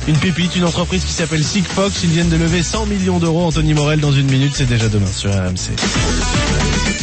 Une 0.07 0.17
pépite, 0.17 0.55
une 0.55 0.65
entreprise 0.65 1.03
qui 1.03 1.13
s'appelle 1.13 1.43
Sigfox. 1.43 2.03
Ils 2.03 2.09
viennent 2.09 2.29
de 2.29 2.38
lever 2.38 2.63
100 2.63 2.88
millions 2.88 3.19
d'euros. 3.19 3.43
Anthony 3.45 3.73
Morel 3.73 3.99
dans 3.99 4.11
une 4.11 4.29
minute, 4.29 4.53
c'est 4.55 4.67
déjà 4.67 4.89
demain 4.89 5.11
sur 5.11 5.32
RMC. 5.32 7.01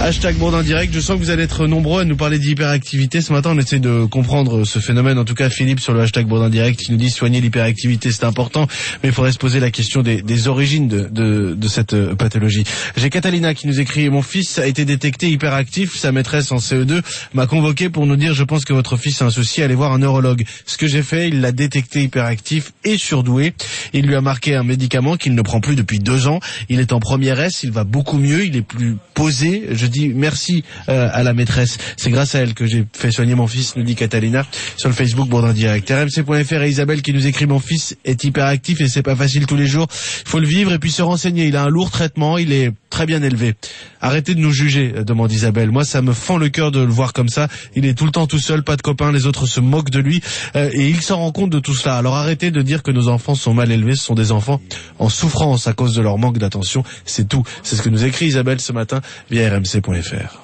Hashtag 0.00 0.36
Bourdin 0.36 0.62
Direct, 0.62 0.94
je 0.94 1.00
sens 1.00 1.16
que 1.16 1.24
vous 1.24 1.30
allez 1.30 1.42
être 1.42 1.66
nombreux 1.66 2.02
à 2.02 2.04
nous 2.04 2.14
parler 2.14 2.38
d'hyperactivité. 2.38 3.20
Ce 3.20 3.32
matin, 3.32 3.50
on 3.52 3.58
essaie 3.58 3.80
de 3.80 4.04
comprendre 4.04 4.64
ce 4.64 4.78
phénomène. 4.78 5.18
En 5.18 5.24
tout 5.24 5.34
cas, 5.34 5.50
Philippe 5.50 5.80
sur 5.80 5.92
le 5.92 6.00
hashtag 6.00 6.26
Bourdin 6.26 6.48
Direct, 6.48 6.78
qui 6.78 6.92
nous 6.92 6.98
dit 6.98 7.10
soigner 7.10 7.40
l'hyperactivité, 7.40 8.12
c'est 8.12 8.24
important, 8.24 8.68
mais 9.02 9.08
il 9.08 9.12
faudrait 9.12 9.32
se 9.32 9.38
poser 9.38 9.58
la 9.58 9.72
question 9.72 10.02
des, 10.02 10.48
origines 10.48 10.86
de 10.88 11.68
cette 11.68 11.94
euh, 11.94 12.14
pathologie. 12.14 12.62
J'ai 12.96 13.10
Catalina 13.10 13.54
qui 13.54 13.66
nous 13.66 13.80
écrit, 13.80 14.08
mon 14.08 14.22
fils 14.22 14.58
a 14.58 14.68
été 14.68 14.84
détecté 14.84 15.30
hyperactif, 15.30 15.96
sa 15.96 16.12
maîtresse 16.12 16.52
en 16.52 16.58
CE2 16.58 17.02
m'a 17.34 17.46
convoqué 17.46 17.90
pour 17.90 18.06
nous 18.06 18.16
dire, 18.16 18.34
je 18.34 18.44
pense 18.44 18.64
que 18.64 18.72
votre 18.72 18.96
fils 18.96 19.20
a 19.20 19.26
un 19.26 19.30
souci, 19.30 19.62
allez 19.62 19.74
voir 19.74 19.92
un 19.92 19.98
neurologue. 19.98 20.44
Ce 20.64 20.78
que 20.78 20.86
j'ai 20.86 21.02
fait, 21.02 21.28
il 21.28 21.40
l'a 21.40 21.50
détecté 21.50 22.04
hyperactif 22.04 22.72
et 22.84 22.98
surdoué. 22.98 23.52
Il 23.92 24.06
lui 24.06 24.14
a 24.14 24.20
marqué 24.20 24.54
un 24.54 24.62
médicament 24.62 25.16
qu'il 25.16 25.34
ne 25.34 25.42
prend 25.42 25.60
plus 25.60 25.76
depuis 25.76 25.98
deux 25.98 26.26
ans. 26.26 26.40
Il 26.68 26.80
est 26.80 26.92
en 26.92 27.00
première 27.00 27.40
S, 27.40 27.62
il 27.62 27.70
va 27.70 27.84
beaucoup 27.84 28.18
mieux, 28.18 28.44
il 28.44 28.56
est 28.56 28.62
plus 28.62 28.96
posé. 29.14 29.68
Je 29.70 29.86
dis 29.86 30.08
merci 30.08 30.64
euh, 30.88 31.08
à 31.12 31.22
la 31.22 31.34
maîtresse. 31.34 31.78
C'est 31.96 32.10
grâce 32.10 32.34
à 32.34 32.40
elle 32.40 32.54
que 32.54 32.66
j'ai 32.66 32.84
fait 32.92 33.10
soigner 33.10 33.34
mon 33.34 33.46
fils, 33.46 33.76
nous 33.76 33.82
dit 33.82 33.94
Catalina 33.94 34.46
sur 34.76 34.88
le 34.88 34.94
Facebook 34.94 35.28
Bourdin 35.28 35.52
Direct. 35.52 35.90
RMC.fr 35.90 36.62
et 36.62 36.68
Isabelle 36.68 37.02
qui 37.02 37.12
nous 37.12 37.26
écrit 37.26 37.46
mon 37.46 37.60
fils 37.60 37.96
est 38.04 38.24
hyperactif 38.24 38.80
et 38.80 38.88
c'est 38.88 39.02
pas 39.02 39.16
facile 39.16 39.46
tous 39.46 39.56
les 39.56 39.66
jours. 39.66 39.86
Il 39.90 40.28
faut 40.28 40.40
le 40.40 40.46
vivre 40.46 40.72
et 40.72 40.78
puis 40.78 40.90
se 40.90 41.02
renseigner. 41.02 41.46
Il 41.46 41.56
a 41.56 41.62
un 41.62 41.68
lourd 41.68 41.90
traitement, 41.90 42.38
il 42.38 42.52
est 42.52 42.72
très 42.90 43.06
bien 43.06 43.22
élevé. 43.22 43.54
Arrêtez 44.00 44.34
de 44.34 44.40
nous 44.40 44.52
juger, 44.52 44.92
euh, 44.96 45.04
demande 45.04 45.32
Isabelle. 45.32 45.70
Moi, 45.70 45.84
ça 45.84 46.02
me 46.02 46.12
fend 46.12 46.36
le 46.36 46.48
cœur 46.48 46.70
de 46.70 46.80
le 46.80 46.90
voir 46.90 47.12
comme 47.12 47.28
ça. 47.28 47.48
Il 47.74 47.86
est 47.86 47.94
tout 47.94 48.04
le 48.04 48.10
temps 48.10 48.26
tout 48.26 48.38
seul, 48.38 48.62
pas 48.62 48.76
de 48.76 48.82
copains, 48.82 49.12
les 49.12 49.26
autres 49.26 49.46
se 49.46 49.60
moquent 49.60 49.90
de 49.90 50.00
lui 50.00 50.22
euh, 50.56 50.70
et 50.72 50.88
il 50.88 51.00
s'en 51.00 51.18
rend 51.18 51.32
compte 51.32 51.50
de 51.50 51.60
tout 51.60 51.74
cela. 51.74 51.96
Alors 51.96 52.14
arrêtez 52.14 52.50
de 52.50 52.62
dire 52.62 52.82
que 52.82 52.90
nos 52.90 53.08
enfants 53.08 53.34
sont 53.34 53.54
mal 53.54 53.70
élevés. 53.70 53.96
Ce 53.96 54.04
sont 54.04 54.14
des 54.14 54.32
enfants 54.32 54.60
en 54.98 55.08
souffrance 55.08 55.66
à 55.66 55.72
cause 55.72 55.94
de 55.94 56.02
leur 56.02 56.18
manque 56.18 56.38
d'attention. 56.38 56.84
C'est 57.04 57.28
tout. 57.28 57.44
C'est 57.62 57.76
ce 57.76 57.82
que 57.82 57.88
nous 57.88 58.04
écrit 58.04 58.26
Isabelle 58.26 58.60
ce 58.60 58.72
matin 58.72 59.00
via 59.30 59.48
rmc.fr. 59.50 60.40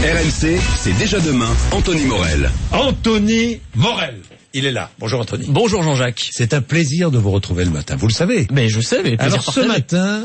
RMC, 0.00 0.58
c'est 0.76 0.96
déjà 0.96 1.18
demain. 1.20 1.50
Anthony 1.72 2.04
Morel. 2.04 2.50
Anthony 2.72 3.60
Morel. 3.74 4.20
Il 4.54 4.64
est 4.66 4.72
là. 4.72 4.90
Bonjour 4.98 5.20
Anthony. 5.20 5.46
Bonjour 5.48 5.82
Jean-Jacques. 5.82 6.28
C'est 6.32 6.54
un 6.54 6.62
plaisir 6.62 7.10
de 7.10 7.18
vous 7.18 7.30
retrouver 7.30 7.64
le 7.64 7.70
matin. 7.70 7.96
Vous 7.96 8.06
le 8.08 8.12
savez. 8.12 8.46
Mais 8.50 8.68
je 8.68 8.80
sais, 8.80 9.02
mais 9.02 9.16
plaisir 9.16 9.40
Alors 9.40 9.52
ce 9.52 9.60
matin, 9.60 10.24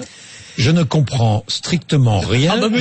je 0.57 0.71
ne 0.71 0.83
comprends 0.83 1.43
strictement 1.49 2.19
rien. 2.21 2.53
Ah 2.61 2.69
bah, 2.69 2.77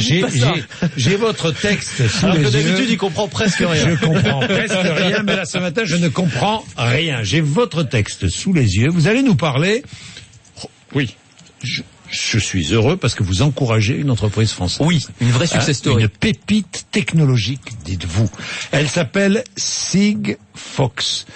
J'ai- 0.97 1.17
votre 1.17 1.51
texte 1.51 2.07
sous 2.09 2.27
Alors 2.27 2.37
les 2.37 2.43
que 2.45 2.49
yeux. 2.49 2.63
d'habitude, 2.63 2.91
il 2.91 2.97
comprend 2.99 3.27
presque 3.27 3.59
rien. 3.59 3.91
Je 3.91 4.05
comprends 4.07 4.41
presque 4.41 4.73
rien, 4.75 5.23
mais 5.25 5.35
là 5.37 5.45
ce 5.45 5.59
matin, 5.59 5.83
je 5.85 5.97
ne 5.97 6.09
comprends 6.09 6.65
rien. 6.77 7.23
J'ai 7.25 7.41
votre 7.41 7.83
texte 7.83 8.29
sous 8.29 8.53
les 8.53 8.77
yeux. 8.77 8.89
Vous 8.89 9.09
allez 9.09 9.23
nous 9.23 9.35
parler. 9.37 9.83
Oui. 10.95 11.17
Je, 11.65 11.83
je 12.13 12.39
suis 12.39 12.73
heureux 12.73 12.97
parce 12.97 13.15
que 13.15 13.23
vous 13.23 13.43
encouragez 13.43 13.97
une 13.97 14.11
entreprise 14.11 14.53
française. 14.53 14.87
Oui, 14.87 15.05
une 15.21 15.31
vraie 15.31 15.47
success 15.47 15.79
story. 15.79 16.03
Une 16.03 16.09
pépite 16.09 16.87
technologique, 16.93 17.73
dites-vous. 17.85 18.29
Elle 18.71 18.89
s'appelle 18.89 19.43
Sigfox. 19.57 21.27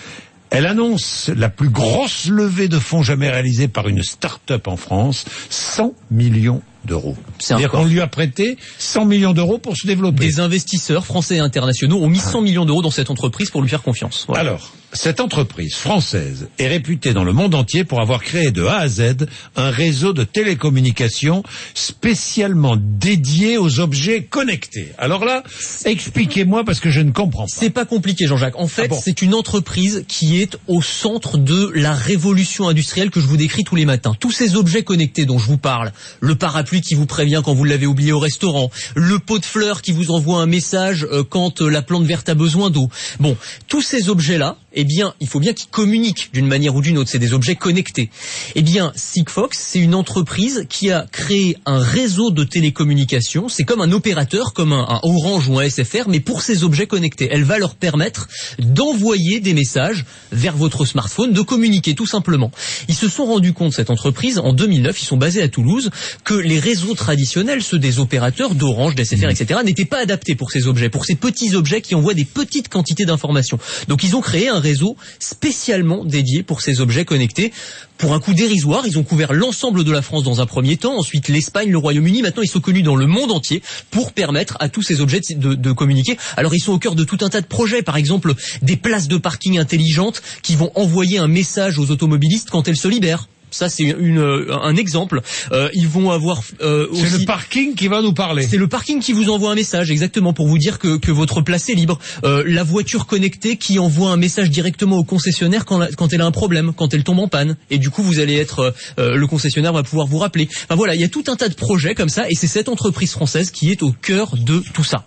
Elle 0.50 0.66
annonce 0.66 1.30
la 1.34 1.48
plus 1.48 1.70
grosse 1.70 2.26
levée 2.26 2.68
de 2.68 2.78
fonds 2.78 3.02
jamais 3.02 3.28
réalisée 3.28 3.68
par 3.68 3.88
une 3.88 4.02
start-up 4.02 4.68
en 4.68 4.76
France, 4.76 5.24
100 5.50 5.94
millions 6.10 6.62
d'euros. 6.84 7.16
C'est-à-dire 7.38 7.70
qu'on 7.70 7.84
lui 7.84 8.00
a 8.00 8.06
prêté 8.06 8.56
100 8.78 9.06
millions 9.06 9.32
d'euros 9.32 9.58
pour 9.58 9.76
se 9.76 9.86
développer. 9.86 10.24
Des 10.24 10.40
investisseurs 10.40 11.04
français 11.04 11.36
et 11.36 11.40
internationaux 11.40 12.00
ont 12.00 12.08
mis 12.08 12.20
100 12.20 12.42
millions 12.42 12.64
d'euros 12.64 12.82
dans 12.82 12.92
cette 12.92 13.10
entreprise 13.10 13.50
pour 13.50 13.60
lui 13.60 13.68
faire 13.68 13.82
confiance. 13.82 14.24
Voilà. 14.28 14.42
Alors, 14.42 14.72
Cette 14.92 15.20
entreprise 15.20 15.74
française 15.74 16.48
est 16.58 16.68
réputée 16.68 17.12
dans 17.12 17.24
le 17.24 17.32
monde 17.32 17.54
entier 17.54 17.84
pour 17.84 18.00
avoir 18.00 18.22
créé 18.22 18.50
de 18.50 18.64
A 18.64 18.78
à 18.78 18.88
Z 18.88 19.26
un 19.56 19.70
réseau 19.70 20.12
de 20.12 20.24
télécommunications 20.24 21.42
spécialement 21.74 22.76
dédié 22.78 23.58
aux 23.58 23.80
objets 23.80 24.22
connectés. 24.22 24.92
Alors 24.96 25.24
là, 25.24 25.42
expliquez-moi 25.84 26.64
parce 26.64 26.80
que 26.80 26.90
je 26.90 27.00
ne 27.00 27.10
comprends 27.10 27.44
pas. 27.44 27.52
C'est 27.54 27.70
pas 27.70 27.84
compliqué, 27.84 28.26
Jean-Jacques. 28.26 28.58
En 28.58 28.68
fait, 28.68 28.92
c'est 28.94 29.22
une 29.22 29.34
entreprise 29.34 30.04
qui 30.08 30.40
est 30.40 30.56
au 30.66 30.80
centre 30.80 31.36
de 31.36 31.70
la 31.74 31.92
révolution 31.92 32.68
industrielle 32.68 33.10
que 33.10 33.20
je 33.20 33.26
vous 33.26 33.36
décris 33.36 33.64
tous 33.64 33.76
les 33.76 33.84
matins. 33.84 34.14
Tous 34.18 34.30
ces 34.30 34.56
objets 34.56 34.82
connectés 34.82 35.26
dont 35.26 35.38
je 35.38 35.46
vous 35.46 35.58
parle, 35.58 35.92
le 36.20 36.36
parapluie 36.36 36.80
qui 36.80 36.94
vous 36.94 37.06
prévient 37.06 37.42
quand 37.44 37.54
vous 37.54 37.64
l'avez 37.64 37.86
oublié 37.86 38.12
au 38.12 38.18
restaurant, 38.18 38.70
le 38.94 39.18
pot 39.18 39.38
de 39.38 39.44
fleurs 39.44 39.82
qui 39.82 39.92
vous 39.92 40.10
envoie 40.10 40.40
un 40.40 40.46
message 40.46 41.06
euh, 41.10 41.22
quand 41.22 41.60
euh, 41.60 41.68
la 41.68 41.82
plante 41.82 42.04
verte 42.04 42.28
a 42.28 42.34
besoin 42.34 42.70
d'eau. 42.70 42.88
Bon, 43.20 43.36
tous 43.68 43.82
ces 43.82 44.08
objets-là, 44.08 44.56
eh 44.76 44.84
bien, 44.84 45.14
il 45.20 45.26
faut 45.26 45.40
bien 45.40 45.52
qu'ils 45.52 45.70
communiquent 45.70 46.30
d'une 46.32 46.46
manière 46.46 46.74
ou 46.74 46.82
d'une 46.82 46.98
autre. 46.98 47.10
C'est 47.10 47.18
des 47.18 47.32
objets 47.32 47.56
connectés. 47.56 48.10
Eh 48.54 48.62
bien, 48.62 48.92
Sigfox, 48.94 49.58
c'est 49.58 49.80
une 49.80 49.94
entreprise 49.94 50.66
qui 50.68 50.90
a 50.90 51.06
créé 51.10 51.56
un 51.66 51.78
réseau 51.78 52.30
de 52.30 52.44
télécommunications. 52.44 53.48
C'est 53.48 53.64
comme 53.64 53.80
un 53.80 53.92
opérateur, 53.92 54.52
comme 54.52 54.72
un, 54.72 54.86
un 54.88 55.00
Orange 55.02 55.48
ou 55.48 55.58
un 55.58 55.68
SFR, 55.68 56.08
mais 56.08 56.20
pour 56.20 56.42
ces 56.42 56.62
objets 56.62 56.86
connectés. 56.86 57.28
Elle 57.30 57.44
va 57.44 57.58
leur 57.58 57.74
permettre 57.74 58.28
d'envoyer 58.58 59.40
des 59.40 59.54
messages 59.54 60.04
vers 60.30 60.56
votre 60.56 60.84
smartphone, 60.84 61.32
de 61.32 61.40
communiquer 61.40 61.94
tout 61.94 62.06
simplement. 62.06 62.50
Ils 62.88 62.94
se 62.94 63.08
sont 63.08 63.24
rendus 63.24 63.52
compte, 63.52 63.72
cette 63.72 63.90
entreprise, 63.90 64.38
en 64.38 64.52
2009, 64.52 65.02
ils 65.02 65.04
sont 65.04 65.16
basés 65.16 65.42
à 65.42 65.48
Toulouse, 65.48 65.90
que 66.24 66.34
les 66.34 66.58
réseaux 66.58 66.94
traditionnels, 66.94 67.62
ceux 67.62 67.78
des 67.78 67.98
opérateurs 67.98 68.54
d'Orange, 68.54 68.94
d'SFR, 68.94 69.30
etc., 69.30 69.60
n'étaient 69.64 69.84
pas 69.84 70.00
adaptés 70.00 70.34
pour 70.34 70.50
ces 70.50 70.66
objets, 70.66 70.88
pour 70.88 71.04
ces 71.04 71.14
petits 71.14 71.54
objets 71.54 71.80
qui 71.80 71.94
envoient 71.94 72.14
des 72.14 72.24
petites 72.24 72.68
quantités 72.68 73.04
d'informations. 73.04 73.58
Donc 73.88 74.04
ils 74.04 74.16
ont 74.16 74.20
créé 74.20 74.48
un 74.48 74.60
réseau 74.66 74.96
spécialement 75.18 76.04
dédié 76.04 76.42
pour 76.42 76.60
ces 76.60 76.80
objets 76.80 77.04
connectés. 77.04 77.52
Pour 77.98 78.12
un 78.12 78.20
coût 78.20 78.34
dérisoire, 78.34 78.86
ils 78.86 78.98
ont 78.98 79.04
couvert 79.04 79.32
l'ensemble 79.32 79.84
de 79.84 79.92
la 79.92 80.02
France 80.02 80.22
dans 80.24 80.40
un 80.40 80.46
premier 80.46 80.76
temps, 80.76 80.98
ensuite 80.98 81.28
l'Espagne, 81.28 81.70
le 81.70 81.78
Royaume-Uni. 81.78 82.22
Maintenant, 82.22 82.42
ils 82.42 82.48
sont 82.48 82.60
connus 82.60 82.82
dans 82.82 82.96
le 82.96 83.06
monde 83.06 83.30
entier 83.32 83.62
pour 83.90 84.12
permettre 84.12 84.56
à 84.60 84.68
tous 84.68 84.82
ces 84.82 85.00
objets 85.00 85.20
de 85.30 85.72
communiquer. 85.72 86.18
Alors, 86.36 86.54
ils 86.54 86.60
sont 86.60 86.72
au 86.72 86.78
cœur 86.78 86.94
de 86.94 87.04
tout 87.04 87.18
un 87.22 87.30
tas 87.30 87.40
de 87.40 87.46
projets. 87.46 87.82
Par 87.82 87.96
exemple, 87.96 88.34
des 88.60 88.76
places 88.76 89.08
de 89.08 89.16
parking 89.16 89.58
intelligentes 89.58 90.20
qui 90.42 90.56
vont 90.56 90.72
envoyer 90.74 91.18
un 91.18 91.28
message 91.28 91.78
aux 91.78 91.90
automobilistes 91.90 92.50
quand 92.50 92.68
elles 92.68 92.76
se 92.76 92.88
libèrent. 92.88 93.28
Ça, 93.50 93.68
c'est 93.68 93.84
une, 93.84 94.18
euh, 94.18 94.54
un 94.60 94.76
exemple. 94.76 95.22
Euh, 95.52 95.68
ils 95.72 95.86
vont 95.88 96.10
avoir 96.10 96.40
euh, 96.62 96.88
C'est 96.92 97.02
aussi- 97.06 97.18
le 97.20 97.24
parking 97.26 97.74
qui 97.74 97.88
va 97.88 98.02
nous 98.02 98.12
parler. 98.12 98.46
c'est 98.46 98.56
le 98.58 98.66
parking 98.68 99.00
qui 99.00 99.12
vous 99.12 99.30
envoie 99.30 99.52
un 99.52 99.54
message, 99.54 99.90
exactement, 99.90 100.32
pour 100.32 100.46
vous 100.48 100.58
dire 100.58 100.78
que, 100.78 100.98
que 100.98 101.10
votre 101.12 101.40
place 101.40 101.68
est 101.70 101.74
libre. 101.74 101.98
Euh, 102.24 102.42
la 102.46 102.64
voiture 102.64 103.06
connectée 103.06 103.56
qui 103.56 103.78
envoie 103.78 104.10
un 104.10 104.16
message 104.16 104.50
directement 104.50 104.96
au 104.98 105.04
concessionnaire 105.04 105.64
quand, 105.64 105.78
la- 105.78 105.88
quand 105.92 106.12
elle 106.12 106.20
a 106.20 106.26
un 106.26 106.32
problème, 106.32 106.72
quand 106.76 106.92
elle 106.92 107.04
tombe 107.04 107.20
en 107.20 107.28
panne. 107.28 107.56
Et 107.70 107.78
du 107.78 107.88
coup, 107.90 108.02
vous 108.02 108.18
allez 108.18 108.34
être, 108.36 108.74
euh, 108.98 109.16
le 109.16 109.26
concessionnaire 109.26 109.72
va 109.72 109.82
pouvoir 109.84 110.06
vous 110.06 110.18
rappeler. 110.18 110.48
Enfin 110.64 110.74
voilà, 110.74 110.94
il 110.94 111.00
y 111.00 111.04
a 111.04 111.08
tout 111.08 111.24
un 111.28 111.36
tas 111.36 111.48
de 111.48 111.54
projets 111.54 111.94
comme 111.94 112.08
ça, 112.10 112.26
et 112.28 112.34
c'est 112.34 112.48
cette 112.48 112.68
entreprise 112.68 113.12
française 113.12 113.50
qui 113.50 113.70
est 113.70 113.82
au 113.82 113.92
cœur 113.92 114.36
de 114.36 114.62
tout 114.74 114.84
ça. 114.84 115.04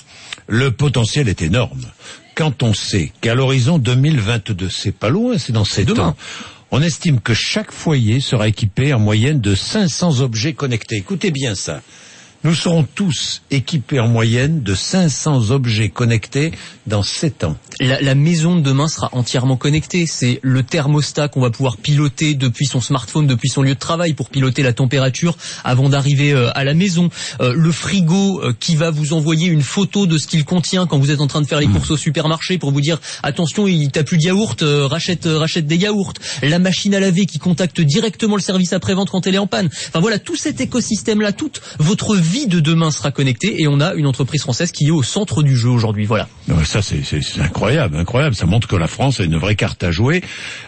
Le 0.47 0.71
potentiel 0.71 1.27
est 1.29 1.41
énorme. 1.41 1.81
Quand 2.35 2.63
on 2.63 2.73
sait 2.73 3.11
qu'à 3.21 3.35
l'horizon 3.35 3.77
2022, 3.79 4.69
c'est 4.69 4.93
pas 4.93 5.09
loin, 5.09 5.37
c'est 5.37 5.51
dans 5.51 5.65
7 5.65 5.85
demain. 5.87 6.07
ans, 6.09 6.15
on 6.71 6.81
estime 6.81 7.19
que 7.19 7.33
chaque 7.33 7.71
foyer 7.71 8.19
sera 8.19 8.47
équipé 8.47 8.93
en 8.93 8.99
moyenne 8.99 9.41
de 9.41 9.55
500 9.55 10.21
objets 10.21 10.53
connectés. 10.53 10.97
Écoutez 10.97 11.31
bien 11.31 11.55
ça. 11.55 11.81
Nous 12.45 12.55
serons 12.55 12.83
tous 12.83 13.41
équipés 13.51 13.99
en 13.99 14.07
moyenne 14.07 14.63
de 14.63 14.73
500 14.73 15.51
objets 15.51 15.89
connectés 15.89 16.51
dans 16.87 17.03
7 17.03 17.43
ans. 17.43 17.57
La, 17.81 17.99
la 17.99 18.15
maison 18.15 18.55
de 18.55 18.61
demain 18.61 18.87
sera 18.87 19.09
entièrement 19.11 19.57
connectée. 19.57 20.05
C'est 20.07 20.39
le 20.41 20.63
thermostat 20.63 21.27
qu'on 21.27 21.41
va 21.41 21.49
pouvoir 21.49 21.75
piloter 21.75 22.35
depuis 22.35 22.65
son 22.65 22.79
smartphone, 22.79 23.27
depuis 23.27 23.49
son 23.49 23.61
lieu 23.61 23.73
de 23.73 23.79
travail 23.79 24.13
pour 24.13 24.29
piloter 24.29 24.63
la 24.63 24.71
température 24.71 25.37
avant 25.65 25.89
d'arriver 25.89 26.31
euh, 26.31 26.49
à 26.55 26.63
la 26.63 26.73
maison. 26.73 27.09
Euh, 27.41 27.53
le 27.53 27.73
frigo 27.73 28.41
euh, 28.41 28.53
qui 28.57 28.77
va 28.77 28.89
vous 28.89 29.11
envoyer 29.11 29.47
une 29.49 29.61
photo 29.61 30.07
de 30.07 30.17
ce 30.17 30.25
qu'il 30.25 30.45
contient 30.45 30.87
quand 30.87 30.97
vous 30.97 31.11
êtes 31.11 31.19
en 31.19 31.27
train 31.27 31.41
de 31.41 31.47
faire 31.47 31.59
les 31.59 31.67
courses 31.67 31.91
au 31.91 31.97
supermarché 31.97 32.57
pour 32.57 32.71
vous 32.71 32.81
dire 32.81 33.01
attention, 33.21 33.67
il 33.67 33.91
t'a 33.91 34.05
plus 34.05 34.17
de 34.17 34.23
yaourt, 34.23 34.63
rachète 34.63 35.25
rachète 35.25 35.67
des 35.67 35.75
yaourts. 35.75 36.13
La 36.41 36.59
machine 36.59 36.95
à 36.95 37.01
laver 37.01 37.25
qui 37.25 37.37
contacte 37.37 37.81
directement 37.81 38.37
le 38.37 38.41
service 38.41 38.71
après-vente 38.71 39.09
quand 39.09 39.27
elle 39.27 39.35
est 39.35 39.39
en 39.39 39.47
panne. 39.47 39.67
Enfin 39.89 39.99
voilà, 39.99 40.19
tout 40.19 40.37
cet 40.37 40.61
écosystème 40.61 41.19
là, 41.19 41.33
toute 41.33 41.61
votre 41.79 42.15
vie 42.15 42.28
de 42.47 42.59
demain 42.59 42.91
sera 42.91 43.11
connectée 43.11 43.61
et 43.61 43.67
on 43.67 43.79
a 43.81 43.93
une 43.93 44.05
entreprise 44.05 44.41
française 44.41 44.71
qui 44.71 44.87
est 44.87 44.91
au 44.91 45.03
centre 45.03 45.41
du 45.43 45.57
jeu 45.57 45.69
aujourd'hui. 45.69 46.05
Voilà. 46.05 46.27
Ça, 46.65 46.81
c'est 46.81 47.03
c'est- 47.03 47.21
c'est 47.21 47.41
incroyable, 47.41 47.95
incroyable. 47.97 48.35
Ça 48.35 48.45
montre 48.45 48.67
que 48.67 48.75
la 48.75 48.87
France 48.87 49.19
a 49.19 49.23
une 49.23 49.37
vraie 49.37 49.55
carte 49.55 49.83
à 49.83 49.91
jouer 49.91 50.21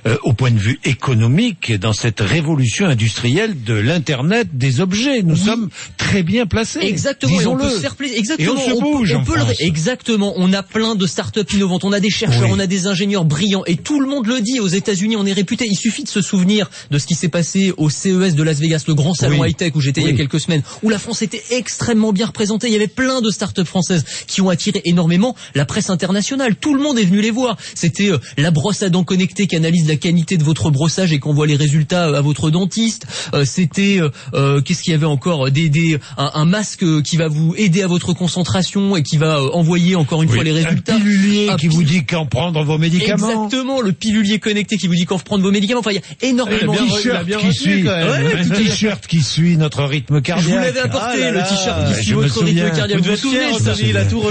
euh, 0.07 0.18
au 0.24 0.34
point 0.34 0.51
de 0.51 0.57
vue 0.57 0.80
économique 0.84 1.74
dans 1.80 1.93
cette 1.93 2.20
révolution 2.22 2.86
industrielle 2.88 3.64
de 3.64 3.74
l'internet 3.74 4.47
des 4.53 4.80
objets. 4.82 5.22
Nous 5.24 5.36
sommes 5.36 5.70
très 5.97 6.24
bien 6.24 6.45
placés. 6.45 6.80
Exactement, 6.82 7.39
et 7.41 7.45
on 7.45 7.57
peut 7.57 7.70
se 7.70 7.80
faire 7.80 7.95
plaisir. 7.95 8.18
Exactement, 8.18 8.55
Et 8.55 8.57
on 8.57 8.66
se 8.66 8.70
peut- 8.74 8.80
bouge 8.82 9.14
on 9.16 9.20
en 9.22 9.24
peut 9.24 9.36
le- 9.38 9.64
exactement. 9.66 10.34
On 10.38 10.53
a 10.53 10.64
plein 10.64 10.95
de 10.95 11.05
startups 11.07 11.41
innovantes, 11.53 11.84
on 11.84 11.91
a 11.91 11.99
des 11.99 12.09
chercheurs, 12.09 12.43
Oui. 12.43 12.51
on 12.53 12.59
a 12.59 12.68
des 12.68 12.88
ingénieurs 12.88 13.26
brillants, 13.26 13.64
et 13.66 13.76
tout 13.78 13.99
le 13.99 14.07
monde 14.07 14.28
le 14.28 14.41
dit. 14.41 14.59
Aux 14.59 14.68
États-Unis, 14.68 15.16
on 15.18 15.26
est 15.26 15.34
réputé. 15.34 15.68
Il 15.70 15.76
suffit 15.78 16.03
de 16.03 16.09
se 16.09 16.22
souvenir 16.22 16.70
de 16.91 16.97
ce 16.97 17.05
qui 17.05 17.16
s'est 17.16 17.30
passé 17.30 17.74
au 17.78 17.89
CES 17.89 18.36
de 18.36 18.43
Las 18.43 18.59
Vegas, 18.59 18.84
le 18.88 18.93
grand 18.95 19.14
salon 19.14 19.39
Oui. 19.39 19.49
high-tech 19.49 19.74
où 19.76 19.82
j'étais 19.82 20.01
il 20.01 20.07
y 20.07 20.14
a 20.14 20.18
quelques 20.18 20.39
semaines, 20.39 20.64
où 20.84 20.89
la 20.89 20.99
France 20.99 21.22
était 21.22 21.41
extrêmement 21.51 22.11
bien 22.13 22.25
représentée. 22.27 22.67
Il 22.67 22.73
y 22.73 22.75
avait 22.75 22.87
plein 22.87 23.21
de 23.21 23.29
startups 23.29 23.65
françaises 23.65 24.03
qui 24.27 24.41
ont 24.41 24.49
attiré 24.49 24.81
énormément 24.85 25.35
la 25.55 25.65
presse 25.65 25.89
internationale. 25.89 26.55
Tout 26.55 26.73
le 26.73 26.81
monde 26.81 26.97
est 26.99 27.05
venu 27.05 27.21
les 27.21 27.31
voir. 27.31 27.57
C'était 27.75 28.11
euh, 28.11 28.17
la 28.37 28.51
brosse 28.51 28.83
à 28.83 28.89
dents 28.89 29.03
connectée 29.03 29.47
qui 29.47 29.55
analyse 29.55 29.87
la 29.87 29.95
qualité 29.95 30.37
de 30.37 30.43
votre 30.43 30.69
brossage 30.71 31.13
et 31.13 31.19
qui 31.19 31.27
envoie 31.27 31.47
les 31.47 31.55
résultats 31.55 32.07
euh, 32.09 32.15
à 32.17 32.21
votre 32.21 32.49
dentiste. 32.51 33.05
Euh, 33.33 33.45
C'était 33.45 33.97
euh, 33.99 34.09
euh, 34.33 34.61
qu'est-ce 34.61 34.81
qu'il 34.83 34.91
y 34.91 34.95
avait 34.95 35.05
encore? 35.05 35.49
Des, 35.51 35.69
des 35.69 35.99
un, 36.17 36.31
un 36.33 36.45
masque 36.45 36.85
qui 37.03 37.17
va 37.17 37.27
vous 37.27 37.53
aider 37.57 37.81
à 37.83 37.87
votre 37.87 38.13
concentration 38.13 38.95
et 38.95 39.03
qui 39.03 39.17
va 39.17 39.37
euh, 39.39 39.49
envoyer 39.53 39.95
encore 39.95 40.23
une 40.23 40.29
Oui, 40.29 40.35
fois 40.35 40.43
les 40.43 40.51
un 40.51 40.65
résultats. 40.65 40.95
pilulier 40.95 41.49
Un 41.49 41.57
qui 41.57 41.67
vous 41.67 41.83
dit 41.83 42.05
quand 42.05 42.25
prendre 42.25 42.63
vos 42.63 42.77
médicaments. 42.77 43.27
Exactement, 43.45 43.81
le 43.81 43.91
pilulier 43.91 44.39
connecté 44.39 44.77
qui 44.77 44.87
vous 44.87 44.95
dit 44.95 45.05
quand 45.05 45.21
prendre 45.21 45.43
vos 45.43 45.51
médicaments. 45.51 45.79
Enfin, 45.81 45.91
il 45.91 45.95
y 45.95 45.99
a 45.99 46.29
énormément 46.29 46.73
Un 46.73 46.85
de 46.85 46.91
t-shirt 46.91 47.27
qui 47.39 47.53
suit, 47.53 47.83
Ouais, 47.83 47.89
un 47.89 48.43
fait. 48.43 48.63
t-shirt 48.63 49.07
qui 49.07 49.21
suit 49.21 49.57
notre 49.57 49.83
rythme 49.83 50.21
cardiaque. 50.21 50.47
Je 50.49 50.55
vous 50.55 50.61
l'avais 50.63 50.79
apporté, 50.79 51.23
Ah 51.23 51.31
là 51.31 51.40
le 51.41 51.85
là, 51.85 51.93
t-shirt 51.95 52.45
qui 52.45 52.55
cardiaque. 52.55 52.99
Vous 52.99 53.09
vous 53.09 53.15
souvenez 53.15 53.53
de 53.53 53.59
ça 53.59 53.73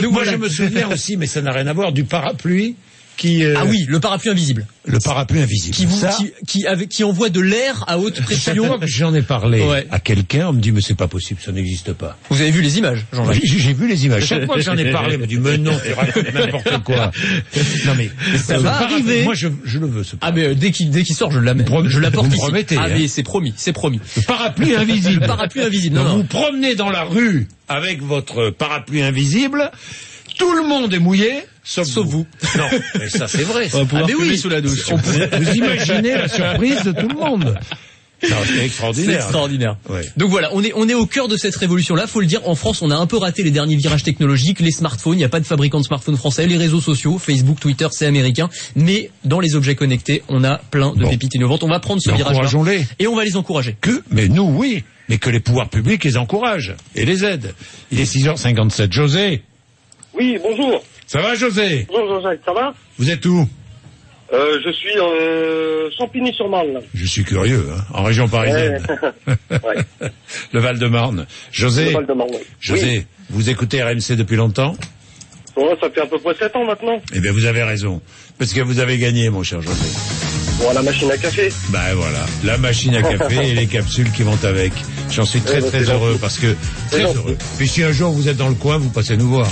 Donc 0.01 0.13
Moi, 0.13 0.25
je 0.25 0.37
me 0.37 0.49
souviens 0.49 0.89
aussi, 0.89 1.17
mais 1.17 1.27
ça 1.27 1.43
n'a 1.43 1.53
rien 1.53 1.67
à 1.67 1.73
voir, 1.73 1.93
du 1.93 2.05
parapluie 2.05 2.77
qui... 3.21 3.45
euh, 3.45 3.55
Ah 3.59 3.65
oui, 3.67 3.85
le 3.87 4.01
parapluie 4.01 4.31
invisible. 4.31 4.67
Le 4.87 4.99
parapluie 4.99 5.41
invisible. 5.43 5.77
Qui, 5.77 5.85
vous, 5.87 5.97
Ça, 5.99 6.09
qui, 6.09 6.33
qui, 6.49 6.67
avec- 6.67 6.89
qui 6.89 7.05
envoie 7.05 7.29
de 7.29 7.41
l'air 7.41 7.85
à 7.87 7.99
haute 7.99 8.17
chaque 8.17 8.25
pression. 8.25 8.67
fois 8.67 8.79
que 8.79 8.87
j'en 8.87 9.15
ai 9.15 9.21
parlé 9.23 9.61
Ouais. 9.63 9.87
à 9.91 10.01
quelqu'un, 10.01 10.49
on 10.49 10.53
me 10.55 10.61
dit, 10.61 10.73
mais 10.73 10.81
c'est 10.81 10.95
pas 10.97 11.07
possible, 11.07 11.39
ça 11.45 11.53
n'existe 11.53 11.93
pas. 11.93 12.17
Vous 12.31 12.41
avez 12.41 12.51
vu 12.51 12.63
les 12.63 12.79
images, 12.79 13.05
Jean-Jacques 13.13 13.41
J'ai 13.45 13.59
j'ai 13.59 13.73
vu 13.75 13.87
les 13.87 14.07
images. 14.07 14.25
Chaque 14.25 14.47
fois 14.47 14.57
que 14.57 14.63
j'en 14.63 14.77
ai 14.77 14.91
parlé, 14.91 15.17
on 15.17 15.21
me 15.21 15.27
dit, 15.27 15.37
mais 15.39 15.59
non, 15.59 15.79
tu 15.85 15.93
racontes 15.93 16.33
n'importe 16.35 16.83
quoi. 16.83 17.11
Non 17.87 17.95
mais, 17.97 18.11
Ça 18.39 18.57
ce 18.57 18.61
va 18.63 18.71
parapluie, 18.71 18.95
arriver. 18.95 19.23
Moi, 19.25 19.35
je, 19.35 19.49
je 19.65 19.79
le 19.79 19.87
veux, 19.87 20.03
ce 20.03 20.17
Ah 20.23 20.33
mais 20.33 20.45
euh, 20.47 20.55
dès 20.55 20.71
qu'il 20.73 20.91
dès 20.91 21.03
qu'il 21.03 21.15
sort, 21.15 21.31
je 21.31 21.39
l'amène. 21.39 21.67
Je 21.87 21.99
l'apporte 22.01 22.29
ici. 22.29 22.37
promettez, 22.39 22.77
Ah 22.79 22.85
hein. 22.87 22.95
mais 22.99 23.07
c'est 23.07 23.23
promis, 23.23 23.53
c'est 23.57 23.73
promis. 23.75 24.01
Le 24.17 24.23
parapluie 24.23 24.75
invisible. 24.75 25.21
Le 25.21 25.27
parapluie 25.27 25.63
invisible. 25.63 25.97
Non, 25.97 26.05
non. 26.05 26.17
vous 26.17 26.25
promenez 26.25 26.75
dans 26.75 26.91
la 26.91 27.03
rue 27.05 27.47
avec 27.69 28.03
votre 28.03 28.51
parapluie 28.51 29.03
invisible, 29.03 29.71
tout 30.39 30.55
le 30.55 30.67
monde 30.67 30.93
est 30.95 30.99
mouillé, 30.99 31.31
sauf, 31.65 31.87
Sauf 31.89 32.07
vous. 32.07 32.27
Non, 32.57 32.65
mais 32.99 33.09
ça 33.09 33.29
c'est 33.29 33.43
vrai. 33.43 33.69
ça. 33.69 33.77
On 33.79 33.81
va 33.81 33.85
pouvoir 33.87 34.05
Ah, 34.05 34.13
mais 34.19 34.27
oui. 34.31 34.39
sous 34.39 34.49
la 34.49 34.61
douche. 34.61 34.91
Vous, 34.91 34.97
vous 34.97 35.55
imaginez 35.55 36.13
la 36.15 36.29
surprise 36.29 36.83
de 36.85 36.93
tout 36.93 37.09
le 37.09 37.15
monde. 37.15 37.59
C'est 38.23 38.29
C'est 38.29 38.67
extraordinaire. 38.67 39.15
extraordinaire. 39.23 39.77
Ouais. 39.89 40.07
Donc 40.19 40.29
voilà, 40.29 40.51
on 40.53 40.63
est 40.63 40.73
on 40.77 40.87
est 40.91 40.93
au 40.95 41.07
cœur 41.07 41.27
de 41.27 41.39
cette 41.39 41.57
révolution-là. 41.57 42.07
Faut 42.07 42.21
le 42.21 42.27
dire, 42.27 42.47
en 42.47 42.55
France, 42.55 42.83
on 42.83 42.91
a 42.91 42.95
un 42.97 43.07
peu 43.07 43.17
raté 43.17 43.43
les 43.43 43.51
derniers 43.51 43.77
virages 43.77 44.03
technologiques, 44.03 44.61
les 44.61 44.73
smartphones. 44.73 45.15
Il 45.15 45.19
n'y 45.19 45.25
a 45.25 45.31
pas 45.31 45.41
de 45.41 45.47
fabricant 45.47 45.81
de 45.81 45.87
smartphones 45.87 46.19
français, 46.19 46.47
les 46.47 46.59
réseaux 46.59 46.83
sociaux, 46.83 47.17
Facebook, 47.19 47.59
Twitter, 47.61 47.87
c'est 47.93 48.05
américain. 48.05 48.51
Mais 48.77 49.11
dans 49.25 49.41
les 49.41 49.55
objets 49.55 49.75
connectés, 49.75 50.23
on 50.29 50.45
a 50.45 50.59
plein 50.59 50.93
de 50.95 51.03
Bon. 51.03 51.09
pépites 51.09 51.35
innovantes. 51.35 51.63
On 51.63 51.69
va 51.69 51.81
prendre 51.81 52.03
ce 52.03 52.11
Mais 52.11 52.17
virage-là 52.19 52.73
et 52.99 53.07
on 53.07 53.17
va 53.17 53.25
les 53.25 53.37
encourager. 53.37 53.77
Que, 53.81 54.03
mais 54.11 54.29
nous, 54.29 54.43
oui, 54.55 54.85
mais 55.09 55.17
que 55.17 55.31
les 55.31 55.41
pouvoirs 55.41 55.71
publics 55.71 56.05
les 56.05 56.19
encouragent 56.19 56.75
et 56.95 57.07
les 57.07 57.25
aident. 57.25 57.55
Il 57.91 58.01
est 58.01 58.05
6h57. 58.05 58.93
José, 58.93 59.43
Oui, 60.13 60.37
bonjour. 60.43 60.85
Ça 61.11 61.21
va 61.21 61.35
José 61.35 61.89
Bonjour 61.89 62.21
Jean-Jacques, 62.21 62.39
ça 62.45 62.53
va 62.53 62.73
Vous 62.97 63.11
êtes 63.11 63.27
où 63.27 63.45
euh, 64.33 64.59
Je 64.65 64.71
suis 64.71 64.97
euh, 64.97 65.91
Champigny-sur-Marne. 65.99 66.83
Je 66.95 67.05
suis 67.05 67.25
curieux, 67.25 67.67
hein, 67.77 67.81
en 67.93 68.05
région 68.05 68.29
parisienne. 68.29 68.81
Ouais. 69.51 70.09
Le 70.53 70.61
Val-de-Marne. 70.61 71.27
José, 71.51 71.87
Le 71.87 71.91
Val-de-Marne, 71.95 72.31
oui. 72.35 72.47
José, 72.61 73.07
vous 73.29 73.51
écoutez 73.51 73.83
RMC 73.83 74.15
depuis 74.17 74.37
longtemps 74.37 74.77
ça 75.81 75.91
fait 75.91 76.01
à 76.01 76.07
peu 76.07 76.19
près 76.19 76.35
7 76.35 76.57
ans 76.57 76.65
maintenant. 76.65 77.01
Eh 77.13 77.21
bien, 77.21 77.33
vous 77.33 77.45
avez 77.45 77.63
raison. 77.63 78.01
Parce 78.39 78.53
que 78.53 78.61
vous 78.61 78.79
avez 78.79 78.97
gagné, 78.97 79.29
mon 79.31 79.43
cher 79.43 79.61
José. 79.61 79.75
Bon, 80.59 80.73
la 80.73 80.83
machine 80.83 81.11
à 81.11 81.17
café. 81.17 81.51
Ben 81.71 81.95
voilà, 81.95 82.25
la 82.45 82.57
machine 82.57 82.95
à 82.95 83.03
café 83.03 83.51
et 83.51 83.55
les 83.55 83.67
capsules 83.67 84.11
qui 84.13 84.23
vont 84.23 84.39
avec. 84.43 84.73
J'en 85.11 85.25
suis 85.25 85.41
très 85.41 85.57
Ouais, 85.57 85.61
bah, 85.63 85.69
très 85.69 85.91
heureux 85.91 86.11
gentil. 86.13 86.21
parce 86.21 86.39
que 86.39 86.55
très 86.91 87.03
heureux. 87.03 87.37
Puis 87.59 87.69
si 87.69 87.83
un 87.83 87.93
jour 87.93 88.13
vous 88.13 88.29
êtes 88.29 88.37
dans 88.37 88.49
le 88.49 88.55
coin, 88.55 88.79
vous 88.79 88.91
passez 88.91 89.17
nous 89.17 89.29
voir. 89.29 89.49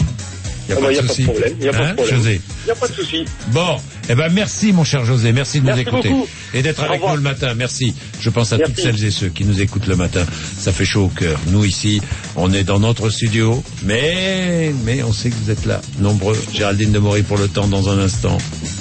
Il 0.68 0.74
Ah 0.76 0.80
bah, 0.82 0.92
y 0.92 0.98
a 0.98 1.02
pas 1.02 1.14
de 1.14 1.22
problème, 1.24 1.54
y 1.60 1.68
a 1.68 1.72
pas 1.72 1.86
de 1.90 1.94
problème. 1.94 2.16
José 2.16 2.40
Il 2.62 2.64
n'y 2.66 2.70
a 2.70 2.74
pas 2.74 2.88
de 2.88 2.92
souci. 2.92 3.24
Bon, 3.52 3.76
eh 4.10 4.14
ben 4.14 4.28
merci 4.32 4.72
mon 4.72 4.84
cher 4.84 5.04
José, 5.04 5.32
merci 5.32 5.60
de 5.60 5.64
Merci 5.66 5.82
nous 5.84 5.88
écouter 5.88 6.08
beaucoup. 6.10 6.26
et 6.54 6.62
d'être 6.62 6.82
avec 6.82 7.00
nous 7.02 7.14
le 7.16 7.22
matin. 7.22 7.54
Merci. 7.54 7.94
Je 8.20 8.28
pense 8.30 8.52
à 8.52 8.58
Merci. 8.58 8.74
toutes 8.74 8.84
celles 8.84 9.04
et 9.04 9.10
ceux 9.10 9.28
qui 9.28 9.44
nous 9.44 9.60
écoutent 9.62 9.86
le 9.86 9.96
matin. 9.96 10.24
Ça 10.58 10.72
fait 10.72 10.84
chaud 10.84 11.04
au 11.04 11.08
cœur. 11.08 11.38
Nous 11.48 11.64
ici, 11.64 12.02
on 12.36 12.52
est 12.52 12.64
dans 12.64 12.80
notre 12.80 13.08
studio, 13.08 13.62
mais 13.84 14.72
mais 14.84 15.02
on 15.02 15.12
sait 15.12 15.30
que 15.30 15.36
vous 15.42 15.50
êtes 15.50 15.64
là, 15.64 15.80
nombreux. 16.00 16.38
Géraldine 16.52 16.92
de 16.92 16.98
Maury 16.98 17.22
pour 17.22 17.38
le 17.38 17.48
temps 17.48 17.66
dans 17.66 17.88
un 17.88 17.98
instant. 17.98 18.36